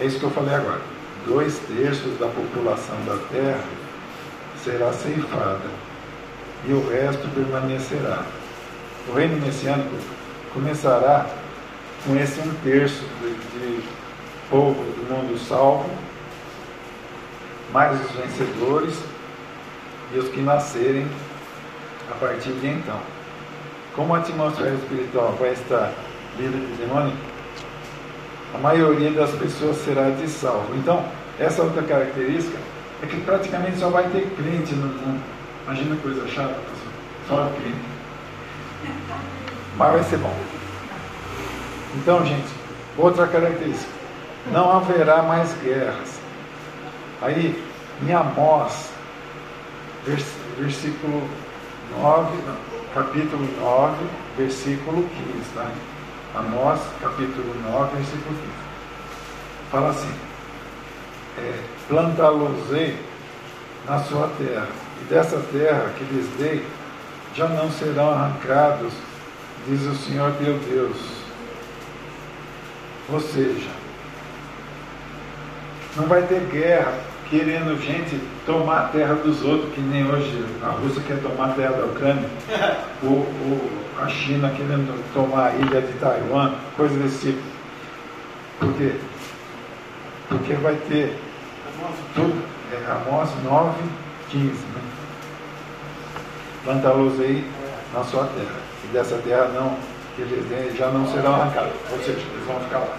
É 0.00 0.04
isso 0.04 0.18
que 0.18 0.24
eu 0.24 0.30
falei 0.30 0.54
agora. 0.54 0.80
Dois 1.26 1.58
terços 1.60 2.18
da 2.18 2.26
população 2.26 2.96
da 3.06 3.16
terra 3.28 3.64
será 4.62 4.92
ceifada 4.92 5.70
e 6.66 6.72
o 6.72 6.88
resto 6.88 7.26
permanecerá. 7.34 8.24
O 9.08 9.14
reino 9.14 9.40
messiânico 9.40 9.96
começará 10.52 11.26
com 12.04 12.16
esse 12.16 12.40
um 12.40 12.54
terço 12.62 13.04
de, 13.20 13.34
de 13.34 13.88
povo 14.50 14.74
do 14.74 15.08
mundo 15.08 15.38
salvo, 15.38 15.90
mais 17.72 17.98
os 18.00 18.10
vencedores 18.12 18.98
e 20.14 20.18
os 20.18 20.28
que 20.28 20.40
nascerem 20.40 21.06
a 22.10 22.14
partir 22.14 22.52
de 22.52 22.66
então. 22.66 23.13
Como 23.94 24.14
a 24.14 24.18
atmosfera 24.18 24.74
espiritual 24.74 25.36
vai 25.38 25.52
estar 25.52 25.92
livre 26.36 26.58
de 26.58 26.72
demônio, 26.74 27.16
a 28.54 28.58
maioria 28.58 29.10
das 29.12 29.30
pessoas 29.30 29.76
será 29.78 30.10
de 30.10 30.28
salvo. 30.28 30.74
Então, 30.76 31.04
essa 31.38 31.62
outra 31.62 31.82
característica 31.82 32.58
é 33.02 33.06
que 33.06 33.20
praticamente 33.20 33.78
só 33.78 33.90
vai 33.90 34.04
ter 34.08 34.28
crente 34.36 34.74
no 34.74 34.86
mundo. 34.86 35.22
Imagina 35.64 35.96
coisa 35.96 36.26
chata, 36.28 36.56
só 37.28 37.50
crente. 37.56 37.94
Mas 39.76 39.92
vai 39.92 40.02
ser 40.04 40.18
bom. 40.18 40.34
Então, 41.96 42.24
gente, 42.24 42.48
outra 42.96 43.26
característica: 43.26 43.92
não 44.50 44.76
haverá 44.76 45.22
mais 45.22 45.52
guerras. 45.62 46.20
Aí, 47.22 47.62
em 48.02 48.12
Amós, 48.12 48.90
vers, 50.04 50.26
versículo 50.58 51.28
9, 52.00 52.36
não, 52.46 52.73
capítulo 52.94 53.44
9, 53.60 53.96
versículo 54.36 55.02
15, 55.02 55.10
tá? 55.52 55.68
Amós, 56.36 56.80
capítulo 57.00 57.52
9, 57.72 57.96
versículo 57.96 58.36
15. 58.36 58.48
Fala 59.70 59.90
assim: 59.90 60.14
é, 61.38 61.60
plantá-los-ei 61.88 62.96
na 63.86 63.98
sua 64.04 64.28
terra, 64.38 64.68
e 65.02 65.04
dessa 65.06 65.38
terra 65.52 65.92
que 65.98 66.04
lhes 66.04 66.28
dei, 66.38 66.64
já 67.34 67.48
não 67.48 67.68
serão 67.72 68.10
arrancados, 68.10 68.92
diz 69.66 69.82
o 69.82 69.94
Senhor 69.96 70.32
teu 70.34 70.56
Deus. 70.60 70.96
Ou 73.08 73.20
seja, 73.20 73.70
não 75.96 76.06
vai 76.06 76.22
ter 76.22 76.40
guerra 76.46 76.94
querendo 77.30 77.80
gente 77.80 78.20
tomar 78.46 78.78
a 78.78 78.88
terra 78.88 79.14
dos 79.14 79.42
outros, 79.42 79.72
que 79.74 79.80
nem 79.80 80.06
hoje 80.06 80.44
a 80.62 80.68
Rússia 80.68 81.02
quer 81.06 81.20
tomar 81.20 81.50
a 81.50 81.52
terra 81.52 81.72
da 81.72 81.84
Ucrânia, 81.86 82.28
o, 83.02 83.06
o, 83.06 83.70
a 83.98 84.08
China 84.08 84.50
querendo 84.50 85.12
tomar 85.12 85.46
a 85.46 85.54
ilha 85.54 85.80
de 85.80 85.92
Taiwan, 85.94 86.52
coisa 86.76 86.96
desse 86.98 87.32
tipo. 87.32 87.42
Por 88.60 88.72
quê? 88.74 88.92
Porque 90.28 90.54
vai 90.54 90.74
ter 90.88 91.18
tudo, 92.14 92.42
é, 92.72 92.90
Amós 92.90 93.30
9, 93.42 93.82
15. 94.30 94.46
Né? 94.46 94.54
Plantá-los 96.64 97.20
aí 97.20 97.44
na 97.92 98.04
sua 98.04 98.24
terra. 98.24 98.60
E 98.84 98.86
dessa 98.88 99.16
terra 99.18 99.48
não, 99.54 99.76
que 100.16 100.22
eles 100.22 100.76
já 100.76 100.88
não 100.90 101.06
serão 101.06 101.34
arrancados. 101.34 101.72
Ou 101.90 101.98
seja, 101.98 102.12
eles 102.12 102.46
vão 102.46 102.60
ficar 102.60 102.78
lá. 102.78 102.96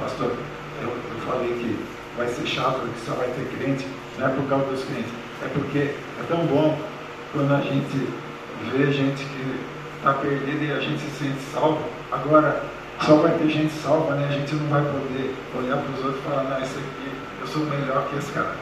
Pastor, 0.00 0.32
eu, 0.80 0.88
eu 0.88 1.20
falei 1.26 1.48
que 1.50 1.78
vai 2.16 2.28
ser 2.28 2.46
chato, 2.46 2.80
que 2.80 3.06
só 3.06 3.14
vai 3.14 3.28
ter 3.28 3.46
crente, 3.56 3.86
não 4.18 4.26
é 4.26 4.30
por 4.30 4.48
causa 4.48 4.66
dos 4.66 4.84
crentes, 4.84 5.12
é 5.42 5.48
porque 5.48 5.78
é 5.78 6.24
tão 6.28 6.46
bom 6.46 6.78
quando 7.32 7.54
a 7.54 7.60
gente 7.60 8.08
vê 8.70 8.92
gente 8.92 9.24
que 9.24 9.60
está 9.96 10.14
perdida 10.14 10.64
e 10.64 10.72
a 10.72 10.80
gente 10.80 11.00
se 11.00 11.24
sente 11.24 11.40
salvo. 11.52 11.80
Agora, 12.10 12.62
só 13.00 13.16
vai 13.16 13.32
ter 13.38 13.48
gente 13.48 13.72
salva, 13.72 14.14
né? 14.14 14.28
A 14.28 14.32
gente 14.32 14.54
não 14.54 14.68
vai 14.68 14.82
poder 14.82 15.34
olhar 15.56 15.78
para 15.78 15.92
os 15.92 16.04
outros 16.04 16.20
e 16.20 16.28
falar, 16.28 16.42
não, 16.44 16.62
esse 16.62 16.78
aqui, 16.78 17.12
eu 17.40 17.46
sou 17.46 17.62
melhor 17.64 18.06
que 18.08 18.16
esse 18.16 18.32
cara. 18.32 18.54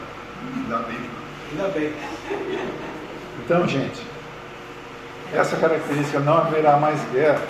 Ainda 0.55 0.77
bem. 0.77 0.97
Ainda 1.51 1.67
bem. 1.67 1.93
Então, 3.43 3.67
gente, 3.67 4.01
essa 5.33 5.55
característica 5.57 6.19
não 6.19 6.37
haverá 6.37 6.77
mais 6.77 6.99
guerra. 7.11 7.41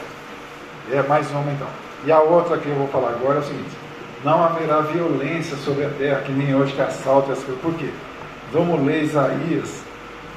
É 0.92 1.02
mais 1.04 1.30
uma 1.32 1.52
então. 1.52 1.68
E 2.06 2.12
a 2.12 2.20
outra 2.20 2.58
que 2.58 2.68
eu 2.68 2.76
vou 2.76 2.88
falar 2.88 3.10
agora 3.10 3.38
é 3.38 3.40
o 3.40 3.44
seguinte: 3.44 3.72
não 4.24 4.44
haverá 4.44 4.82
violência 4.82 5.58
sobre 5.58 5.86
a 5.86 5.90
terra, 5.90 6.22
que 6.22 6.32
nem 6.32 6.56
hoje 6.56 6.74
que 6.74 6.82
assalto 6.82 7.32
as 7.32 7.44
coisas. 7.44 7.62
Por 7.62 7.74
quê? 7.76 7.90
Vamos 8.52 8.86
ler 8.86 9.04
Isaías 9.04 9.82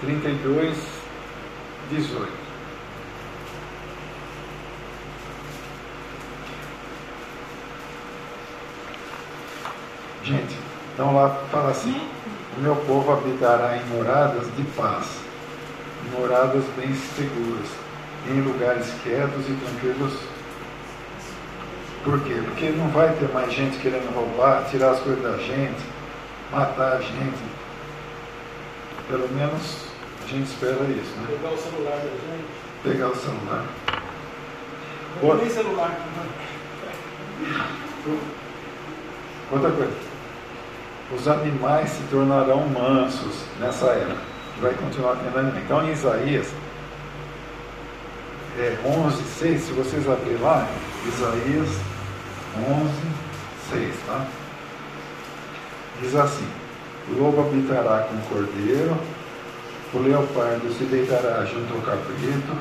32, 0.00 0.76
18. 1.90 2.32
Gente, 10.22 10.56
então 10.94 11.14
lá 11.14 11.28
fala 11.50 11.70
assim: 11.70 12.00
o 12.56 12.60
meu 12.60 12.76
povo 12.76 13.12
habitará 13.12 13.76
em 13.76 13.84
moradas 13.94 14.46
de 14.56 14.62
paz, 14.76 15.20
moradas 16.18 16.64
bem 16.76 16.94
seguras, 16.94 17.68
em 18.28 18.40
lugares 18.40 18.90
quietos 19.02 19.46
e 19.46 19.52
tranquilos 19.52 20.33
por 22.04 22.20
quê? 22.20 22.34
Porque 22.44 22.68
não 22.70 22.88
vai 22.88 23.08
ter 23.14 23.28
mais 23.32 23.50
gente 23.52 23.78
querendo 23.78 24.14
roubar, 24.14 24.64
tirar 24.70 24.90
as 24.90 25.00
coisas 25.00 25.22
da 25.22 25.38
gente, 25.38 25.82
matar 26.52 26.98
a 26.98 27.00
gente. 27.00 27.54
Pelo 29.08 29.28
menos 29.30 29.86
a 30.22 30.28
gente 30.28 30.46
espera 30.46 30.74
isso, 30.84 31.14
né? 31.16 31.26
Pegar 31.28 31.54
o 31.54 31.58
celular 31.58 31.96
da 31.96 32.02
gente. 32.02 32.44
Pegar 32.82 33.08
o 33.08 33.16
celular. 33.16 33.64
Não 35.22 35.38
tem 35.38 35.48
celular. 35.50 35.96
Outra 39.50 39.70
coisa. 39.70 39.92
Os 41.14 41.28
animais 41.28 41.90
se 41.90 42.02
tornarão 42.10 42.66
mansos 42.68 43.44
nessa 43.58 43.86
era. 43.86 44.16
Vai 44.60 44.74
continuar 44.74 45.16
tendo 45.16 45.38
animais. 45.38 45.64
Então 45.64 45.86
em 45.86 45.92
Isaías 45.92 46.52
é, 48.58 48.76
11, 48.84 49.22
6, 49.22 49.62
se 49.62 49.72
vocês 49.72 50.08
abrirem 50.08 50.40
lá, 50.40 50.68
Isaías 51.06 51.93
11, 52.58 52.90
6, 53.70 53.94
tá? 54.06 54.26
Diz 56.00 56.14
assim: 56.14 56.48
O 57.08 57.22
lobo 57.22 57.40
habitará 57.40 58.06
com 58.08 58.14
o 58.14 58.20
cordeiro, 58.28 58.96
o 59.92 59.98
leopardo 59.98 60.72
se 60.72 60.84
deitará 60.84 61.44
junto 61.44 61.74
ao 61.74 61.80
cabrito, 61.80 62.56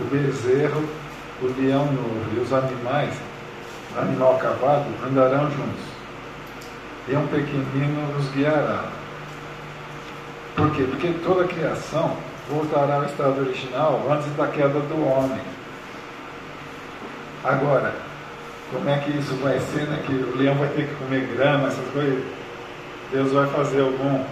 o 0.00 0.04
bezerro, 0.04 0.84
o 1.42 1.46
leão 1.60 1.86
novo 1.86 2.36
e 2.36 2.40
os 2.40 2.52
animais, 2.52 3.14
animal 3.96 4.38
cavado, 4.38 4.86
andarão 5.06 5.50
juntos. 5.50 5.84
E 7.08 7.14
um 7.14 7.26
pequenino 7.28 8.16
os 8.18 8.28
guiará. 8.30 8.84
Por 10.56 10.70
quê? 10.72 10.86
Porque 10.90 11.14
toda 11.24 11.44
a 11.44 11.48
criação 11.48 12.16
voltará 12.48 12.96
ao 12.96 13.04
estado 13.04 13.40
original 13.40 14.06
antes 14.10 14.34
da 14.36 14.46
queda 14.48 14.80
do 14.80 15.06
homem. 15.06 15.40
Agora, 17.44 17.94
como 18.70 18.88
é 18.88 18.98
que 18.98 19.10
isso 19.16 19.34
vai 19.36 19.58
ser, 19.60 19.86
né? 19.86 20.02
Que 20.06 20.12
o 20.12 20.36
leão 20.36 20.56
vai 20.56 20.68
ter 20.68 20.88
que 20.88 20.94
comer 20.96 21.26
grama, 21.36 21.68
essas 21.68 21.86
coisas. 21.92 22.22
Deus 23.12 23.32
vai 23.32 23.46
fazer 23.46 23.80
algum 23.80 24.24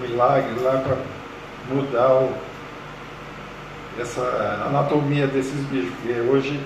milagre 0.00 0.60
lá 0.60 0.78
para 0.78 0.96
mudar 1.68 2.08
o, 2.14 2.34
essa 3.98 4.20
anatomia 4.66 5.26
desses 5.26 5.64
bichos, 5.66 5.92
porque 5.96 6.20
hoje 6.20 6.60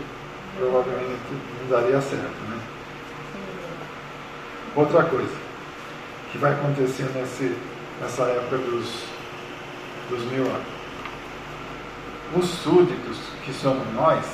provavelmente 0.57 1.21
não 1.61 1.69
daria 1.69 2.01
certo, 2.01 2.43
né? 2.49 2.59
Outra 4.77 5.05
coisa 5.05 5.35
que 6.33 6.39
vai 6.39 6.53
acontecer 6.53 7.09
nesse, 7.15 7.55
nessa 8.01 8.25
época 8.25 8.59
dos, 8.59 9.05
dos 10.09 10.25
mil 10.33 10.45
anos. 10.45 10.75
Os 12.37 12.47
súditos, 12.47 13.19
que 13.45 13.53
somos 13.53 13.87
nós, 13.95 14.25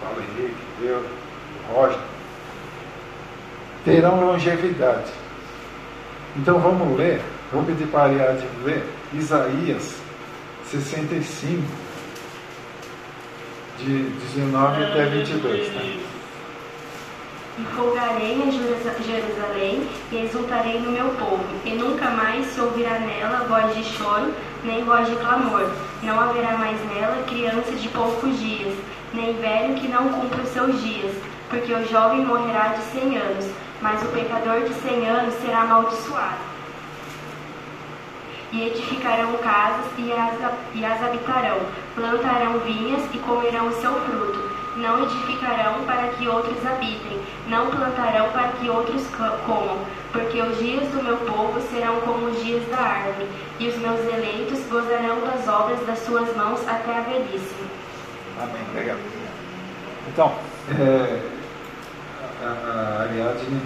Paulo 0.00 0.20
Henrique, 0.20 0.56
eu, 0.82 1.04
Roger, 1.72 1.98
terão 3.84 4.20
longevidade. 4.20 5.10
Então 6.36 6.58
vamos 6.58 6.96
ler, 6.96 7.20
vou 7.52 7.62
pedir 7.64 7.86
para 7.88 8.00
a 8.00 8.04
Ariadne 8.04 8.48
ler 8.64 8.84
Isaías 9.12 9.94
65, 10.64 11.62
de 13.78 14.04
19 14.34 14.84
até 14.84 15.04
22. 15.06 15.68
Tá? 15.68 15.82
E 17.58 17.64
folgarei 17.76 18.32
em 18.32 18.50
Jerusalém 18.50 19.86
e 20.10 20.16
exultarei 20.24 20.80
no 20.80 20.90
meu 20.90 21.10
povo, 21.16 21.44
e 21.66 21.70
nunca 21.72 22.08
mais 22.10 22.46
se 22.46 22.60
ouvirá 22.60 22.98
nela 22.98 23.44
voz 23.46 23.76
de 23.76 23.84
choro, 23.84 24.32
nem 24.64 24.82
voz 24.84 25.06
de 25.06 25.16
clamor. 25.16 25.68
Não 26.02 26.18
haverá 26.18 26.56
mais 26.56 26.78
nela 26.94 27.22
criança 27.24 27.72
de 27.72 27.88
poucos 27.90 28.40
dias, 28.40 28.74
nem 29.12 29.36
velho 29.36 29.74
que 29.74 29.86
não 29.86 30.08
cumpra 30.08 30.42
os 30.42 30.48
seus 30.48 30.80
dias, 30.80 31.14
porque 31.52 31.74
o 31.74 31.86
jovem 31.86 32.24
morrerá 32.24 32.68
de 32.68 32.82
cem 32.84 33.18
anos, 33.18 33.44
mas 33.82 34.02
o 34.02 34.06
pecador 34.06 34.62
de 34.62 34.72
cem 34.72 35.06
anos 35.06 35.34
será 35.34 35.60
amaldiçoado. 35.60 36.50
E 38.50 38.68
edificarão 38.68 39.34
casas 39.34 39.84
e 39.98 40.12
as, 40.12 40.52
e 40.74 40.84
as 40.84 41.02
habitarão, 41.02 41.58
plantarão 41.94 42.58
vinhas 42.60 43.02
e 43.12 43.18
comerão 43.18 43.68
o 43.68 43.72
seu 43.72 43.92
fruto. 43.92 44.50
Não 44.76 45.02
edificarão 45.02 45.84
para 45.84 46.08
que 46.08 46.26
outros 46.26 46.64
habitem, 46.64 47.20
não 47.48 47.66
plantarão 47.66 48.30
para 48.30 48.48
que 48.52 48.70
outros 48.70 49.06
comam, 49.44 49.76
porque 50.10 50.40
os 50.40 50.58
dias 50.58 50.88
do 50.88 51.02
meu 51.02 51.18
povo 51.18 51.60
serão 51.70 52.00
como 52.00 52.28
os 52.28 52.42
dias 52.42 52.66
da 52.70 52.78
árvore, 52.78 53.28
e 53.60 53.68
os 53.68 53.76
meus 53.76 54.00
eleitos 54.00 54.58
gozarão 54.70 55.20
das 55.20 55.46
obras 55.46 55.86
das 55.86 55.98
suas 55.98 56.34
mãos 56.34 56.66
até 56.66 56.96
a 56.96 57.00
velhice. 57.02 57.54
Amém. 58.40 58.62
Legal. 58.74 58.96
Então, 60.08 60.32
é, 60.70 61.41
a, 62.42 62.98
a 62.98 63.02
Ariadne, 63.02 63.60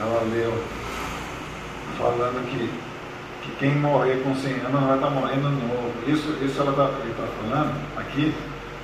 ela 0.00 0.22
leu 0.32 0.52
falando 1.98 2.46
que, 2.48 2.70
que 3.42 3.56
quem 3.58 3.74
morrer 3.76 4.22
com 4.22 4.34
100 4.34 4.52
anos 4.60 4.82
vai 4.82 4.96
estar 4.96 5.10
morrendo 5.10 5.50
novo. 5.50 5.92
Isso, 6.06 6.36
isso 6.42 6.60
ela 6.60 6.70
está 6.70 6.86
tá 6.86 7.28
falando 7.42 7.74
aqui 7.96 8.34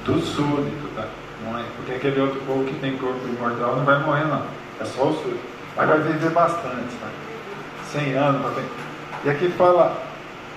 do 0.05 0.21
súdito, 0.21 0.89
tá? 0.95 1.07
Não 1.45 1.59
é, 1.59 1.65
porque 1.77 1.93
aquele 1.93 2.21
outro 2.21 2.41
povo 2.41 2.65
que 2.65 2.75
tem 2.81 2.97
corpo 2.97 3.21
imortal 3.27 3.77
não 3.77 3.85
vai 3.85 3.99
morrer 4.01 4.25
não. 4.25 4.43
É 4.81 4.85
só 4.85 5.09
o 5.09 5.15
súdito. 5.15 5.41
Mas 5.77 5.89
vai 5.89 5.99
viver 6.01 6.31
bastante, 6.31 6.95
tá? 7.01 7.09
100 7.93 8.15
anos, 8.15 8.55
tá 8.55 8.63
E 9.25 9.31
aqui 9.31 9.49
fala 9.51 9.97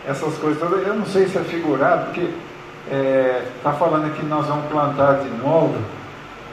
essas 0.08 0.38
coisas 0.38 0.60
todas, 0.60 0.86
eu 0.88 0.96
não 0.96 1.06
sei 1.06 1.28
se 1.28 1.38
é 1.38 1.42
figurado, 1.42 2.06
porque 2.06 2.22
está 2.22 2.96
é, 2.96 3.46
tá 3.63 3.74
falando 3.74 4.13
que 4.15 4.26
nós 4.26 4.48
vamos 4.48 4.65
plantar 4.68 5.20
de 5.20 5.30
novo. 5.42 5.78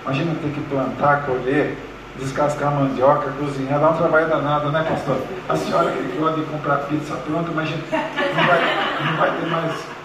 Imagina 0.02 0.34
ter 0.40 0.50
que 0.50 0.60
plantar, 0.68 1.24
colher, 1.26 1.76
descascar 2.18 2.72
mandioca, 2.72 3.30
cozinhar, 3.38 3.80
dá 3.80 3.90
um 3.90 3.96
trabalho 3.96 4.28
danado, 4.28 4.70
né, 4.70 4.84
pastor? 4.88 5.18
A 5.48 5.56
senhora 5.56 5.90
que 5.90 6.18
gosta 6.18 6.40
de 6.40 6.46
comprar 6.46 6.76
pizza 6.86 7.14
pronta, 7.16 7.50
mas 7.54 7.70
não 7.70 8.46
vai, 8.46 9.04
não 9.04 9.16
vai 9.16 9.30
ter 9.38 9.46
mais 9.46 9.96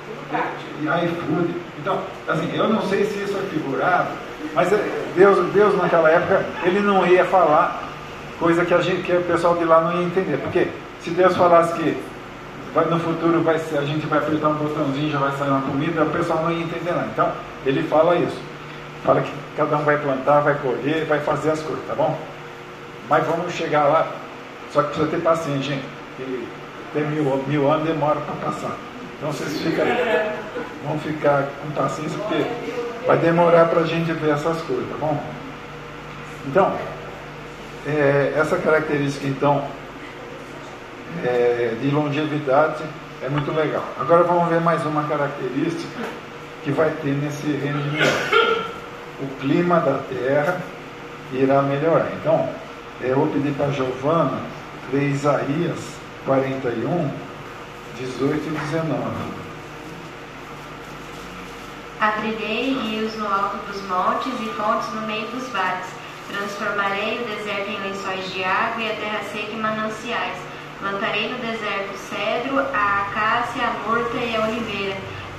e 0.81 1.05
iFood. 1.05 1.55
Então, 1.79 1.99
assim, 2.27 2.49
eu 2.55 2.69
não 2.69 2.81
sei 2.83 3.05
se 3.05 3.23
isso 3.23 3.37
é 3.37 3.41
figurado, 3.49 4.09
mas 4.53 4.71
é, 4.71 4.79
Deus, 5.15 5.51
Deus 5.53 5.77
naquela 5.77 6.09
época, 6.09 6.45
ele 6.63 6.79
não 6.79 7.05
ia 7.05 7.25
falar 7.25 7.83
coisa 8.39 8.65
que, 8.65 8.73
a 8.73 8.81
gente, 8.81 9.03
que 9.03 9.13
o 9.13 9.23
pessoal 9.23 9.55
de 9.55 9.65
lá 9.65 9.81
não 9.81 9.93
ia 9.99 10.05
entender. 10.05 10.37
Porque 10.37 10.67
se 11.01 11.11
Deus 11.11 11.35
falasse 11.35 11.73
que 11.73 11.97
vai, 12.73 12.85
no 12.85 12.99
futuro 12.99 13.41
vai 13.41 13.59
ser, 13.59 13.77
a 13.77 13.85
gente 13.85 14.05
vai 14.07 14.19
apertar 14.19 14.49
um 14.49 14.55
botãozinho 14.55 15.11
já 15.11 15.19
vai 15.19 15.31
sair 15.37 15.49
uma 15.49 15.61
comida, 15.61 16.03
o 16.03 16.09
pessoal 16.09 16.43
não 16.43 16.51
ia 16.51 16.63
entender 16.63 16.91
nada. 16.91 17.09
Então, 17.11 17.31
ele 17.65 17.83
fala 17.83 18.15
isso. 18.15 18.37
Fala 19.03 19.21
que 19.21 19.31
cada 19.57 19.77
um 19.77 19.83
vai 19.83 19.97
plantar, 19.97 20.41
vai 20.41 20.55
colher, 20.55 21.05
vai 21.05 21.19
fazer 21.19 21.51
as 21.51 21.61
coisas, 21.61 21.85
tá 21.87 21.95
bom? 21.95 22.17
Mas 23.09 23.25
vamos 23.25 23.53
chegar 23.53 23.85
lá. 23.85 24.07
Só 24.71 24.83
que 24.83 24.89
precisa 24.89 25.07
ter 25.09 25.21
paciência, 25.21 25.75
gente. 25.75 25.85
Que 26.17 26.47
até 26.91 27.01
mil, 27.01 27.43
mil 27.47 27.71
anos 27.71 27.87
demora 27.87 28.19
para 28.19 28.51
passar. 28.51 28.75
Então 29.17 29.31
vocês 29.31 29.61
ficam, 29.61 29.85
vão 30.85 30.99
ficar 30.99 31.47
com 31.61 31.71
paciência, 31.71 32.17
porque 32.19 32.43
vai 33.05 33.17
demorar 33.17 33.65
para 33.65 33.81
a 33.81 33.85
gente 33.85 34.11
ver 34.13 34.31
essas 34.31 34.61
coisas, 34.61 34.87
tá 34.89 34.95
bom? 34.99 35.21
Então, 36.47 36.75
é, 37.87 38.33
essa 38.35 38.57
característica 38.57 39.27
então 39.27 39.63
é, 41.23 41.75
de 41.81 41.89
longevidade 41.91 42.83
é 43.21 43.29
muito 43.29 43.51
legal. 43.51 43.83
Agora 43.99 44.23
vamos 44.23 44.49
ver 44.49 44.59
mais 44.59 44.83
uma 44.85 45.03
característica 45.03 46.03
que 46.63 46.71
vai 46.71 46.89
ter 47.01 47.11
nesse 47.11 47.47
reino 47.47 47.79
de 47.81 47.89
milagres. 47.89 48.40
O 49.21 49.27
clima 49.39 49.79
da 49.79 49.99
terra 50.09 50.59
irá 51.31 51.61
melhorar. 51.61 52.11
Então, 52.19 52.49
é, 53.03 53.11
eu 53.11 53.17
vou 53.17 53.27
pedir 53.27 53.53
para 53.53 53.71
Giovana 53.71 54.41
ler 54.91 55.09
Isaías 55.09 55.79
41, 56.25 57.11
18 57.97 58.47
e 58.47 58.49
19. 58.49 59.41
Abrirei 61.99 62.73
rios 62.73 63.15
no 63.17 63.27
alto 63.27 63.57
dos 63.67 63.79
montes 63.83 64.33
e 64.41 64.49
fontes 64.55 64.91
no 64.95 65.01
meio 65.01 65.27
dos 65.27 65.47
vales. 65.49 65.85
Transformarei 66.27 67.21
o 67.21 67.25
deserto 67.25 67.69
em 67.69 67.79
lençóis 67.79 68.33
de 68.33 68.43
água 68.43 68.81
e 68.81 68.91
a 68.91 68.95
terra 68.95 69.23
seca 69.31 69.51
em 69.51 69.59
mananciais. 69.59 70.37
Plantarei 70.79 71.29
no 71.31 71.37
deserto 71.37 71.93
o 71.93 71.97
cedro, 71.97 72.59
a 72.59 73.01
acácia, 73.03 73.67
a 73.67 73.87
murta 73.87 74.17
e 74.17 74.35
a 74.35 74.47
oliveira. 74.47 74.97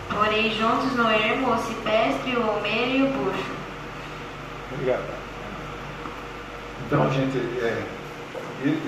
Porei 0.09 0.51
juntos 0.51 0.93
no 0.93 1.11
ermo 1.11 1.53
o 1.53 1.59
cipestre, 1.59 2.37
o 2.37 2.49
almeiro 2.49 2.91
e 2.91 3.03
o 3.03 3.07
bucho. 3.09 3.62
Obrigado. 4.75 5.03
Então, 6.87 7.11
gente, 7.13 7.39
é, 7.39 7.83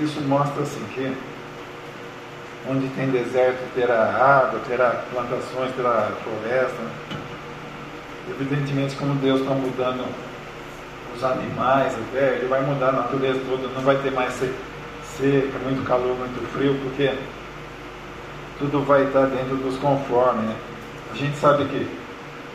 isso 0.03 0.21
mostra 0.23 0.63
assim 0.63 0.85
que 0.95 1.17
onde 2.69 2.89
tem 2.89 3.11
deserto 3.11 3.59
terá 3.75 4.05
água, 4.05 4.61
terá 4.67 5.05
plantações, 5.13 5.75
terá 5.75 6.11
floresta. 6.23 6.83
Evidentemente, 8.31 8.97
como 8.97 9.15
Deus 9.17 9.41
está 9.41 9.55
mudando 9.55 10.07
os 11.15 11.23
animais 11.23 11.95
até, 11.95 12.37
ele 12.37 12.49
vai 12.49 12.63
mudar 12.63 12.89
a 12.89 12.93
natureza 12.93 13.41
toda, 13.49 13.69
não 13.69 13.83
vai 13.83 13.97
ter 13.97 14.11
mais 14.11 14.33
seca, 14.35 15.59
muito 15.63 15.85
calor, 15.87 16.17
muito 16.17 16.53
frio, 16.53 16.79
porque 16.83 17.13
tudo 18.59 18.85
vai 18.85 19.05
estar 19.05 19.27
dentro 19.27 19.57
dos 19.57 19.77
conformes. 19.79 20.45
Né? 20.45 20.57
A 21.13 21.17
gente 21.17 21.37
sabe 21.37 21.67
que 21.67 22.04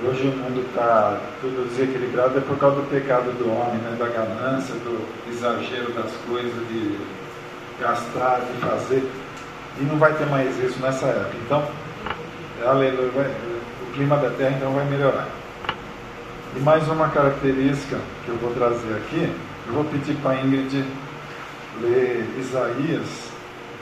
hoje 0.04 0.28
o 0.28 0.32
mundo 0.32 0.66
está 0.68 1.20
tudo 1.42 1.68
desequilibrado 1.70 2.38
é 2.38 2.42
por 2.42 2.58
causa 2.58 2.78
do 2.78 2.90
pecado 2.90 3.32
do 3.38 3.52
homem, 3.52 3.78
né? 3.80 3.96
da 4.00 4.08
ganância, 4.08 4.74
do 4.76 5.06
exagero 5.30 5.92
das 5.94 6.12
coisas, 6.28 6.54
de 6.70 6.98
gastar, 7.80 8.42
de 8.42 8.66
fazer. 8.66 9.10
E 9.80 9.84
não 9.84 9.98
vai 9.98 10.14
ter 10.14 10.26
mais 10.28 10.58
isso 10.64 10.80
nessa 10.80 11.08
época. 11.08 11.38
Então, 11.46 11.68
aleluia, 12.66 13.12
vai, 13.12 13.26
o 13.26 13.94
clima 13.94 14.18
da 14.18 14.30
terra 14.32 14.56
então 14.58 14.74
vai 14.74 14.86
melhorar. 14.86 15.28
E 16.56 16.60
mais 16.60 16.88
uma 16.88 17.10
característica 17.10 18.00
que 18.26 18.30
eu 18.30 18.36
vou 18.38 18.54
trazer 18.54 18.94
aqui, 18.96 19.32
eu 19.68 19.74
vou 19.74 19.84
pedir 19.86 20.16
para 20.16 20.42
Ingrid 20.42 20.86
ler 21.82 22.28
Isaías 22.40 23.30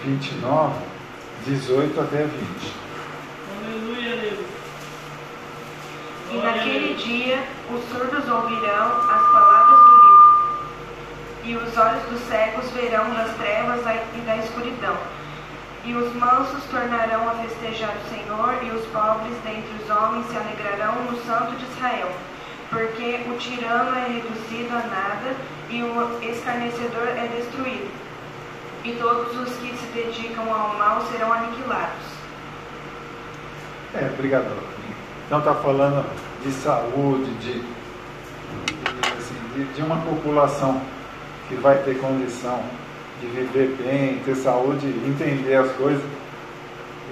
29, 0.04 0.74
18 1.46 2.00
até 2.00 2.24
20. 2.24 2.32
Aleluia, 3.64 4.16
Deus. 4.18 4.58
E 6.38 6.40
naquele 6.40 6.94
dia 6.94 7.44
os 7.74 7.84
surdos 7.90 8.30
ouvirão 8.30 8.92
as 9.10 9.28
palavras 9.32 9.80
do 9.80 9.96
livro, 9.96 10.28
e 11.46 11.56
os 11.56 11.76
olhos 11.76 12.04
dos 12.12 12.22
cegos 12.30 12.70
verão 12.74 13.10
das 13.10 13.36
trevas 13.38 13.82
e 14.16 14.20
da 14.22 14.38
escuridão. 14.38 14.96
E 15.84 15.96
os 15.96 16.14
mansos 16.14 16.64
tornarão 16.66 17.28
a 17.28 17.32
festejar 17.42 17.90
o 17.90 18.10
Senhor, 18.10 18.54
e 18.62 18.70
os 18.70 18.86
pobres 18.88 19.36
dentre 19.44 19.84
os 19.84 19.90
homens 19.90 20.28
se 20.28 20.38
alegrarão 20.38 21.06
no 21.06 21.18
Santo 21.26 21.56
de 21.56 21.66
Israel. 21.72 22.12
Porque 22.70 23.26
o 23.32 23.38
tirano 23.40 23.98
é 23.98 24.08
reduzido 24.08 24.76
a 24.76 24.88
nada, 24.88 25.36
e 25.72 25.82
o 25.82 26.20
escarnecedor 26.22 27.08
é 27.08 27.28
destruído. 27.36 27.90
E 28.84 28.92
todos 28.94 29.36
os 29.40 29.56
que 29.58 29.76
se 29.76 29.88
dedicam 29.88 30.54
ao 30.54 30.76
mal 30.76 31.02
serão 31.12 31.34
aniquilados. 31.34 32.06
É, 33.96 34.12
obrigado. 34.14 34.46
Então 35.26 35.40
está 35.40 35.56
falando 35.56 36.06
de 36.48 36.54
saúde, 36.54 37.30
de, 37.42 37.54
de, 37.54 37.64
assim, 39.18 39.36
de, 39.56 39.66
de 39.74 39.82
uma 39.82 39.98
população 39.98 40.82
que 41.50 41.56
vai 41.56 41.78
ter 41.84 42.00
condição 42.00 42.62
de 43.20 43.28
viver 43.28 43.76
bem, 43.78 44.20
ter 44.24 44.36
saúde, 44.36 44.88
entender 45.06 45.56
as 45.56 45.72
coisas 45.74 46.04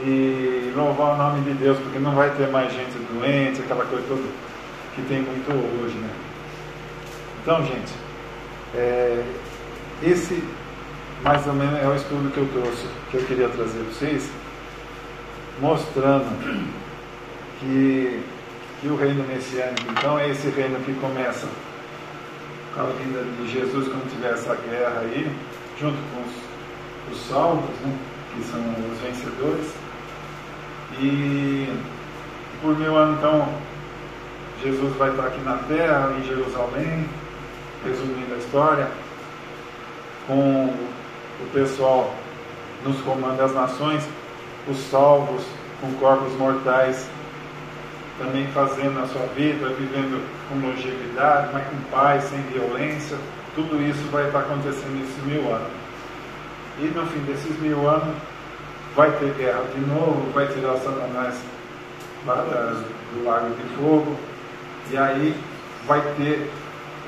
e 0.04 0.72
louvar 0.76 1.16
o 1.16 1.18
nome 1.18 1.42
de 1.42 1.54
Deus, 1.54 1.78
porque 1.78 2.00
não 2.00 2.12
vai 2.12 2.30
ter 2.32 2.50
mais 2.50 2.72
gente 2.72 2.98
doente, 3.12 3.62
aquela 3.62 3.86
coisa 3.86 4.06
toda 4.08 4.24
que 4.96 5.02
tem 5.04 5.22
muito 5.22 5.52
hoje, 5.52 5.96
né? 5.98 6.10
Então, 7.42 7.64
gente, 7.66 7.94
é, 8.74 9.24
esse 10.02 10.44
mais 11.22 11.46
ou 11.48 11.54
menos 11.54 11.82
é 11.82 11.88
o 11.88 11.96
estudo 11.96 12.32
que 12.32 12.38
eu 12.38 12.48
trouxe, 12.54 12.86
que 13.10 13.18
eu 13.18 13.24
queria 13.24 13.50
trazer 13.50 13.80
para 13.80 13.94
vocês, 13.94 14.30
mostrando 15.60 16.26
que, 17.60 18.22
que 18.86 18.92
o 18.92 18.96
reino 18.96 19.24
messiânico, 19.24 19.82
então, 19.90 20.20
é 20.20 20.30
esse 20.30 20.48
reino 20.50 20.80
que 20.82 20.94
começa 21.00 21.48
com 22.72 22.82
a 22.82 22.84
vinda 22.84 23.24
de 23.24 23.52
Jesus, 23.52 23.88
quando 23.88 24.12
tiver 24.12 24.32
essa 24.32 24.56
guerra 24.56 25.00
aí, 25.00 25.28
junto 25.80 25.98
com 26.14 26.22
os, 26.22 27.18
os 27.18 27.28
salvos, 27.28 27.68
né, 27.82 27.98
que 28.32 28.44
são 28.44 28.60
os 28.60 29.00
vencedores. 29.00 29.74
E 31.00 31.68
por 32.62 32.78
mil 32.78 32.96
anos, 32.96 33.18
então, 33.18 33.50
Jesus 34.62 34.96
vai 34.98 35.10
estar 35.10 35.24
aqui 35.24 35.42
na 35.42 35.58
terra, 35.68 36.14
em 36.20 36.24
Jerusalém, 36.24 37.10
resumindo 37.84 38.36
a 38.36 38.38
história, 38.38 38.88
com 40.28 40.68
o 41.42 41.50
pessoal 41.52 42.14
nos 42.84 43.02
comandos 43.02 43.38
das 43.38 43.54
nações, 43.56 44.08
os 44.70 44.78
salvos 44.92 45.44
com 45.82 45.92
corpos 45.94 46.34
mortais, 46.34 47.10
também 48.18 48.48
fazendo 48.48 49.00
a 49.00 49.08
sua 49.08 49.26
vida, 49.36 49.68
vivendo 49.70 50.24
com 50.48 50.56
longevidade, 50.66 51.50
mas 51.52 51.68
com 51.68 51.78
paz, 51.92 52.24
sem 52.26 52.42
violência. 52.44 53.18
Tudo 53.56 53.82
isso 53.82 54.10
vai 54.12 54.26
estar 54.28 54.40
acontecendo 54.40 55.00
nesses 55.00 55.24
mil 55.26 55.54
anos. 55.54 55.72
E 56.80 56.86
no 56.86 57.06
fim 57.08 57.20
desses 57.20 57.60
mil 57.60 57.88
anos, 57.88 58.16
vai 58.96 59.12
ter 59.12 59.34
guerra 59.34 59.64
de 59.74 59.82
novo, 59.82 60.32
vai 60.34 60.48
tirar 60.48 60.78
Satanás 60.78 61.36
do 62.26 63.24
lago 63.24 63.50
de 63.56 63.76
fogo, 63.76 64.16
e 64.92 64.98
aí 64.98 65.36
vai 65.86 66.02
ter 66.18 66.50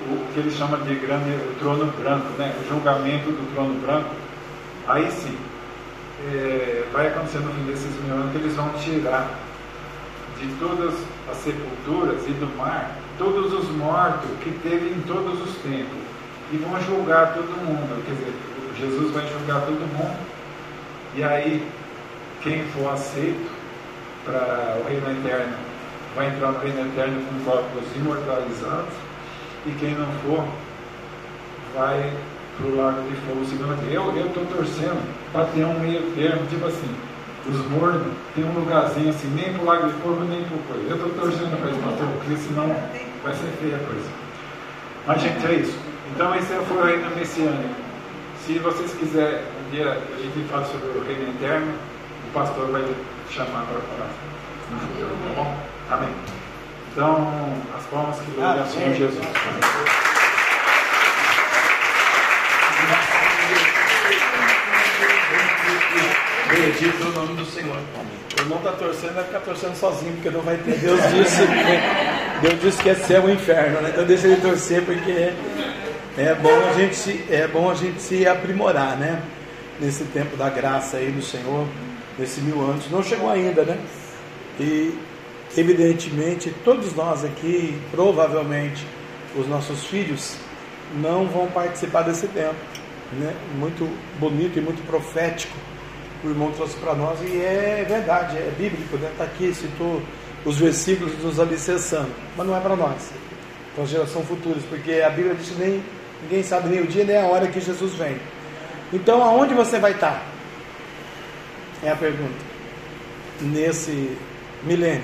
o 0.06 0.34
que 0.34 0.40
ele 0.40 0.52
chama 0.52 0.78
de 0.78 0.96
grande 0.96 1.32
o 1.32 1.56
trono 1.60 1.92
branco, 1.98 2.28
né? 2.38 2.54
o 2.62 2.70
julgamento 2.70 3.32
do 3.32 3.54
trono 3.54 3.74
branco. 3.82 4.10
Aí 4.88 5.10
sim, 5.12 5.38
é, 6.32 6.84
vai 6.94 7.08
acontecer 7.08 7.40
no 7.40 7.52
fim 7.52 7.64
desses 7.64 7.92
mil 8.04 8.14
anos 8.14 8.32
que 8.32 8.38
eles 8.38 8.56
vão 8.56 8.70
tirar 8.74 9.47
de 10.40 10.48
todas 10.60 10.94
as 11.30 11.38
sepulturas 11.38 12.28
e 12.28 12.32
do 12.32 12.58
mar 12.58 12.96
todos 13.18 13.52
os 13.52 13.70
mortos 13.76 14.30
que 14.44 14.52
teve 14.62 14.90
em 14.90 15.02
todos 15.02 15.42
os 15.42 15.56
tempos 15.58 15.98
e 16.52 16.58
vão 16.58 16.80
julgar 16.82 17.34
todo 17.34 17.48
mundo. 17.66 18.04
Quer 18.06 18.14
dizer, 18.14 18.34
Jesus 18.80 19.12
vai 19.12 19.28
julgar 19.28 19.62
todo 19.62 19.80
mundo. 19.80 20.18
E 21.16 21.24
aí 21.24 21.68
quem 22.42 22.64
for 22.66 22.94
aceito 22.94 23.50
para 24.24 24.78
o 24.80 24.88
reino 24.88 25.10
eterno 25.20 25.58
vai 26.16 26.28
entrar 26.28 26.52
no 26.52 26.60
reino 26.60 26.82
eterno 26.82 27.22
com 27.26 27.50
corpos 27.50 27.96
imortalizados. 27.96 28.94
E 29.66 29.72
quem 29.72 29.96
não 29.96 30.08
for 30.24 30.48
vai 31.76 32.14
para 32.58 32.68
o 32.68 32.78
lago 32.78 33.02
de 33.10 33.16
fogo. 33.22 33.46
Segundo 33.46 33.92
Eu 33.92 34.28
estou 34.28 34.46
torcendo 34.46 35.04
para 35.32 35.46
ter 35.46 35.66
um 35.66 35.80
meio 35.80 36.12
termo, 36.14 36.46
tipo 36.48 36.68
assim, 36.68 36.90
os 37.50 37.66
mornos 37.68 38.14
tem 38.36 38.44
um 38.44 38.54
lugarzinho 38.54 39.10
assim, 39.10 39.28
nem 39.30 39.54
para 39.54 39.62
o 39.62 39.66
lago 39.66 39.88
de 39.88 39.94
fogo, 40.02 40.24
nem 40.26 40.44
para 40.44 40.58
o 40.58 40.60
coisa. 40.64 40.84
Eu 40.90 40.96
estou 40.96 41.10
torcendo 41.12 41.58
para 41.60 41.72
isso, 41.72 41.80
pastor, 41.80 42.08
porque 42.18 42.36
senão 42.38 42.68
vai 43.24 43.34
ser 43.34 43.48
feia 43.60 43.76
a 43.76 43.80
coisa. 43.80 44.10
Mas, 45.06 45.22
gente, 45.22 45.46
é 45.46 45.54
isso. 45.54 45.80
Então, 46.14 46.36
esse 46.36 46.48
foi 46.48 46.78
o 46.78 46.84
reino 46.84 47.16
messiânico. 47.16 47.76
Se 48.46 48.60
vocês 48.60 48.94
quiserem, 48.94 49.40
um 49.40 49.72
dia 49.72 49.92
a 49.92 50.22
gente 50.22 50.48
fala 50.50 50.66
sobre 50.66 50.90
o 50.90 51.04
reino 51.04 51.30
eterno, 51.30 51.74
o 52.30 52.34
pastor 52.34 52.68
vai 52.68 52.84
chamar 53.30 53.66
para 53.66 53.80
falar 53.82 54.10
no 54.72 54.80
futuro, 54.80 55.10
tá 55.10 55.34
bom? 55.36 55.58
Amém. 55.90 56.10
Então, 56.92 57.54
as 57.78 57.86
palmas 57.86 58.20
que 58.20 58.32
louvam 58.32 58.64
o 58.64 58.68
Senhor 58.68 58.94
Jesus. 58.94 59.28
Bendito 66.50 67.08
o 67.08 67.12
nome 67.12 67.36
do 67.36 67.46
Senhor. 67.46 67.78
O 68.38 68.42
irmão 68.42 68.60
está 68.60 68.72
torcendo, 68.72 69.16
vai 69.16 69.24
ficar 69.26 69.40
torcendo 69.40 69.76
sozinho, 69.76 70.14
porque 70.14 70.30
não 70.30 70.42
vai 70.42 70.56
ter. 70.58 70.78
Deus 70.78 71.02
disse, 71.14 71.42
Deus 72.42 72.62
disse 72.62 72.82
que 72.82 72.90
é 72.90 72.96
céu 72.96 73.30
e 73.30 73.34
inferno, 73.34 73.82
né? 73.82 73.90
Então 73.92 74.06
deixa 74.06 74.28
ele 74.28 74.40
torcer, 74.40 74.82
porque 74.86 75.34
é 76.18 76.36
bom 76.36 76.70
a 76.70 76.74
gente, 76.74 77.26
é 77.30 77.48
bom 77.48 77.70
a 77.70 77.74
gente 77.74 78.02
se 78.02 78.26
aprimorar, 78.26 78.96
né? 78.98 79.22
Nesse 79.80 80.06
tempo 80.06 80.38
da 80.38 80.50
graça 80.50 80.98
aí 80.98 81.12
do 81.12 81.22
Senhor, 81.22 81.68
nesse 82.18 82.40
mil 82.40 82.62
anos. 82.62 82.90
Não 82.90 83.04
chegou 83.04 83.30
ainda, 83.30 83.64
né? 83.64 83.78
E 84.58 84.98
evidentemente 85.58 86.54
todos 86.64 86.96
nós 86.96 87.26
aqui, 87.26 87.78
provavelmente 87.92 88.88
os 89.36 89.48
nossos 89.48 89.86
filhos, 89.86 90.38
não 90.96 91.26
vão 91.28 91.48
participar 91.48 92.04
desse 92.04 92.28
tempo, 92.28 92.56
né? 93.14 93.34
Muito 93.60 93.86
bonito 94.18 94.58
e 94.58 94.62
muito 94.62 94.82
profético 94.88 95.58
o 96.24 96.30
irmão 96.30 96.52
trouxe 96.52 96.76
para 96.78 96.96
nós 96.96 97.20
e 97.22 97.38
é 97.38 97.86
verdade, 97.88 98.38
é 98.38 98.52
bíblico, 98.58 98.98
né? 98.98 99.10
Está 99.12 99.26
aqui, 99.26 99.54
citou 99.54 100.02
os 100.46 100.58
versículos 100.58 101.12
nos 101.24 101.40
alicerçando, 101.40 102.12
mas 102.36 102.48
não 102.48 102.56
é 102.56 102.60
para 102.60 102.76
nós, 102.76 103.12
para 103.76 103.84
a 103.84 103.88
geração 103.88 104.24
futuras, 104.24 104.64
porque 104.64 105.02
a 105.02 105.10
Bíblia 105.10 105.36
diz 105.36 105.50
que 105.50 105.60
nem, 105.60 105.84
ninguém 106.24 106.44
sabe 106.44 106.70
nem 106.70 106.82
o 106.82 106.88
dia 106.88 107.04
nem 107.04 107.18
a 107.18 107.26
hora 107.26 107.48
que 107.48 107.60
Jesus 107.60 107.94
vem. 107.94 108.18
Então, 108.92 109.22
aonde 109.22 109.54
você 109.54 109.80
vai 109.80 109.92
estar? 109.92 110.24
É 111.84 111.92
a 111.92 111.96
pergunta. 111.96 112.48
Nesse 113.42 114.18
milênio. 114.64 115.04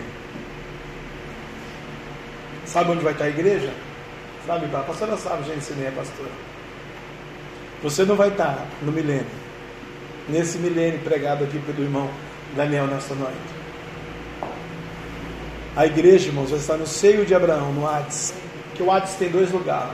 Sabe 2.65 2.91
onde 2.91 3.03
vai 3.03 3.13
estar 3.13 3.25
a 3.25 3.29
igreja? 3.29 3.71
Sabe, 4.47 4.65
a 4.73 4.79
pastora 4.79 5.17
sabe, 5.17 5.43
gente, 5.43 5.63
se 5.63 5.73
nem 5.73 5.87
é 5.87 5.91
pastora. 5.91 6.31
Você 7.83 8.05
não 8.05 8.15
vai 8.15 8.29
estar 8.29 8.65
no 8.81 8.91
milênio 8.91 9.42
nesse 10.27 10.57
milênio 10.57 10.99
pregado 10.99 11.43
aqui 11.43 11.59
pelo 11.59 11.83
irmão 11.83 12.09
Daniel 12.55 12.87
nessa 12.87 13.13
noite. 13.15 13.37
A 15.75 15.85
igreja, 15.85 16.27
irmãos, 16.27 16.51
vai 16.51 16.59
estar 16.59 16.77
no 16.77 16.85
seio 16.85 17.25
de 17.25 17.33
Abraão, 17.33 17.73
no 17.73 17.87
Hades. 17.87 18.33
Que 18.75 18.83
o 18.83 18.91
Hades 18.91 19.15
tem 19.15 19.29
dois 19.29 19.51
lugares: 19.51 19.93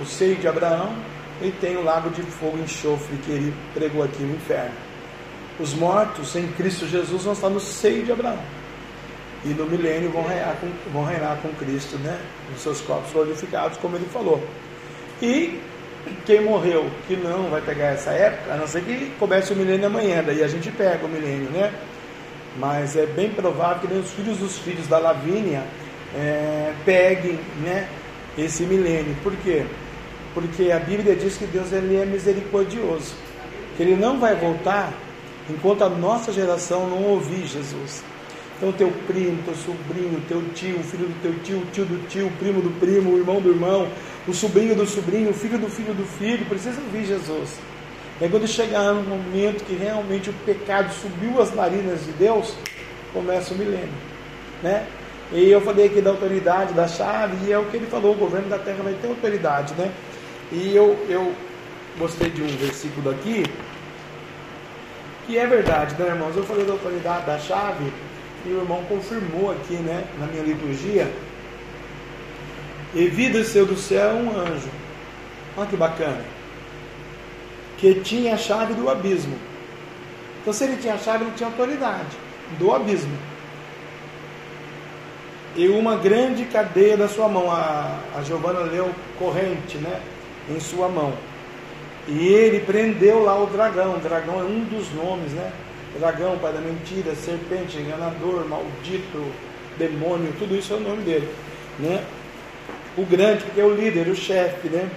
o 0.00 0.04
seio 0.04 0.36
de 0.36 0.46
Abraão 0.46 0.94
e 1.42 1.50
tem 1.50 1.76
o 1.76 1.82
lago 1.82 2.10
de 2.10 2.22
fogo 2.22 2.58
e 2.58 2.62
enxofre 2.62 3.16
que 3.18 3.30
ele 3.30 3.54
pregou 3.74 4.02
aqui 4.02 4.22
no 4.22 4.34
inferno. 4.34 4.74
Os 5.58 5.72
mortos 5.72 6.36
em 6.36 6.46
Cristo 6.48 6.86
Jesus 6.86 7.24
vão 7.24 7.32
estar 7.32 7.48
no 7.48 7.60
seio 7.60 8.04
de 8.04 8.12
Abraão. 8.12 8.38
E 9.44 9.48
no 9.48 9.64
milênio 9.66 10.10
vão 10.10 10.26
reinar 10.26 10.56
com, 10.60 10.68
vão 10.92 11.04
reinar 11.04 11.38
com 11.38 11.48
Cristo, 11.54 11.96
né? 11.98 12.20
Nos 12.50 12.60
seus 12.60 12.80
corpos 12.80 13.12
glorificados, 13.12 13.78
como 13.78 13.96
ele 13.96 14.06
falou. 14.12 14.42
E 15.22 15.60
quem 16.24 16.42
morreu 16.42 16.90
que 17.06 17.16
não 17.16 17.50
vai 17.50 17.60
pegar 17.60 17.86
essa 17.86 18.10
época, 18.10 18.52
a 18.52 18.56
não 18.56 18.66
ser 18.66 18.82
que 18.82 19.12
comece 19.18 19.52
o 19.52 19.56
milênio 19.56 19.86
amanhã, 19.86 20.22
daí 20.24 20.42
a 20.42 20.48
gente 20.48 20.70
pega 20.70 21.04
o 21.04 21.08
milênio, 21.08 21.50
né? 21.50 21.72
Mas 22.58 22.96
é 22.96 23.06
bem 23.06 23.30
provável 23.30 23.80
que 23.80 23.88
nem 23.88 24.00
os 24.00 24.10
filhos 24.12 24.38
dos 24.38 24.58
filhos 24.58 24.86
da 24.86 24.98
Lavínia 24.98 25.62
é, 26.14 26.72
peguem 26.84 27.38
né, 27.62 27.88
esse 28.38 28.62
milênio. 28.62 29.14
Por 29.22 29.34
quê? 29.36 29.64
Porque 30.32 30.70
a 30.70 30.78
Bíblia 30.78 31.14
diz 31.16 31.36
que 31.36 31.46
Deus 31.46 31.72
ele 31.72 31.96
é 31.96 32.04
misericordioso, 32.04 33.14
que 33.76 33.82
Ele 33.82 33.96
não 33.96 34.18
vai 34.18 34.34
voltar 34.34 34.92
enquanto 35.48 35.82
a 35.82 35.88
nossa 35.88 36.32
geração 36.32 36.88
não 36.88 37.02
ouvir 37.04 37.46
Jesus. 37.46 38.02
Então, 38.56 38.72
teu 38.72 38.90
primo, 39.06 39.42
teu 39.44 39.54
sobrinho, 39.54 40.22
teu 40.26 40.42
tio, 40.54 40.78
filho 40.82 41.08
do 41.08 41.22
teu 41.22 41.34
tio, 41.40 41.62
tio 41.72 41.84
do 41.84 42.08
tio, 42.08 42.32
primo 42.38 42.62
do 42.62 42.70
primo, 42.80 43.12
o 43.12 43.18
irmão 43.18 43.40
do 43.40 43.50
irmão, 43.50 43.88
o 44.26 44.32
sobrinho 44.32 44.74
do 44.74 44.86
sobrinho, 44.86 45.30
o 45.30 45.34
filho 45.34 45.58
do 45.58 45.68
filho 45.68 45.92
do 45.92 46.04
filho, 46.04 46.44
precisa 46.46 46.80
ouvir 46.80 47.04
Jesus. 47.04 47.58
E 48.18 48.24
aí, 48.24 48.30
quando 48.30 48.46
chegar 48.46 48.94
no 48.94 49.02
momento 49.02 49.62
que 49.62 49.74
realmente 49.74 50.30
o 50.30 50.32
pecado 50.46 50.90
subiu 50.94 51.40
as 51.40 51.54
narinas 51.54 52.02
de 52.06 52.12
Deus, 52.12 52.54
começa 53.12 53.52
o 53.52 53.58
milênio. 53.58 53.92
Né? 54.62 54.86
E 55.32 55.50
eu 55.50 55.60
falei 55.60 55.86
aqui 55.86 56.00
da 56.00 56.10
autoridade, 56.10 56.72
da 56.72 56.88
chave, 56.88 57.36
e 57.46 57.52
é 57.52 57.58
o 57.58 57.66
que 57.66 57.76
ele 57.76 57.86
falou: 57.86 58.12
o 58.12 58.18
governo 58.18 58.48
da 58.48 58.58
terra 58.58 58.82
vai 58.82 58.94
ter 58.94 59.08
autoridade. 59.08 59.74
Né? 59.74 59.92
E 60.50 60.74
eu, 60.74 60.96
eu 61.10 61.32
gostei 61.98 62.30
de 62.30 62.42
um 62.42 62.46
versículo 62.46 63.10
aqui, 63.10 63.44
que 65.26 65.36
é 65.36 65.46
verdade, 65.46 66.00
né, 66.00 66.08
irmãos? 66.08 66.36
Eu 66.36 66.44
falei 66.44 66.64
da 66.64 66.72
autoridade 66.72 67.26
da 67.26 67.38
chave, 67.38 67.92
e 68.46 68.52
o 68.52 68.60
irmão 68.60 68.82
confirmou 68.88 69.50
aqui, 69.50 69.74
né, 69.74 70.04
na 70.18 70.26
minha 70.26 70.42
liturgia 70.42 71.10
e 72.96 73.08
vi 73.08 73.28
desceu 73.28 73.66
do 73.66 73.76
céu 73.76 74.14
um 74.14 74.30
anjo. 74.40 74.70
Olha 75.54 75.66
que 75.66 75.76
bacana. 75.76 76.24
Que 77.76 77.96
tinha 77.96 78.34
a 78.34 78.38
chave 78.38 78.72
do 78.72 78.88
abismo. 78.88 79.36
Então, 80.40 80.52
se 80.52 80.64
ele 80.64 80.78
tinha 80.78 80.94
a 80.94 80.98
chave, 80.98 81.24
ele 81.24 81.34
tinha 81.36 81.48
autoridade 81.48 82.16
do 82.58 82.72
abismo. 82.72 83.14
E 85.54 85.68
uma 85.68 85.96
grande 85.96 86.46
cadeia 86.46 86.96
da 86.96 87.06
sua 87.06 87.28
mão. 87.28 87.50
A, 87.50 87.98
a 88.16 88.22
Giovana 88.22 88.60
leu 88.60 88.90
corrente, 89.18 89.76
né? 89.76 90.00
Em 90.48 90.58
sua 90.58 90.88
mão. 90.88 91.12
E 92.08 92.28
ele 92.28 92.60
prendeu 92.60 93.22
lá 93.22 93.38
o 93.38 93.46
dragão. 93.46 93.96
O 93.96 94.00
dragão 94.00 94.40
é 94.40 94.44
um 94.44 94.64
dos 94.64 94.90
nomes, 94.94 95.32
né? 95.32 95.52
Dragão, 95.98 96.38
pai 96.38 96.52
da 96.52 96.60
mentira, 96.60 97.14
serpente, 97.14 97.78
enganador, 97.78 98.46
maldito, 98.46 99.24
demônio, 99.78 100.32
tudo 100.38 100.54
isso 100.56 100.72
é 100.72 100.76
o 100.76 100.80
nome 100.80 101.02
dele, 101.02 101.28
né? 101.78 102.04
o 102.96 103.04
grande, 103.04 103.44
porque 103.44 103.60
é 103.60 103.64
o 103.64 103.74
líder, 103.74 104.08
o 104.08 104.16
chefe, 104.16 104.68
né? 104.68 104.88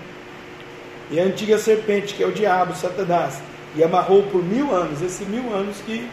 E 1.12 1.20
a 1.20 1.24
antiga 1.24 1.58
serpente, 1.58 2.14
que 2.14 2.24
é 2.24 2.28
o 2.28 2.32
diabo, 2.32 2.74
Satanás, 2.76 3.42
e 3.76 3.84
amarrou 3.84 4.24
por 4.24 4.44
mil 4.44 4.74
anos, 4.74 5.02
esses 5.02 5.28
mil 5.28 5.54
anos 5.54 5.78
que 5.86 6.08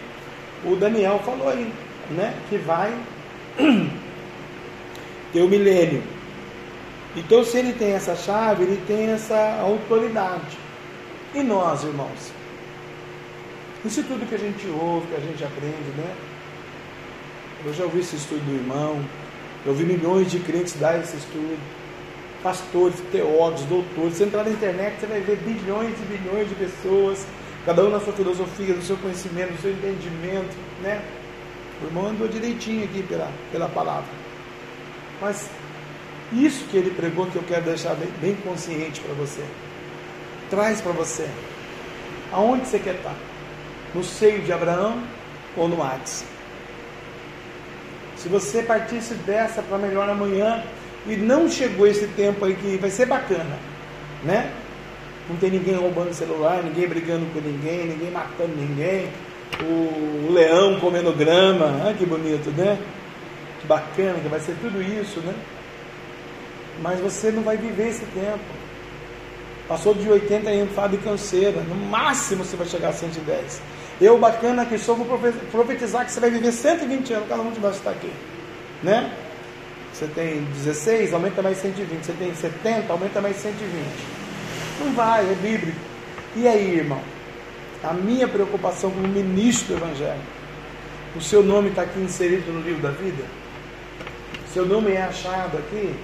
o 0.64 0.74
Daniel 0.74 1.20
falou 1.24 1.48
aí, 1.48 1.72
né? 2.10 2.34
Que 2.48 2.56
vai 2.58 2.92
ter 5.32 5.42
o 5.42 5.48
milênio. 5.48 6.02
Então, 7.14 7.44
se 7.44 7.56
ele 7.58 7.72
tem 7.72 7.92
essa 7.92 8.16
chave, 8.16 8.64
ele 8.64 8.82
tem 8.86 9.10
essa 9.10 9.58
autoridade. 9.60 10.58
E 11.34 11.42
nós, 11.42 11.84
irmãos? 11.84 12.32
Isso 13.86 14.02
tudo 14.02 14.28
que 14.28 14.34
a 14.34 14.38
gente 14.38 14.66
ouve, 14.66 15.06
que 15.06 15.14
a 15.14 15.20
gente 15.20 15.44
aprende, 15.44 15.90
né? 15.96 16.12
Eu 17.64 17.72
já 17.72 17.84
ouvi 17.84 18.00
esse 18.00 18.16
estudo 18.16 18.40
do 18.44 18.52
irmão, 18.52 19.00
eu 19.64 19.72
vi 19.74 19.84
milhões 19.84 20.28
de 20.28 20.40
crentes 20.40 20.74
dar 20.74 20.98
esse 20.98 21.16
estudo, 21.16 21.56
pastores, 22.42 22.96
teólogos, 23.12 23.62
doutores. 23.62 24.16
Se 24.16 24.24
entrar 24.24 24.42
na 24.42 24.50
internet, 24.50 24.98
você 24.98 25.06
vai 25.06 25.20
ver 25.20 25.36
bilhões 25.36 25.94
e 26.00 26.04
bilhões 26.04 26.48
de 26.48 26.54
pessoas, 26.56 27.24
cada 27.64 27.84
um 27.84 27.90
na 27.90 28.00
sua 28.00 28.12
filosofia, 28.12 28.74
no 28.74 28.82
seu 28.82 28.96
conhecimento, 28.96 29.52
no 29.52 29.58
seu 29.58 29.70
entendimento, 29.70 30.56
né? 30.82 31.00
O 31.80 31.86
irmão 31.86 32.08
andou 32.08 32.26
direitinho 32.26 32.84
aqui 32.84 33.04
pela, 33.04 33.30
pela 33.52 33.68
palavra. 33.68 34.10
Mas 35.20 35.48
isso 36.32 36.64
que 36.66 36.76
ele 36.76 36.90
pregou 36.90 37.26
que 37.26 37.36
eu 37.36 37.44
quero 37.44 37.66
deixar 37.66 37.94
bem, 37.94 38.08
bem 38.20 38.34
consciente 38.34 39.00
para 39.00 39.14
você. 39.14 39.44
Traz 40.50 40.80
para 40.80 40.90
você. 40.90 41.28
Aonde 42.32 42.66
você 42.66 42.80
quer 42.80 42.96
estar? 42.96 43.14
No 43.96 44.04
seio 44.04 44.42
de 44.42 44.52
Abraão 44.52 45.02
ou 45.56 45.66
no 45.66 45.82
Hades? 45.82 46.22
Se 48.16 48.28
você 48.28 48.62
partisse 48.62 49.14
dessa 49.14 49.62
para 49.62 49.78
melhor 49.78 50.06
amanhã 50.06 50.62
e 51.06 51.16
não 51.16 51.48
chegou 51.48 51.86
esse 51.86 52.06
tempo 52.08 52.44
aí 52.44 52.54
que 52.54 52.76
vai 52.76 52.90
ser 52.90 53.06
bacana, 53.06 53.58
né? 54.22 54.52
Não 55.30 55.36
tem 55.36 55.50
ninguém 55.50 55.76
roubando 55.76 56.12
celular, 56.12 56.62
ninguém 56.62 56.86
brigando 56.86 57.24
com 57.32 57.40
ninguém, 57.40 57.86
ninguém 57.86 58.10
matando 58.10 58.54
ninguém, 58.54 59.08
o, 59.62 60.30
leão 60.30 60.78
comendo 60.78 61.10
grama, 61.12 61.88
ah, 61.88 61.94
que 61.96 62.04
bonito, 62.04 62.50
né? 62.50 62.78
Que 63.60 63.66
bacana, 63.66 64.20
que 64.20 64.28
vai 64.28 64.40
ser 64.40 64.56
tudo 64.60 64.82
isso, 64.82 65.20
né? 65.20 65.34
Mas 66.82 67.00
você 67.00 67.30
não 67.30 67.42
vai 67.42 67.56
viver 67.56 67.88
esse 67.88 68.04
tempo. 68.06 68.44
Passou 69.66 69.94
de 69.94 70.08
80 70.08 70.50
e 70.50 70.60
enfado 70.60 70.94
e 70.94 70.98
canseira. 70.98 71.60
No 71.62 71.74
máximo 71.74 72.44
você 72.44 72.56
vai 72.56 72.66
chegar 72.66 72.90
a 72.90 72.92
110. 72.92 73.62
Eu, 74.00 74.18
bacana 74.18 74.66
que 74.66 74.76
sou, 74.76 74.94
vou 74.94 75.18
profetizar 75.50 76.04
que 76.04 76.12
você 76.12 76.20
vai 76.20 76.30
viver 76.30 76.52
120 76.52 77.12
anos, 77.14 77.28
cada 77.28 77.42
um 77.42 77.50
de 77.50 77.60
nós 77.60 77.76
está 77.76 77.90
aqui. 77.90 78.12
Né? 78.82 79.10
Você 79.92 80.06
tem 80.08 80.44
16, 80.44 81.14
aumenta 81.14 81.40
mais 81.40 81.56
120. 81.56 82.04
Você 82.04 82.12
tem 82.12 82.34
70, 82.34 82.92
aumenta 82.92 83.20
mais 83.22 83.36
120. 83.36 83.66
Não 84.80 84.92
vai, 84.92 85.24
é 85.24 85.34
bíblico. 85.34 85.78
E 86.34 86.46
aí, 86.46 86.76
irmão? 86.76 87.00
A 87.82 87.94
minha 87.94 88.28
preocupação 88.28 88.90
como 88.90 89.08
ministro 89.08 89.74
do 89.74 89.82
Evangelho. 89.82 90.20
O 91.16 91.20
seu 91.22 91.42
nome 91.42 91.70
está 91.70 91.82
aqui 91.82 91.98
inserido 91.98 92.52
no 92.52 92.60
livro 92.60 92.82
da 92.82 92.90
vida? 92.90 93.24
Seu 94.52 94.66
nome 94.66 94.92
é 94.92 95.02
achado 95.02 95.56
aqui? 95.56 95.94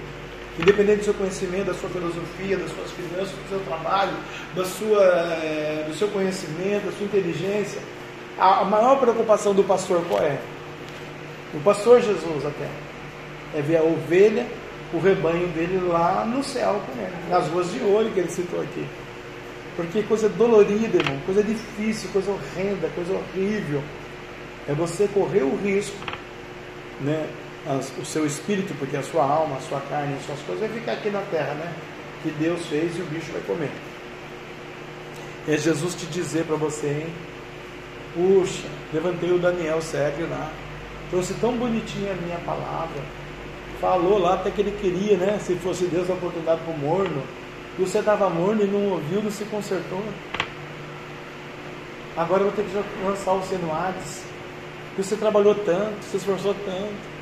Independente 0.59 0.99
do 0.99 1.05
seu 1.05 1.13
conhecimento, 1.15 1.65
da 1.65 1.73
sua 1.73 1.89
filosofia, 1.89 2.57
das 2.57 2.71
suas 2.71 2.91
finanças, 2.91 3.31
do 3.31 3.49
seu 3.49 3.59
trabalho, 3.61 4.13
da 4.55 4.65
sua, 4.65 5.03
é, 5.03 5.85
do 5.87 5.95
seu 5.95 6.07
conhecimento, 6.09 6.85
da 6.85 6.91
sua 6.91 7.05
inteligência, 7.05 7.81
a, 8.37 8.63
maior 8.63 8.99
preocupação 8.99 9.53
do 9.53 9.63
pastor 9.63 10.03
qual 10.07 10.21
é? 10.21 10.39
O 11.53 11.59
pastor 11.59 12.01
Jesus 12.01 12.45
até 12.45 12.67
é 13.55 13.61
ver 13.61 13.77
a 13.77 13.83
ovelha, 13.83 14.45
o 14.93 14.99
rebanho 14.99 15.47
dele 15.49 15.79
lá 15.87 16.25
no 16.25 16.43
céu 16.43 16.81
com 16.85 17.01
ele, 17.01 17.13
nas 17.29 17.47
ruas 17.47 17.71
de 17.71 17.79
ouro 17.83 18.09
que 18.11 18.19
ele 18.19 18.29
citou 18.29 18.61
aqui. 18.61 18.85
Porque 19.75 20.03
coisa 20.03 20.29
dolorida, 20.29 20.97
irmão, 20.97 21.19
coisa 21.25 21.43
difícil, 21.43 22.09
coisa 22.11 22.31
horrenda, 22.31 22.89
coisa 22.93 23.13
horrível. 23.13 23.81
É 24.67 24.73
você 24.73 25.07
correr 25.07 25.41
o 25.43 25.55
risco, 25.55 25.97
né? 27.01 27.27
O 27.65 28.05
seu 28.05 28.25
espírito, 28.25 28.73
porque 28.77 28.97
a 28.97 29.03
sua 29.03 29.23
alma, 29.23 29.57
a 29.57 29.61
sua 29.61 29.79
carne, 29.81 30.15
as 30.15 30.25
suas 30.25 30.39
coisas 30.41 30.67
vai 30.67 30.79
ficar 30.79 30.93
aqui 30.93 31.09
na 31.09 31.21
terra, 31.21 31.53
né? 31.53 31.73
Que 32.21 32.31
Deus 32.31 32.65
fez 32.65 32.97
e 32.97 33.01
o 33.01 33.05
bicho 33.05 33.31
vai 33.31 33.41
comer. 33.41 33.71
É 35.47 35.57
Jesus 35.57 35.95
te 35.95 36.05
dizer 36.05 36.45
para 36.45 36.55
você, 36.55 36.87
hein? 36.87 37.13
Puxa, 38.13 38.67
levantei 38.93 39.31
o 39.31 39.39
Daniel 39.39 39.81
sério 39.81 40.29
lá. 40.29 40.51
Trouxe 41.09 41.33
tão 41.35 41.53
bonitinha 41.53 42.11
a 42.11 42.15
minha 42.15 42.37
palavra. 42.39 43.01
Falou 43.79 44.17
lá 44.17 44.35
até 44.35 44.51
que 44.51 44.61
ele 44.61 44.77
queria, 44.79 45.17
né? 45.17 45.39
Se 45.39 45.55
fosse 45.55 45.85
Deus 45.85 46.09
a 46.09 46.13
oportunidade 46.13 46.61
para 46.61 46.73
o 46.73 46.77
morno. 46.77 47.23
Você 47.77 47.99
estava 47.99 48.29
morno 48.29 48.63
e 48.63 48.67
não 48.67 48.91
ouviu, 48.91 49.21
não 49.21 49.31
se 49.31 49.45
consertou. 49.45 50.03
Agora 52.15 52.43
eu 52.43 52.51
vou 52.51 52.55
ter 52.55 52.63
que 52.63 53.05
lançar 53.05 53.33
você 53.33 53.55
no 53.55 53.73
Hades. 53.73 54.23
Você 54.97 55.15
trabalhou 55.15 55.55
tanto, 55.55 56.03
se 56.03 56.17
esforçou 56.17 56.53
tanto. 56.65 57.12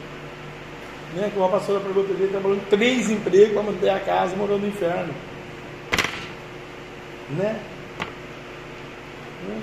Né? 1.16 1.30
Que 1.32 1.38
uma 1.38 1.49
pastora 1.49 1.80
perguntou 1.80 2.16
ele 2.16 2.28
trabalhou 2.28 2.57
em 2.57 2.62
três 2.62 3.09
empregos 3.09 3.53
para 3.53 3.64
manter 3.64 3.89
a 3.89 3.99
casa 3.99 4.36
morou 4.36 4.57
no 4.57 4.68
inferno. 4.68 5.14
Né? 7.30 7.59
né? 9.47 9.62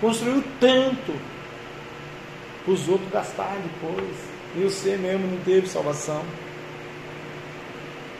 Construiu 0.00 0.42
tanto. 0.60 1.14
Os 2.66 2.88
outros 2.88 3.10
gastaram 3.10 3.60
depois. 3.62 4.16
E 4.56 4.62
você 4.62 4.96
mesmo 4.96 5.26
não 5.26 5.38
teve 5.44 5.68
salvação. 5.68 6.22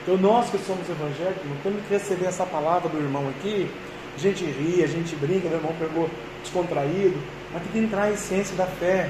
Então 0.01 0.17
nós 0.17 0.49
que 0.49 0.57
somos 0.59 0.89
evangélicos, 0.89 1.43
temos 1.61 1.83
que 1.85 1.93
receber 1.93 2.25
essa 2.25 2.45
palavra 2.45 2.89
do 2.89 2.97
irmão 2.97 3.29
aqui. 3.29 3.69
A 4.15 4.19
gente 4.19 4.43
ri, 4.43 4.83
a 4.83 4.87
gente 4.87 5.15
brinca, 5.15 5.47
meu 5.47 5.59
irmão 5.59 5.75
pegou 5.79 6.09
descontraído, 6.41 7.17
mas 7.53 7.61
tem 7.63 7.71
que 7.71 7.79
entrar 7.79 8.03
a 8.03 8.11
essência 8.11 8.55
da 8.55 8.65
fé, 8.65 9.09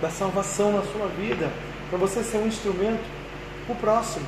da 0.00 0.10
salvação 0.10 0.72
na 0.72 0.82
sua 0.82 1.06
vida, 1.08 1.50
para 1.88 1.98
você 1.98 2.22
ser 2.22 2.38
um 2.38 2.46
instrumento 2.46 3.04
para 3.66 3.74
o 3.74 3.78
próximo. 3.78 4.26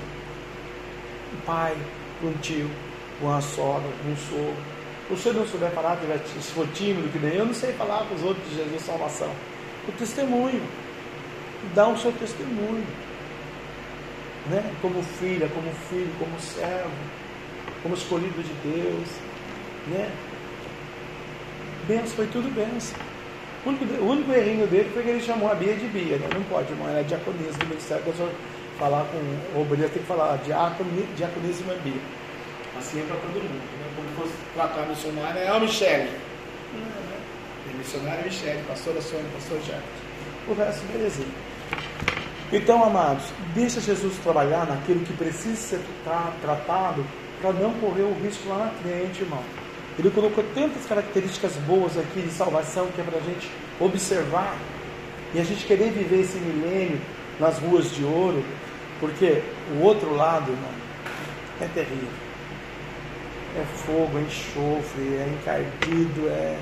Um 1.34 1.40
pai, 1.40 1.76
um 2.22 2.32
tio, 2.34 2.70
uma 3.20 3.40
sogra, 3.40 3.88
um 4.06 4.16
sogro. 4.16 4.76
O 5.10 5.16
senhor 5.16 5.36
não 5.36 5.46
souber 5.46 5.70
falar, 5.70 5.98
se 6.40 6.52
for 6.52 6.66
tímido, 6.68 7.08
que 7.08 7.18
nem 7.18 7.34
eu, 7.34 7.46
não 7.46 7.54
sei 7.54 7.72
falar 7.72 8.04
para 8.04 8.16
os 8.16 8.22
outros 8.22 8.48
de 8.48 8.56
Jesus 8.56 8.82
salvação. 8.82 9.30
O 9.88 9.92
testemunho. 9.92 10.62
Dá 11.74 11.88
o 11.88 11.96
seu 11.96 12.12
testemunho. 12.12 12.86
Né? 14.50 14.72
Como 14.82 15.02
filha, 15.02 15.48
como 15.48 15.70
filho, 15.88 16.12
como 16.18 16.38
servo, 16.40 16.90
como 17.82 17.94
escolhido 17.94 18.42
de 18.42 18.52
Deus. 18.68 19.08
Né? 19.88 20.10
Benção, 21.86 22.16
foi 22.16 22.26
tudo 22.26 22.52
benção. 22.52 22.98
O 23.66 23.68
único, 23.68 23.84
o 23.84 24.10
único 24.10 24.32
errinho 24.32 24.66
dele 24.68 24.88
foi 24.94 25.02
que 25.02 25.08
ele 25.08 25.20
chamou 25.20 25.50
a 25.50 25.54
Bia 25.56 25.74
de 25.74 25.88
Bia, 25.88 26.18
né? 26.18 26.28
Não 26.32 26.42
pode, 26.44 26.70
irmão, 26.70 26.88
ela 26.88 27.00
é 27.00 27.02
diaconisa 27.02 27.58
do 27.58 27.66
ministério. 27.66 28.04
Senhor 28.14 28.30
falar 28.78 29.04
com 29.06 29.58
o 29.58 29.62
obreiro, 29.62 29.90
tem 29.90 30.02
que 30.02 30.08
falar 30.08 30.36
diaconisa 30.36 31.62
e 31.62 31.80
Bia. 31.82 32.00
Assim 32.78 33.00
é 33.00 33.04
para 33.06 33.16
todo 33.16 33.32
mundo, 33.32 33.52
né? 33.52 33.86
Como 33.96 34.08
fosse 34.10 34.34
tratar 34.54 34.86
missionária, 34.86 35.40
é 35.40 35.48
a 35.48 35.58
Michele. 35.58 36.10
É, 37.68 37.76
missionária 37.76 38.20
é 38.20 38.24
Michele, 38.24 38.62
pastora 38.68 39.00
Sônia, 39.00 39.26
pastor 39.34 39.58
Jacques. 39.62 40.06
O 40.46 40.54
resto, 40.54 40.84
belezinha. 40.92 41.28
Então, 42.52 42.84
amados, 42.84 43.24
deixa 43.52 43.80
Jesus 43.80 44.16
trabalhar 44.18 44.64
naquilo 44.66 45.00
que 45.00 45.12
precisa 45.14 45.56
ser 45.56 45.80
tratado 46.40 47.04
para 47.40 47.52
não 47.52 47.72
correr 47.74 48.02
o 48.02 48.14
risco 48.22 48.48
lá 48.48 48.58
na 48.58 48.70
frente, 48.82 49.22
irmão. 49.22 49.42
Ele 49.98 50.10
colocou 50.10 50.44
tantas 50.54 50.84
características 50.84 51.54
boas 51.66 51.96
aqui 51.96 52.20
de 52.20 52.30
salvação 52.30 52.88
que 52.88 53.00
é 53.00 53.04
para 53.04 53.18
a 53.18 53.22
gente 53.22 53.50
observar 53.80 54.56
e 55.34 55.40
a 55.40 55.44
gente 55.44 55.64
querer 55.64 55.90
viver 55.90 56.20
esse 56.20 56.36
milênio 56.38 57.00
nas 57.40 57.58
ruas 57.58 57.90
de 57.90 58.04
ouro, 58.04 58.44
porque 59.00 59.42
o 59.74 59.82
outro 59.82 60.14
lado, 60.14 60.50
irmão, 60.50 60.70
é 61.60 61.66
terrível. 61.68 62.08
É 63.56 63.64
fogo, 63.86 64.18
é 64.18 64.22
enxofre, 64.22 65.14
é 65.14 65.34
encardido, 65.40 66.28
é. 66.28 66.58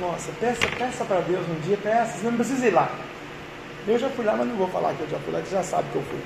Nossa, 0.00 0.30
peça, 0.40 0.66
peça 0.78 1.04
para 1.04 1.20
Deus 1.20 1.46
um 1.48 1.60
dia, 1.60 1.76
peça, 1.76 2.18
você 2.18 2.26
não 2.26 2.36
precisa 2.36 2.66
ir 2.66 2.70
lá. 2.70 2.90
Eu 3.86 3.98
já 3.98 4.08
fui 4.10 4.24
lá, 4.24 4.34
mas 4.34 4.48
não 4.48 4.56
vou 4.56 4.68
falar 4.68 4.94
que 4.94 5.02
eu 5.02 5.08
já 5.10 5.18
fui 5.18 5.32
lá, 5.32 5.40
que 5.40 5.50
já 5.50 5.62
sabe 5.62 5.88
que 5.92 5.96
eu 5.96 6.02
fui. 6.02 6.20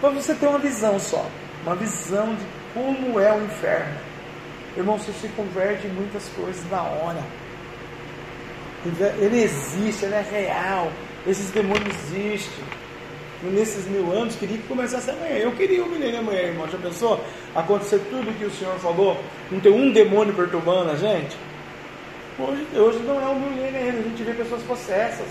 Para 0.00 0.10
você 0.10 0.34
ter 0.34 0.46
uma 0.46 0.58
visão 0.58 0.98
só, 0.98 1.24
uma 1.64 1.74
visão 1.74 2.34
de 2.34 2.57
como 2.74 3.18
é 3.18 3.32
o 3.34 3.44
inferno. 3.44 3.94
Irmão, 4.76 4.98
você 4.98 5.12
se 5.12 5.28
converte 5.28 5.86
em 5.86 5.90
muitas 5.90 6.28
coisas 6.28 6.68
na 6.70 6.82
hora. 6.82 7.22
Ele 9.18 9.42
existe, 9.42 10.04
ele 10.04 10.14
é 10.14 10.22
real. 10.22 10.90
Esses 11.26 11.50
demônios 11.50 11.94
existem. 12.04 12.64
Nesses 13.42 13.86
mil 13.86 14.12
anos, 14.12 14.34
queria 14.34 14.58
que 14.58 14.66
começasse 14.66 15.10
amanhã. 15.10 15.36
Eu 15.36 15.52
queria 15.52 15.84
um 15.84 15.88
milênio 15.88 16.20
amanhã, 16.20 16.40
irmão. 16.40 16.68
Já 16.68 16.78
pensou? 16.78 17.24
Acontecer 17.54 18.00
tudo 18.10 18.36
que 18.36 18.44
o 18.44 18.50
Senhor 18.50 18.76
falou? 18.78 19.20
Não 19.50 19.60
ter 19.60 19.70
um 19.70 19.92
demônio 19.92 20.34
perturbando 20.34 20.90
a 20.90 20.96
gente? 20.96 21.36
Hoje, 22.38 22.66
hoje 22.76 22.98
não 23.00 23.20
é 23.20 23.28
um 23.28 23.40
milênio. 23.40 24.00
A 24.00 24.02
gente 24.02 24.22
vê 24.22 24.32
pessoas 24.32 24.62
possessas. 24.62 25.26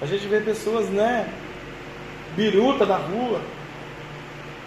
A 0.00 0.06
gente 0.06 0.26
vê 0.28 0.40
pessoas, 0.40 0.88
né? 0.90 1.28
Biruta 2.34 2.84
na 2.84 2.96
rua. 2.96 3.40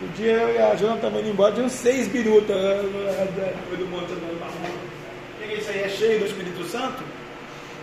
Um 0.02 0.08
dia 0.14 0.32
eu 0.32 0.56
e 0.56 0.58
a 0.58 0.76
Jana 0.76 0.96
estavam 0.96 1.20
indo 1.20 1.30
embora, 1.30 1.54
tinha 1.54 1.66
uns 1.66 1.74
seis 1.74 2.08
birutas 2.08 2.56
né, 2.56 2.84
do 3.78 3.86
monte 3.88 4.14
isso 5.58 5.70
aí 5.72 5.82
é 5.82 5.90
cheio 5.90 6.20
do 6.20 6.26
Espírito 6.26 6.64
Santo? 6.64 7.04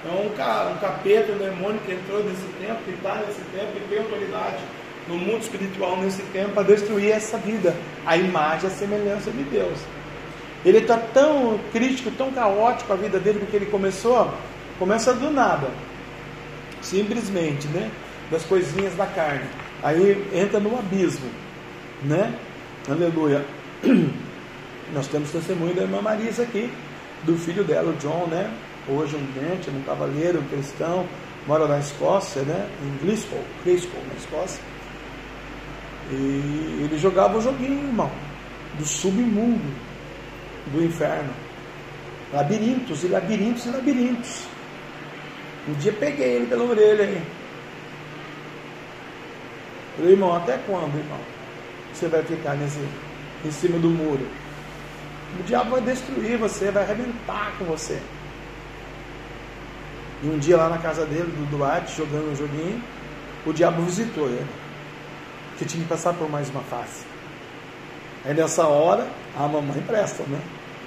É 0.03 0.09
um, 0.09 0.29
um 0.29 0.79
capeta, 0.79 1.33
um 1.33 1.39
demônio 1.39 1.79
que 1.85 1.93
entrou 1.93 2.25
nesse 2.25 2.47
tempo, 2.59 2.81
que 2.85 2.93
está 2.93 3.17
nesse 3.17 3.41
tempo, 3.53 3.73
que 3.73 3.89
tem 3.89 3.99
autoridade 3.99 4.57
no 5.09 5.17
mundo 5.17 5.43
espiritual 5.43 5.99
nesse 5.99 6.23
tempo 6.33 6.53
para 6.53 6.63
destruir 6.63 7.11
essa 7.11 7.37
vida, 7.37 7.77
a 8.07 8.17
imagem 8.17 8.71
e 8.71 8.73
a 8.73 8.75
semelhança 8.75 9.31
de 9.31 9.43
Deus. 9.45 9.79
Ele 10.65 10.79
está 10.79 10.97
tão 10.97 11.61
crítico, 11.71 12.11
tão 12.13 12.33
caótico 12.33 12.95
a 12.95 12.97
vida 12.97 13.19
dele, 13.19 13.41
porque 13.41 13.57
ele 13.57 13.67
começou, 13.67 14.33
começa 14.79 15.13
do 15.13 15.31
nada, 15.31 15.69
simplesmente, 16.81 17.69
né? 17.69 17.91
Das 18.31 18.43
coisinhas 18.43 18.95
da 18.97 19.07
carne. 19.07 19.47
Aí 19.83 20.27
entra 20.33 20.59
no 20.59 20.79
abismo 20.79 21.46
né? 22.03 22.39
Aleluia. 22.89 23.45
Nós 24.93 25.09
temos 25.09 25.31
testemunho 25.31 25.75
da 25.75 25.83
irmã 25.83 26.01
Marisa 26.01 26.43
aqui, 26.43 26.71
do 27.25 27.37
filho 27.37 27.65
dela, 27.65 27.91
o 27.91 27.97
John, 27.97 28.27
né? 28.27 28.53
Hoje 28.89 29.17
um 29.17 29.27
dente, 29.33 29.69
um 29.71 29.83
cavaleiro, 29.83 30.41
um 30.41 30.49
cristão, 30.49 31.07
mora 31.47 31.67
na 31.67 31.79
Escócia, 31.79 32.43
né? 32.43 32.69
Em 32.83 33.05
Glasgow, 33.05 33.43
Glasgow, 33.65 34.01
na 34.09 34.15
Escócia. 34.15 34.63
E 36.11 36.83
ele 36.85 36.97
jogava 36.99 37.37
o 37.37 37.43
joguinho, 37.43 37.85
irmão, 37.85 38.11
do 38.79 38.87
submundo, 38.87 39.75
do 40.73 40.85
inferno. 40.85 41.33
Labirintos 42.33 43.03
e 43.03 43.09
labirintos 43.09 43.67
e 43.67 43.71
labirintos. 43.71 44.45
Um 45.69 45.73
dia 45.75 45.93
peguei 45.93 46.35
ele 46.35 46.47
pela 46.47 46.65
orelha 46.65 47.05
aí. 47.05 47.23
Falei, 49.97 50.13
irmão, 50.13 50.37
até 50.37 50.59
quando, 50.59 50.97
irmão? 50.97 51.36
Você 51.97 52.09
vai 52.09 52.23
ficar 52.23 52.55
nesse, 52.55 52.79
em 53.45 53.51
cima 53.51 53.79
do 53.79 53.89
muro. 53.89 54.27
O 55.41 55.43
diabo 55.43 55.71
vai 55.71 55.81
destruir 55.81 56.39
você, 56.39 56.71
vai 56.71 56.83
arrebentar 56.83 57.53
com 57.59 57.65
você. 57.65 58.01
E 60.23 60.29
um 60.29 60.39
dia 60.39 60.57
lá 60.57 60.69
na 60.69 60.79
casa 60.79 61.05
dele, 61.05 61.25
do 61.25 61.51
Duarte, 61.51 61.97
jogando 61.97 62.33
um 62.33 62.37
joguinho, 62.37 62.83
o 63.45 63.53
diabo 63.53 63.83
visitou 63.83 64.29
ele. 64.29 64.47
Que 65.59 65.65
tinha 65.65 65.83
que 65.83 65.89
passar 65.89 66.13
por 66.15 66.29
mais 66.29 66.51
uma 66.51 66.63
face. 66.63 67.05
Aí 68.25 68.35
nessa 68.35 68.67
hora, 68.67 69.07
a 69.37 69.47
mamãe 69.47 69.83
presta, 69.87 70.23
né? 70.25 70.41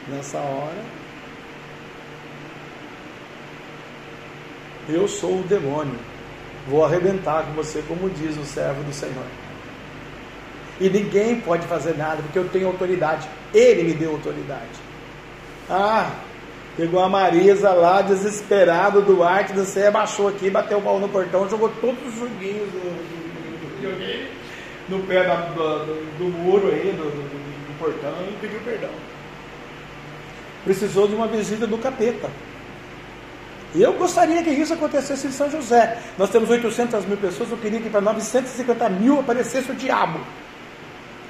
Nessa 0.08 0.38
hora, 0.38 0.84
eu 4.88 5.08
sou 5.08 5.40
o 5.40 5.44
demônio. 5.44 5.98
Vou 6.68 6.84
arrebentar 6.84 7.46
com 7.46 7.54
você, 7.54 7.84
como 7.88 8.10
diz 8.10 8.38
o 8.38 8.44
servo 8.44 8.84
do 8.84 8.94
Senhor. 8.94 9.26
E 10.80 10.90
ninguém 10.90 11.42
pode 11.42 11.68
fazer 11.68 11.98
nada, 11.98 12.22
porque 12.24 12.40
eu 12.40 12.48
tenho 12.48 12.68
autoridade. 12.68 13.28
Ele 13.54 13.84
me 13.84 13.94
deu 13.94 14.12
autoridade. 14.12 14.90
Ah, 15.70 16.12
pegou 16.78 17.04
a 17.04 17.10
Marisa 17.10 17.72
lá, 17.72 18.02
desesperado 18.02 19.02
do 19.02 19.22
arte 19.22 19.54
do 19.54 19.66
céu, 19.66 19.92
baixou 19.92 20.30
aqui, 20.30 20.50
bateu 20.50 20.78
o 20.78 20.82
pau 20.82 21.00
no 21.00 21.10
portão, 21.10 21.50
jogou 21.50 21.70
todos 21.82 22.08
os 22.08 22.16
joguinhos 22.16 22.70
do, 22.72 22.80
do, 23.82 24.98
no 24.98 25.04
pé 25.06 25.26
da, 25.26 25.36
do, 25.36 26.18
do, 26.18 26.26
muro 26.26 26.70
aí, 26.70 26.94
do, 26.94 27.04
do 27.04 27.78
portão, 27.78 28.14
e 28.30 28.38
pediu 28.40 28.60
perdão. 28.62 28.90
Precisou 30.64 31.08
de 31.08 31.16
uma 31.16 31.28
visita 31.28 31.68
do 31.68 31.78
capeta. 31.78 32.30
Eu 33.76 33.94
gostaria 33.94 34.42
que 34.42 34.50
isso 34.50 34.74
acontecesse 34.74 35.28
em 35.28 35.32
São 35.32 35.50
José. 35.52 36.00
Nós 36.18 36.30
temos 36.30 36.50
800 36.50 37.06
mil 37.06 37.18
pessoas, 37.18 37.52
eu 37.52 37.58
queria 37.58 37.80
que 37.80 37.90
para 37.90 38.02
950 38.02 38.90
mil 38.90 39.20
aparecesse 39.20 39.72
o 39.72 39.76
diabo. 39.76 40.20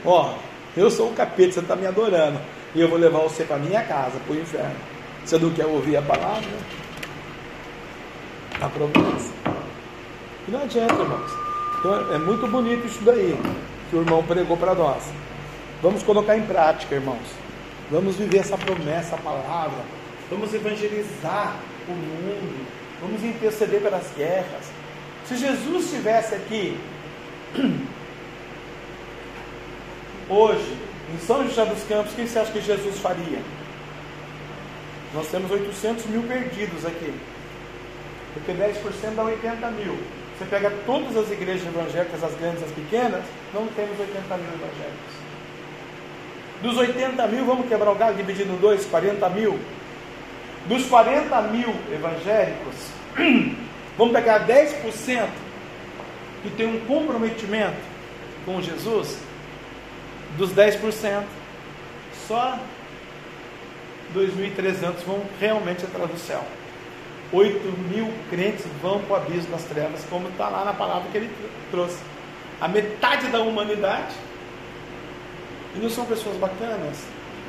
Ó, 0.05 0.33
eu 0.77 0.89
sou 0.89 1.09
o 1.09 1.13
capeta, 1.13 1.53
você 1.53 1.59
está 1.59 1.75
me 1.75 1.85
adorando. 1.85 2.39
E 2.73 2.81
eu 2.81 2.87
vou 2.87 2.97
levar 2.97 3.19
você 3.19 3.43
para 3.43 3.57
minha 3.57 3.83
casa, 3.83 4.19
para 4.25 4.33
o 4.33 4.39
inferno. 4.39 4.75
Você 5.25 5.37
não 5.37 5.49
quer 5.51 5.65
ouvir 5.65 5.97
a 5.97 6.01
palavra? 6.01 6.49
A 8.61 8.69
promessa. 8.69 9.33
E 10.47 10.51
não 10.51 10.61
adianta, 10.61 10.93
irmãos. 10.93 11.31
Então 11.79 12.13
é 12.13 12.17
muito 12.17 12.47
bonito 12.47 12.85
isso 12.85 13.01
daí 13.03 13.37
que 13.89 13.95
o 13.95 14.01
irmão 14.01 14.23
pregou 14.23 14.57
para 14.57 14.75
nós. 14.75 15.03
Vamos 15.81 16.03
colocar 16.03 16.37
em 16.37 16.43
prática, 16.43 16.95
irmãos. 16.95 17.27
Vamos 17.89 18.15
viver 18.17 18.39
essa 18.39 18.57
promessa, 18.57 19.15
a 19.15 19.19
palavra. 19.19 19.83
Vamos 20.29 20.53
evangelizar 20.53 21.55
o 21.87 21.91
mundo. 21.91 22.67
Vamos 23.01 23.23
interceder 23.23 23.81
pelas 23.81 24.11
guerras. 24.15 24.71
Se 25.25 25.37
Jesus 25.37 25.85
estivesse 25.85 26.35
aqui 26.35 26.77
hoje, 30.29 30.77
em 31.13 31.19
São 31.25 31.43
José 31.47 31.65
dos 31.65 31.83
Campos, 31.83 32.11
o 32.13 32.15
que 32.15 32.27
você 32.27 32.39
acha 32.39 32.51
que 32.51 32.61
Jesus 32.61 32.99
faria? 32.99 33.39
Nós 35.13 35.27
temos 35.27 35.49
800 35.49 36.05
mil 36.05 36.21
perdidos 36.23 36.85
aqui. 36.85 37.13
Porque 38.33 38.51
10% 38.51 39.15
dá 39.15 39.23
80 39.23 39.71
mil. 39.71 39.97
Você 40.37 40.45
pega 40.45 40.71
todas 40.85 41.17
as 41.17 41.31
igrejas 41.31 41.67
evangélicas, 41.67 42.23
as 42.23 42.33
grandes 42.35 42.61
e 42.61 42.65
as 42.65 42.71
pequenas, 42.71 43.23
não 43.53 43.67
temos 43.67 43.99
80 43.99 44.37
mil 44.37 44.53
evangélicos. 44.53 45.19
Dos 46.61 46.77
80 46.77 47.27
mil, 47.27 47.45
vamos 47.45 47.67
quebrar 47.67 47.91
o 47.91 47.95
galho, 47.95 48.15
dividir 48.15 48.47
em 48.47 48.55
dois, 48.57 48.85
40 48.85 49.27
mil. 49.29 49.59
Dos 50.67 50.85
40 50.85 51.41
mil 51.43 51.73
evangélicos, 51.91 52.75
vamos 53.97 54.13
pegar 54.13 54.45
10% 54.45 55.27
que 56.43 56.49
tem 56.51 56.67
um 56.67 56.79
comprometimento 56.81 57.77
com 58.45 58.61
Jesus. 58.61 59.17
Dos 60.37 60.51
10%, 60.51 61.23
só 62.27 62.59
2.300 64.15 65.03
vão 65.05 65.21
realmente 65.39 65.83
entrar 65.83 66.07
no 66.07 66.17
céu. 66.17 66.43
8 67.31 67.77
mil 67.93 68.11
crentes 68.29 68.65
vão 68.81 68.99
para 69.01 69.13
o 69.13 69.15
abismo 69.17 69.51
das 69.51 69.63
trevas, 69.63 70.03
como 70.09 70.29
está 70.29 70.49
lá 70.49 70.65
na 70.65 70.73
palavra 70.73 71.09
que 71.11 71.17
ele 71.17 71.29
trouxe. 71.69 71.99
A 72.59 72.67
metade 72.67 73.27
da 73.27 73.39
humanidade, 73.39 74.15
e 75.75 75.79
não 75.79 75.89
são 75.89 76.05
pessoas 76.05 76.37
bacanas, 76.37 76.97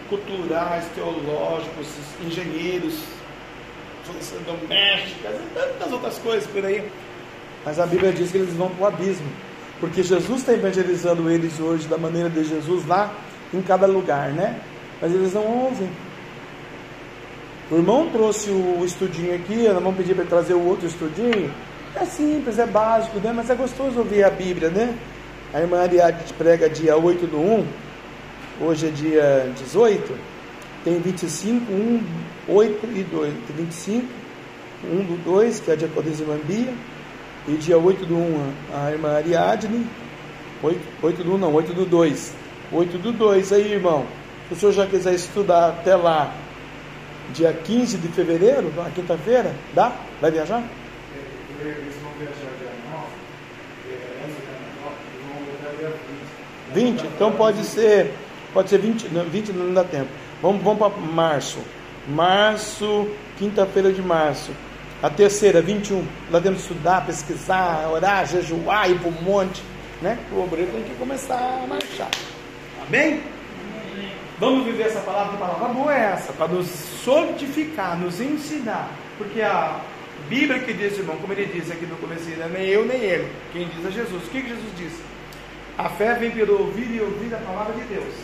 culturais, 0.08 0.84
teológicos, 0.94 1.86
engenheiros, 2.24 3.02
domésticas 4.44 5.34
e 5.34 5.54
tantas 5.54 5.92
outras 5.92 6.18
coisas 6.18 6.46
por 6.50 6.64
aí. 6.64 6.90
Mas 7.64 7.78
a 7.78 7.86
Bíblia 7.86 8.12
diz 8.12 8.30
que 8.30 8.38
eles 8.38 8.54
vão 8.54 8.68
para 8.70 8.84
o 8.84 8.86
abismo, 8.86 9.28
porque 9.80 10.02
Jesus 10.02 10.40
está 10.40 10.52
evangelizando 10.52 11.30
eles 11.30 11.58
hoje 11.58 11.88
da 11.88 11.96
maneira 11.96 12.28
de 12.28 12.44
Jesus 12.44 12.86
lá 12.86 13.12
em 13.52 13.62
cada 13.62 13.86
lugar, 13.86 14.30
né? 14.30 14.60
Mas 15.00 15.12
eles 15.12 15.32
não 15.32 15.44
ouvem. 15.44 15.88
O 17.70 17.76
irmão 17.76 18.10
trouxe 18.10 18.50
o 18.50 18.84
estudinho 18.84 19.34
aqui, 19.34 19.68
nós 19.68 19.82
vamos 19.82 19.96
pedir 19.96 20.14
para 20.14 20.22
ele 20.22 20.30
trazer 20.30 20.54
o 20.54 20.66
outro 20.66 20.86
estudinho. 20.86 21.52
É 21.94 22.04
simples, 22.04 22.58
é 22.58 22.66
básico, 22.66 23.18
né? 23.18 23.32
mas 23.34 23.48
é 23.48 23.54
gostoso 23.54 23.98
ouvir 23.98 24.22
a 24.22 24.30
Bíblia, 24.30 24.70
né? 24.70 24.94
A 25.52 25.60
irmã 25.60 25.80
Ariadne 25.80 26.22
prega 26.38 26.68
dia 26.68 26.96
8 26.96 27.26
do 27.26 27.38
1, 27.38 27.66
hoje 28.60 28.86
é 28.86 28.90
dia 28.90 29.52
18, 29.56 30.14
tem 30.84 31.00
25, 31.00 31.72
1, 31.72 32.02
8 32.48 32.86
e 32.94 33.02
2. 33.02 33.34
Tem 33.46 33.56
25, 33.56 34.06
1 34.84 34.96
do 35.04 35.24
2, 35.24 35.60
que 35.60 35.70
é 35.70 35.74
a 35.74 35.76
diaconisa 35.76 36.24
Bia, 36.44 36.72
e 37.48 37.52
dia 37.52 37.78
8 37.78 38.06
do 38.06 38.16
1, 38.16 38.52
a 38.74 38.90
irmã 38.90 39.16
Ariadne, 39.16 39.86
8, 40.62 40.80
8 41.02 41.24
do 41.24 41.34
1 41.34 41.38
não, 41.38 41.54
8 41.54 41.72
do 41.72 41.86
2. 41.86 42.34
8 42.72 42.98
do 42.98 43.12
2, 43.12 43.52
aí 43.52 43.72
irmão, 43.72 44.06
se 44.48 44.54
o 44.54 44.56
senhor 44.56 44.72
já 44.72 44.86
quiser 44.86 45.14
estudar 45.14 45.68
até 45.68 45.96
lá, 45.96 46.32
dia 47.32 47.52
15 47.52 47.98
de 47.98 48.08
fevereiro, 48.08 48.72
na 48.76 48.90
quinta-feira, 48.90 49.54
dá? 49.74 49.92
Vai 50.20 50.30
viajar? 50.30 50.62
Eles 51.60 51.94
vão 52.02 52.12
viajar 52.18 52.50
dia 52.58 52.70
9, 52.90 53.06
é, 53.90 54.24
antes 54.24 54.36
do 54.36 54.42
carnaval, 54.46 54.92
eles 55.14 55.26
vão 55.26 55.44
voltar 55.44 55.76
dia 55.78 55.92
20? 56.74 57.00
20. 57.02 57.06
Então 57.14 57.32
pode 57.32 57.64
ser, 57.64 58.14
pode 58.52 58.70
ser 58.70 58.78
20, 58.78 59.08
não, 59.08 59.24
20 59.24 59.52
não 59.52 59.74
dá 59.74 59.84
tempo. 59.84 60.08
Vamos, 60.40 60.62
vamos 60.62 60.78
para 60.78 60.90
março. 60.96 61.58
Março, 62.08 63.08
quinta-feira 63.38 63.92
de 63.92 64.02
março. 64.02 64.52
A 65.02 65.08
terceira, 65.08 65.62
21. 65.62 66.06
Lá 66.30 66.40
que 66.40 66.48
estudar, 66.48 67.06
pesquisar, 67.06 67.88
orar, 67.90 68.26
jejuar, 68.26 68.90
ir 68.90 68.98
para 68.98 69.08
o 69.08 69.22
monte. 69.22 69.62
Né? 70.02 70.18
O 70.30 70.42
obreiro 70.42 70.72
tem 70.72 70.82
que 70.82 70.94
começar 70.96 71.62
a 71.62 71.66
marchar. 71.66 72.10
Amém? 72.86 73.22
Vamos 74.38 74.64
viver 74.64 74.84
essa 74.84 75.00
palavra, 75.00 75.32
que 75.32 75.38
palavra 75.38 75.68
boa 75.68 75.94
é 75.94 76.12
essa, 76.12 76.32
para 76.32 76.48
nos 76.48 76.66
solidificar, 76.66 77.98
nos 77.98 78.20
ensinar. 78.20 78.90
Porque 79.16 79.40
a 79.40 79.80
Bíblia 80.28 80.58
que 80.60 80.72
diz, 80.72 80.98
irmão, 80.98 81.16
como 81.16 81.32
ele 81.32 81.46
disse 81.46 81.72
aqui 81.72 81.86
no 81.86 81.96
começo, 81.96 82.24
não 82.38 82.46
é 82.46 82.48
nem 82.48 82.66
eu 82.68 82.84
nem 82.84 83.02
ele. 83.02 83.30
Quem 83.52 83.68
diz 83.68 83.86
é 83.86 83.90
Jesus. 83.90 84.22
O 84.24 84.30
que, 84.30 84.42
que 84.42 84.48
Jesus 84.48 84.76
disse? 84.76 85.02
A 85.78 85.88
fé 85.88 86.14
vem 86.14 86.30
pelo 86.30 86.58
ouvir 86.58 86.94
e 86.94 87.00
ouvir 87.00 87.34
a 87.34 87.38
palavra 87.38 87.72
de 87.74 87.84
Deus. 87.84 88.14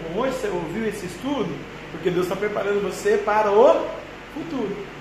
Então, 0.00 0.22
hoje 0.22 0.36
você 0.36 0.48
ouviu 0.48 0.88
esse 0.88 1.04
estudo, 1.04 1.54
porque 1.90 2.10
Deus 2.10 2.26
está 2.26 2.36
preparando 2.36 2.82
você 2.82 3.18
para 3.18 3.50
o 3.50 3.86
futuro. 4.34 4.95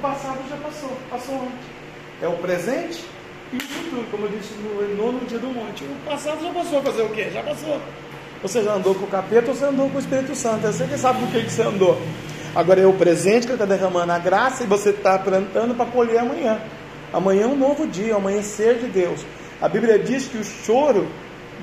O 0.00 0.02
passado 0.02 0.38
já 0.48 0.56
passou, 0.56 0.96
passou 1.10 1.34
ontem. 1.34 1.58
É 2.22 2.26
o 2.26 2.32
presente 2.38 3.04
e 3.52 3.56
o 3.58 3.60
futuro, 3.60 4.06
como 4.10 4.24
eu 4.24 4.30
disse 4.30 4.54
no 4.54 4.96
nono 4.96 5.20
dia 5.26 5.38
do 5.38 5.48
monte. 5.48 5.84
O 5.84 6.08
passado 6.08 6.42
já 6.42 6.50
passou, 6.54 6.82
fazer 6.82 7.02
o 7.02 7.10
quê? 7.10 7.28
Já 7.30 7.42
passou. 7.42 7.78
Você 8.40 8.62
já 8.62 8.72
andou 8.72 8.94
com 8.94 9.04
o 9.04 9.08
capeta 9.08 9.50
ou 9.50 9.54
você 9.54 9.66
andou 9.66 9.90
com 9.90 9.98
o 9.98 10.00
Espírito 10.00 10.34
Santo? 10.34 10.66
Você 10.66 10.86
que 10.86 10.96
sabe 10.96 11.20
do 11.20 11.30
que, 11.30 11.44
que 11.44 11.52
você 11.52 11.60
andou. 11.60 12.00
Agora 12.54 12.80
é 12.80 12.86
o 12.86 12.94
presente 12.94 13.46
que 13.46 13.52
está 13.52 13.66
derramando 13.66 14.10
a 14.10 14.18
graça 14.18 14.64
e 14.64 14.66
você 14.66 14.88
está 14.88 15.18
plantando 15.18 15.74
para 15.74 15.84
colher 15.84 16.20
amanhã. 16.20 16.58
Amanhã 17.12 17.42
é 17.42 17.46
um 17.48 17.56
novo 17.56 17.86
dia, 17.86 18.14
o 18.14 18.16
amanhecer 18.16 18.78
de 18.78 18.86
Deus. 18.86 19.20
A 19.60 19.68
Bíblia 19.68 19.98
diz 19.98 20.26
que 20.28 20.38
o 20.38 20.44
choro 20.44 21.08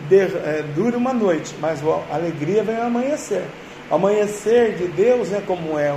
de, 0.08 0.20
é, 0.20 0.64
dura 0.76 0.96
uma 0.96 1.12
noite, 1.12 1.56
mas 1.60 1.82
a 1.84 2.16
alegria 2.16 2.64
vem 2.64 2.78
ao 2.78 2.84
amanhecer. 2.84 3.46
O 3.90 3.96
amanhecer 3.96 4.76
de 4.76 4.86
Deus, 4.90 5.30
né, 5.30 5.42
como 5.44 5.80
é 5.80 5.92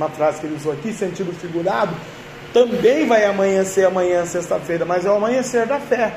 uma 0.00 0.08
frase 0.08 0.40
que 0.40 0.46
ele 0.46 0.56
usou 0.56 0.72
aqui, 0.72 0.92
sentido 0.92 1.32
figurado, 1.32 1.94
também 2.52 3.06
vai 3.06 3.24
amanhecer 3.24 3.86
amanhã, 3.86 4.24
sexta-feira, 4.24 4.84
mas 4.84 5.04
é 5.04 5.10
o 5.10 5.14
amanhecer 5.14 5.66
da 5.66 5.78
fé. 5.78 6.14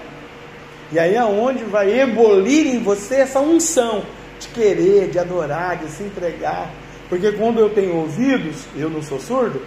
E 0.92 0.98
aí 0.98 1.16
é 1.16 1.24
onde 1.24 1.64
vai 1.64 2.00
ebolir 2.00 2.68
em 2.68 2.80
você 2.80 3.16
essa 3.16 3.40
unção 3.40 4.04
de 4.40 4.48
querer, 4.50 5.10
de 5.10 5.20
adorar, 5.20 5.78
de 5.78 5.90
se 5.90 6.04
entregar. 6.04 6.70
Porque 7.10 7.32
quando 7.34 7.60
eu 7.60 7.70
tenho 7.70 7.96
ouvidos, 7.96 8.64
eu 8.76 8.90
não 8.90 9.02
sou 9.02 9.20
surdo, 9.20 9.62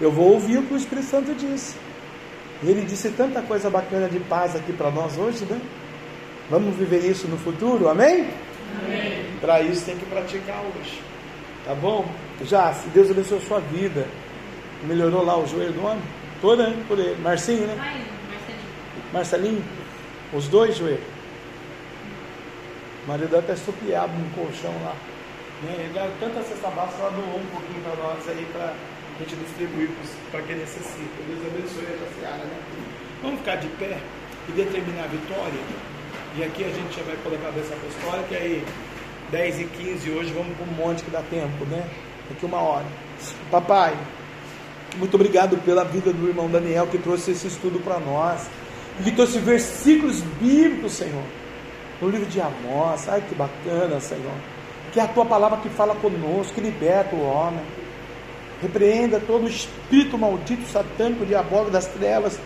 eu 0.00 0.10
vou 0.10 0.32
ouvir 0.32 0.58
o 0.58 0.62
que 0.62 0.74
o 0.74 0.76
Espírito 0.76 1.06
Santo 1.06 1.34
disse. 1.34 1.76
E 2.62 2.70
ele 2.70 2.82
disse 2.82 3.10
tanta 3.10 3.40
coisa 3.42 3.70
bacana 3.70 4.08
de 4.08 4.18
paz 4.20 4.56
aqui 4.56 4.72
para 4.72 4.90
nós 4.90 5.16
hoje, 5.16 5.44
né? 5.44 5.60
Vamos 6.50 6.74
viver 6.76 7.04
isso 7.04 7.28
no 7.28 7.36
futuro, 7.36 7.88
amém? 7.88 8.28
Amém. 8.82 9.26
Para 9.40 9.60
isso 9.60 9.84
tem 9.84 9.96
que 9.96 10.06
praticar 10.06 10.62
hoje. 10.74 11.00
Tá 11.64 11.74
bom? 11.74 12.08
Já, 12.44 12.72
se 12.72 12.88
Deus 12.90 13.10
abençoe 13.10 13.38
a 13.38 13.40
sua 13.40 13.60
vida. 13.60 14.06
Melhorou 14.84 15.24
lá 15.24 15.36
o 15.36 15.46
joelho 15.46 15.72
do 15.72 15.84
homem? 15.84 16.02
Tô 16.40 16.48
orando 16.48 16.76
por 16.86 16.98
ele. 16.98 17.20
Marcinho, 17.20 17.66
né? 17.66 17.74
Marcelinho. 17.74 18.06
Marcelinho? 19.12 19.64
Os 20.32 20.46
dois 20.48 20.76
joelhos. 20.76 21.00
O 23.04 23.08
marido 23.08 23.36
até 23.36 23.54
estupiado 23.54 24.12
no 24.12 24.30
colchão 24.30 24.72
lá. 24.84 24.94
Né? 25.62 25.74
Ele 25.80 25.92
dá 25.92 26.08
tanta 26.20 26.42
cesta 26.42 26.68
básica, 26.70 27.00
ela 27.00 27.10
doou 27.10 27.40
um 27.40 27.46
pouquinho 27.46 27.82
para 27.82 27.96
nós 27.96 28.28
aí 28.28 28.46
para 28.52 28.66
a 28.66 29.18
gente 29.18 29.34
distribuir 29.34 29.90
para 30.30 30.42
quem 30.42 30.56
necessita. 30.56 31.16
Deus 31.26 31.40
abençoe 31.46 31.84
essa 31.84 32.20
seara, 32.20 32.44
né? 32.44 32.60
Vamos 33.22 33.40
ficar 33.40 33.56
de 33.56 33.66
pé 33.68 33.98
e 34.48 34.52
determinar 34.52 35.04
a 35.04 35.06
vitória. 35.08 35.60
E 36.36 36.44
aqui 36.44 36.64
a 36.64 36.68
gente 36.68 36.94
já 36.94 37.02
vai 37.02 37.16
colocar 37.16 37.48
a 37.48 37.52
cabeça 37.52 37.74
apostólica 37.74 38.34
e 38.34 38.36
aí 38.36 38.64
10 39.32 39.60
e 39.60 39.64
15 39.64 40.10
hoje 40.10 40.32
vamos 40.32 40.56
para 40.56 40.66
um 40.66 40.76
monte 40.76 41.02
que 41.02 41.10
dá 41.10 41.22
tempo, 41.22 41.64
né? 41.64 41.84
Daqui 42.28 42.44
uma 42.44 42.60
hora. 42.60 42.84
Papai, 43.50 43.96
muito 44.96 45.14
obrigado 45.14 45.56
pela 45.58 45.84
vida 45.84 46.12
do 46.12 46.28
irmão 46.28 46.48
Daniel 46.48 46.86
que 46.86 46.98
trouxe 46.98 47.32
esse 47.32 47.46
estudo 47.46 47.78
para 47.80 47.98
nós. 47.98 48.48
E 49.00 49.04
que 49.04 49.12
trouxe 49.12 49.38
versículos 49.38 50.20
bíblicos, 50.40 50.92
Senhor. 50.92 51.22
No 52.00 52.08
livro 52.08 52.26
de 52.26 52.40
Amós. 52.40 53.08
Ai, 53.08 53.22
que 53.28 53.34
bacana, 53.34 54.00
Senhor. 54.00 54.32
Que 54.92 55.00
é 55.00 55.02
a 55.04 55.08
tua 55.08 55.24
palavra 55.24 55.58
que 55.58 55.68
fala 55.68 55.94
conosco, 55.94 56.54
que 56.54 56.60
liberta 56.60 57.14
o 57.14 57.22
homem. 57.22 57.60
Repreenda 58.60 59.20
todo 59.20 59.44
o 59.44 59.48
espírito 59.48 60.18
maldito, 60.18 60.66
satânico, 60.68 61.24
diabólico 61.24 61.70
das 61.70 61.86
trevas. 61.86 62.40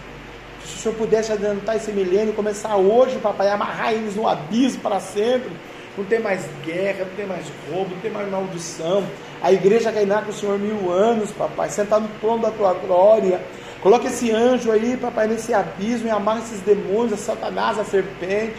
Se 0.64 0.76
o 0.76 0.78
Senhor 0.78 0.94
pudesse 0.94 1.32
adiantar 1.32 1.76
esse 1.76 1.90
milênio, 1.90 2.34
começar 2.34 2.76
hoje, 2.76 3.18
papai, 3.18 3.48
amarrar 3.48 3.92
eles 3.92 4.14
no 4.14 4.28
abismo 4.28 4.82
para 4.82 5.00
sempre. 5.00 5.50
Não 5.96 6.04
tem 6.04 6.20
mais 6.20 6.48
guerra, 6.64 7.04
não 7.04 7.14
tem 7.14 7.26
mais 7.26 7.44
roubo, 7.70 7.94
não 7.94 8.00
tem 8.00 8.10
mais 8.10 8.30
maldição. 8.30 9.04
A 9.42 9.52
igreja 9.52 9.90
reinar 9.90 10.24
com 10.24 10.30
o 10.30 10.34
Senhor 10.34 10.58
mil 10.58 10.90
anos, 10.90 11.30
papai, 11.32 11.68
sentado 11.68 12.02
no 12.02 12.08
trono 12.20 12.42
da 12.42 12.50
tua 12.50 12.72
glória. 12.72 13.40
Coloque 13.82 14.06
esse 14.06 14.30
anjo 14.30 14.70
aí, 14.70 14.96
papai, 14.96 15.26
nesse 15.26 15.52
abismo 15.52 16.08
e 16.08 16.10
amarra 16.10 16.38
esses 16.38 16.60
demônios, 16.60 17.12
a 17.12 17.16
Satanás, 17.16 17.78
a 17.78 17.84
serpente. 17.84 18.54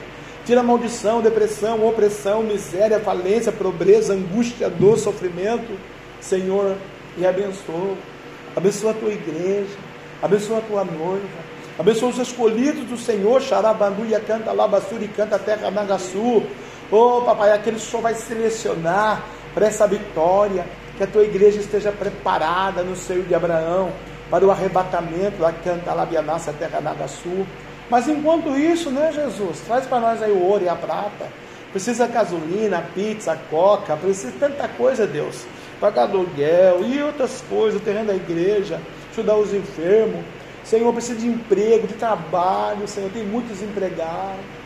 Tira 0.45 0.59
a 0.59 0.63
maldição, 0.63 1.21
depressão, 1.21 1.83
opressão, 1.87 2.43
miséria, 2.43 2.99
falência, 2.99 3.51
pobreza, 3.51 4.13
angústia, 4.13 4.69
dor, 4.69 4.99
sofrimento, 4.99 5.71
Senhor, 6.19 6.75
e 7.17 7.25
abençoa. 7.25 7.95
Abençoa 8.55 8.91
a 8.91 8.93
tua 8.93 9.11
igreja. 9.11 9.75
Abençoa 10.21 10.59
a 10.59 10.61
tua 10.61 10.83
noiva. 10.83 11.53
Abençoa 11.79 12.09
os 12.09 12.19
escolhidos 12.19 12.85
do 12.85 12.97
Senhor, 12.97 13.41
Xarabanduia 13.41 14.19
canta 14.19 14.51
Labassuri, 14.51 15.07
canta 15.07 15.39
Terra 15.39 15.71
Nagaçu. 15.71 16.43
Oh, 16.95 17.23
papai, 17.23 17.59
o 17.59 17.79
Senhor 17.79 18.03
vai 18.03 18.13
selecionar 18.13 19.23
para 19.51 19.65
essa 19.65 19.87
vitória, 19.87 20.63
que 20.95 21.03
a 21.03 21.07
tua 21.07 21.23
igreja 21.23 21.59
esteja 21.59 21.91
preparada 21.91 22.83
no 22.83 22.95
seio 22.95 23.23
de 23.23 23.33
Abraão 23.33 23.91
para 24.29 24.45
o 24.45 24.51
arrebatamento, 24.51 25.41
lá 25.41 25.51
canta 25.51 25.91
Labianassa, 25.91 26.53
Terra 26.53 26.79
Nagaçu. 26.79 27.47
Mas 27.89 28.07
enquanto 28.07 28.55
isso, 28.55 28.91
né, 28.91 29.11
Jesus? 29.11 29.61
Traz 29.61 29.87
para 29.87 29.99
nós 30.01 30.21
aí 30.21 30.31
o 30.31 30.43
ouro 30.43 30.65
e 30.65 30.69
a 30.69 30.75
prata. 30.75 31.29
Precisa 31.71 32.05
gasolina, 32.05 32.85
pizza, 32.93 33.35
coca, 33.49 33.97
precisa 33.97 34.31
tanta 34.39 34.67
coisa, 34.67 35.07
Deus. 35.07 35.47
Pagar 35.81 36.03
aluguel 36.03 36.85
e 36.85 37.01
outras 37.01 37.43
coisas, 37.49 37.81
o 37.81 37.83
terreno 37.83 38.09
da 38.09 38.15
igreja, 38.15 38.79
ajudar 39.11 39.35
os 39.37 39.51
enfermos. 39.51 40.23
Senhor, 40.63 40.93
precisa 40.93 41.19
de 41.19 41.25
emprego, 41.25 41.87
de 41.87 41.95
trabalho, 41.95 42.87
Senhor, 42.87 43.09
tem 43.09 43.25
muitos 43.25 43.63
empregados. 43.63 44.62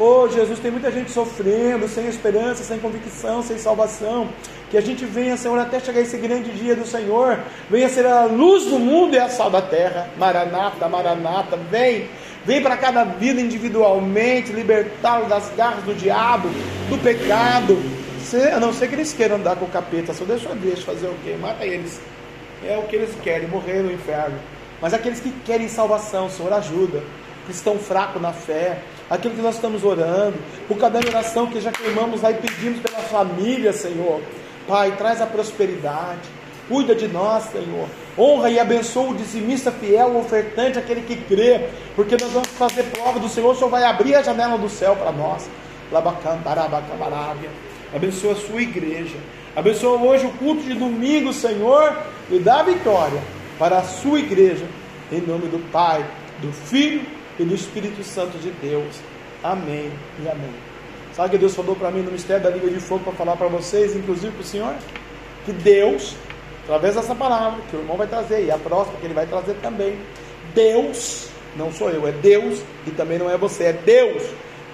Oh 0.00 0.28
Jesus, 0.28 0.60
tem 0.60 0.70
muita 0.70 0.92
gente 0.92 1.10
sofrendo, 1.10 1.88
sem 1.88 2.06
esperança, 2.06 2.62
sem 2.62 2.78
convicção, 2.78 3.42
sem 3.42 3.58
salvação. 3.58 4.28
Que 4.70 4.76
a 4.76 4.80
gente 4.80 5.04
venha, 5.04 5.36
Senhor, 5.36 5.58
até 5.58 5.80
chegar 5.80 6.00
esse 6.00 6.16
grande 6.16 6.52
dia 6.52 6.76
do 6.76 6.86
Senhor. 6.86 7.40
Venha 7.68 7.88
ser 7.88 8.06
a 8.06 8.26
luz 8.26 8.66
do 8.66 8.78
mundo 8.78 9.16
e 9.16 9.18
a 9.18 9.28
sal 9.28 9.50
da 9.50 9.60
terra. 9.60 10.08
Maranata, 10.16 10.88
Maranata, 10.88 11.56
vem. 11.68 12.08
Vem 12.44 12.62
para 12.62 12.76
cada 12.76 13.02
vida 13.02 13.40
individualmente, 13.40 14.52
libertá-lo 14.52 15.26
das 15.26 15.50
garras 15.56 15.82
do 15.82 15.92
diabo, 15.94 16.48
do 16.88 16.96
pecado. 17.02 17.76
A 18.54 18.60
não 18.60 18.72
ser 18.72 18.88
que 18.88 18.94
eles 18.94 19.12
queiram 19.12 19.36
andar 19.36 19.56
com 19.56 19.64
o 19.64 19.68
capeta, 19.68 20.14
só 20.14 20.24
deixa 20.24 20.54
Deus 20.54 20.84
fazer 20.84 21.08
o 21.08 21.14
quê? 21.24 21.36
Mata 21.40 21.64
eles. 21.66 22.00
É 22.64 22.78
o 22.78 22.82
que 22.82 22.94
eles 22.94 23.10
querem, 23.22 23.48
morrer 23.48 23.82
no 23.82 23.90
inferno. 23.90 24.38
Mas 24.80 24.94
aqueles 24.94 25.18
que 25.18 25.32
querem 25.44 25.66
salvação, 25.66 26.30
Senhor, 26.30 26.52
ajuda. 26.52 27.02
Que 27.46 27.52
estão 27.52 27.78
fracos 27.78 28.20
na 28.20 28.32
fé, 28.32 28.78
aquilo 29.10 29.34
que 29.34 29.42
nós 29.42 29.54
estamos 29.54 29.84
orando, 29.84 30.36
por 30.66 30.76
cada 30.76 30.98
oração 30.98 31.46
que 31.46 31.60
já 31.60 31.72
queimamos 31.72 32.22
lá 32.22 32.30
e 32.30 32.34
pedimos 32.34 32.80
pela 32.80 32.98
família, 32.98 33.72
Senhor. 33.72 34.20
Pai, 34.66 34.94
traz 34.96 35.20
a 35.22 35.26
prosperidade, 35.26 36.28
cuida 36.68 36.94
de 36.94 37.08
nós, 37.08 37.44
Senhor. 37.44 37.88
Honra 38.18 38.50
e 38.50 38.58
abençoa 38.58 39.10
o 39.10 39.14
dizimista 39.14 39.72
fiel, 39.72 40.08
o 40.08 40.20
ofertante, 40.20 40.78
aquele 40.78 41.02
que 41.02 41.16
crê, 41.16 41.68
porque 41.96 42.16
nós 42.20 42.30
vamos 42.30 42.48
fazer 42.48 42.82
prova 42.84 43.18
do 43.18 43.28
Senhor, 43.28 43.52
o 43.52 43.54
Senhor 43.54 43.70
vai 43.70 43.84
abrir 43.84 44.14
a 44.14 44.22
janela 44.22 44.58
do 44.58 44.68
céu 44.68 44.94
para 44.94 45.12
nós. 45.12 45.48
Abençoa 47.94 48.32
a 48.32 48.36
sua 48.36 48.60
igreja. 48.60 49.16
Abençoa 49.56 49.98
hoje 49.98 50.26
o 50.26 50.30
culto 50.32 50.62
de 50.62 50.74
domingo, 50.74 51.32
Senhor, 51.32 51.96
e 52.30 52.38
dá 52.38 52.62
vitória 52.62 53.20
para 53.58 53.78
a 53.78 53.82
sua 53.82 54.20
igreja, 54.20 54.66
em 55.10 55.20
nome 55.22 55.48
do 55.48 55.58
Pai, 55.72 56.04
do 56.40 56.52
Filho 56.52 57.17
e 57.38 57.44
do 57.44 57.54
Espírito 57.54 58.02
Santo 58.02 58.38
de 58.38 58.50
Deus. 58.50 58.96
Amém 59.42 59.90
e 60.22 60.28
amém. 60.28 60.54
Sabe 61.14 61.30
que 61.30 61.38
Deus 61.38 61.54
falou 61.54 61.74
para 61.74 61.90
mim 61.90 62.02
no 62.02 62.10
mistério 62.10 62.42
da 62.42 62.50
língua 62.50 62.70
de 62.70 62.80
fogo 62.80 63.04
para 63.04 63.12
falar 63.12 63.36
para 63.36 63.48
vocês, 63.48 63.94
inclusive 63.94 64.32
para 64.32 64.42
o 64.42 64.44
Senhor? 64.44 64.74
Que 65.44 65.52
Deus, 65.52 66.14
através 66.64 66.94
dessa 66.94 67.14
palavra 67.14 67.60
que 67.70 67.76
o 67.76 67.80
irmão 67.80 67.96
vai 67.96 68.06
trazer, 68.06 68.44
e 68.44 68.50
a 68.50 68.58
próxima 68.58 68.98
que 68.98 69.06
ele 69.06 69.14
vai 69.14 69.26
trazer 69.26 69.54
também, 69.62 69.98
Deus, 70.54 71.28
não 71.56 71.72
sou 71.72 71.90
eu, 71.90 72.06
é 72.06 72.12
Deus, 72.12 72.60
e 72.86 72.90
também 72.90 73.18
não 73.18 73.30
é 73.30 73.36
você, 73.36 73.64
é 73.64 73.72
Deus. 73.72 74.22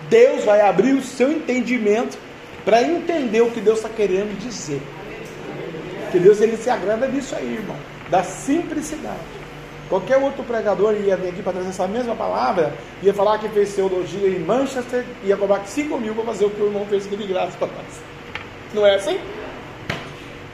Deus 0.08 0.44
vai 0.44 0.60
abrir 0.60 0.92
o 0.92 1.02
seu 1.02 1.32
entendimento 1.32 2.18
para 2.64 2.82
entender 2.82 3.40
o 3.40 3.50
que 3.50 3.60
Deus 3.60 3.78
está 3.78 3.88
querendo 3.88 4.38
dizer. 4.38 4.80
Que 6.12 6.18
Deus 6.18 6.40
ele 6.40 6.56
se 6.56 6.68
agrada 6.68 7.08
disso 7.08 7.34
aí, 7.34 7.54
irmão 7.54 7.76
da 8.10 8.22
simplicidade. 8.22 9.18
Qualquer 9.94 10.16
outro 10.16 10.42
pregador 10.42 10.92
ia 10.96 11.16
vir 11.16 11.28
aqui 11.28 11.40
para 11.40 11.52
trazer 11.52 11.68
essa 11.68 11.86
mesma 11.86 12.16
palavra, 12.16 12.74
ia 13.00 13.14
falar 13.14 13.38
que 13.38 13.48
fez 13.50 13.74
teologia 13.74 14.26
em 14.26 14.40
Manchester, 14.40 15.04
ia 15.22 15.36
cobrar 15.36 15.64
5 15.64 16.00
mil 16.00 16.12
para 16.16 16.24
fazer 16.24 16.46
o 16.46 16.50
que 16.50 16.60
o 16.60 16.66
irmão 16.66 16.84
fez 16.86 17.06
aqui 17.06 17.16
de 17.16 17.28
graça 17.28 17.56
para 17.56 17.68
nós. 17.68 18.02
Não 18.74 18.84
é 18.84 18.96
assim? 18.96 19.20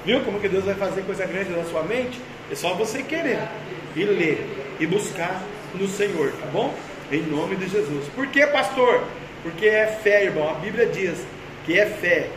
Viu 0.05 0.21
como 0.25 0.39
que 0.39 0.47
Deus 0.47 0.67
vai 0.67 0.75
fazer 0.75 1.01
coisa 1.07 1.25
grande 1.25 1.53
na 1.53 1.65
sua 1.65 1.83
mente? 1.85 2.21
É 2.53 2.55
só 2.55 2.75
você 2.75 3.03
querer 3.03 3.49
e 3.97 4.05
ler 4.05 4.77
e 4.79 4.87
buscar 4.87 5.43
no 5.75 5.89
Senhor, 5.89 6.33
tá 6.33 6.47
bom? 6.53 6.75
Em 7.11 7.23
nome 7.23 7.57
de 7.57 7.67
Jesus. 7.67 8.09
Por 8.15 8.27
que, 8.27 8.47
pastor? 8.49 9.05
Porque 9.43 9.65
é 9.65 9.87
fé, 9.87 10.25
irmão. 10.25 10.51
A 10.51 10.55
Bíblia 10.57 10.85
diz 10.85 11.25
que 11.65 11.81
é 11.81 11.87
fé 11.87 12.29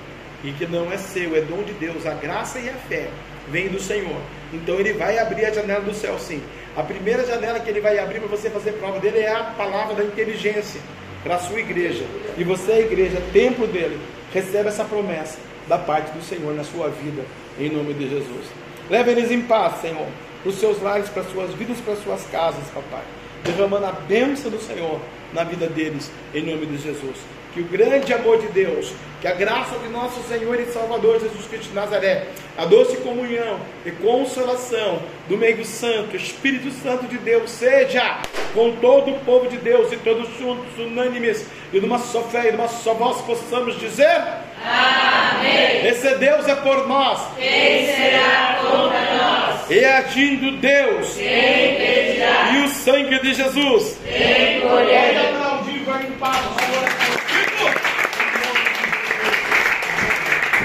e 0.42 0.54
que 0.54 0.66
não 0.66 0.90
é 0.90 0.98
seu, 0.98 1.36
é 1.36 1.42
dom 1.42 1.64
de 1.64 1.74
Deus. 1.74 2.06
A 2.06 2.14
graça 2.14 2.60
e 2.60 2.70
a 2.70 2.74
fé 2.74 3.10
vem 3.50 3.68
do 3.68 3.82
Senhor. 3.82 4.22
Então 4.54 4.76
ele 4.76 4.94
vai 4.94 5.18
abrir 5.18 5.46
a 5.46 5.52
janela 5.52 5.82
do 5.82 5.94
céu, 5.94 6.18
sim. 6.20 6.42
A 6.76 6.84
primeira 6.84 7.26
janela 7.26 7.60
que 7.60 7.70
ele 7.70 7.82
vai 7.82 7.98
abrir 7.98 8.20
para 8.20 8.30
você 8.30 8.50
fazer 8.50 8.74
prova 8.74 9.00
dele 9.00 9.20
é 9.20 9.32
a 9.34 9.44
palavra 9.44 9.96
da 9.96 10.04
inteligência 10.04 10.80
para 11.24 11.36
a 11.36 11.40
sua 11.40 11.60
igreja. 11.60 12.06
E 12.38 12.44
você, 12.44 12.74
a 12.74 12.80
igreja, 12.80 13.22
templo 13.32 13.66
dele, 13.68 14.00
recebe 14.32 14.70
essa 14.70 14.84
promessa 14.84 15.38
da 15.68 15.78
parte 15.78 16.12
do 16.12 16.24
Senhor 16.24 16.54
na 16.54 16.64
sua 16.64 16.90
vida, 16.90 17.24
em 17.60 17.70
nome 17.70 17.94
de 17.94 18.10
Jesus. 18.10 18.46
Leve 18.90 19.12
eles 19.12 19.32
em 19.32 19.42
paz, 19.42 19.82
Senhor, 19.82 20.08
para 20.42 20.50
os 20.50 20.56
seus 20.60 20.82
lares, 20.82 21.10
para 21.10 21.24
as 21.24 21.32
suas 21.32 21.54
vidas, 21.54 21.80
para 21.80 21.94
as 21.94 22.04
suas 22.04 22.24
casas, 22.28 22.64
papai. 22.74 23.04
Derramando 23.44 23.86
a 23.86 23.92
bênção 23.92 24.52
do 24.52 24.60
Senhor 24.60 25.00
na 25.34 25.44
vida 25.44 25.68
deles, 25.68 26.12
em 26.34 26.44
nome 26.44 26.66
de 26.66 26.78
Jesus 26.78 27.33
que 27.54 27.62
o 27.62 27.66
grande 27.66 28.12
amor 28.14 28.40
de 28.40 28.48
Deus, 28.48 28.92
que 29.22 29.28
a 29.28 29.34
graça 29.34 29.78
de 29.78 29.90
nosso 29.90 30.22
Senhor 30.24 30.60
e 30.60 30.66
Salvador 30.66 31.20
Jesus 31.20 31.46
Cristo 31.46 31.70
de 31.70 31.76
Nazaré, 31.76 32.28
a 32.58 32.66
doce 32.66 32.98
comunhão 32.98 33.60
e 33.86 33.92
consolação 33.92 35.00
do 35.30 35.38
meio 35.38 35.64
santo, 35.64 36.16
Espírito 36.16 36.72
Santo 36.72 37.06
de 37.06 37.18
Deus, 37.18 37.52
seja 37.52 38.20
com 38.54 38.76
todo 38.78 39.12
o 39.12 39.20
povo 39.20 39.48
de 39.48 39.58
Deus 39.58 39.92
e 39.92 39.98
todos 39.98 40.28
juntos, 40.38 40.78
unânimes, 40.80 41.46
e 41.72 41.80
numa 41.80 42.00
só 42.00 42.22
fé 42.24 42.50
e 42.50 42.52
numa 42.52 42.68
só 42.68 42.94
voz 42.96 43.22
possamos 43.22 43.80
dizer: 43.80 44.22
Amém. 44.64 45.88
Esse 45.88 46.16
Deus 46.16 46.48
é 46.48 46.56
por 46.56 46.88
nós. 46.88 47.22
Quem 47.38 47.86
será 47.86 48.60
contra 48.62 49.16
nós? 49.16 49.70
E 49.70 49.84
agindo 49.84 50.58
Deus. 50.58 51.14
Quem 51.16 51.76
impedirá? 51.76 52.52
E 52.54 52.66
o 52.66 52.68
sangue 52.68 53.20
de 53.20 53.34
Jesus. 53.34 53.98
Quem 54.04 54.62
colherá? 54.62 55.44
Vai 55.86 56.08
em 56.08 56.12
paz, 56.12 56.38
Senhor. 56.38 57.23
people. 57.46 57.93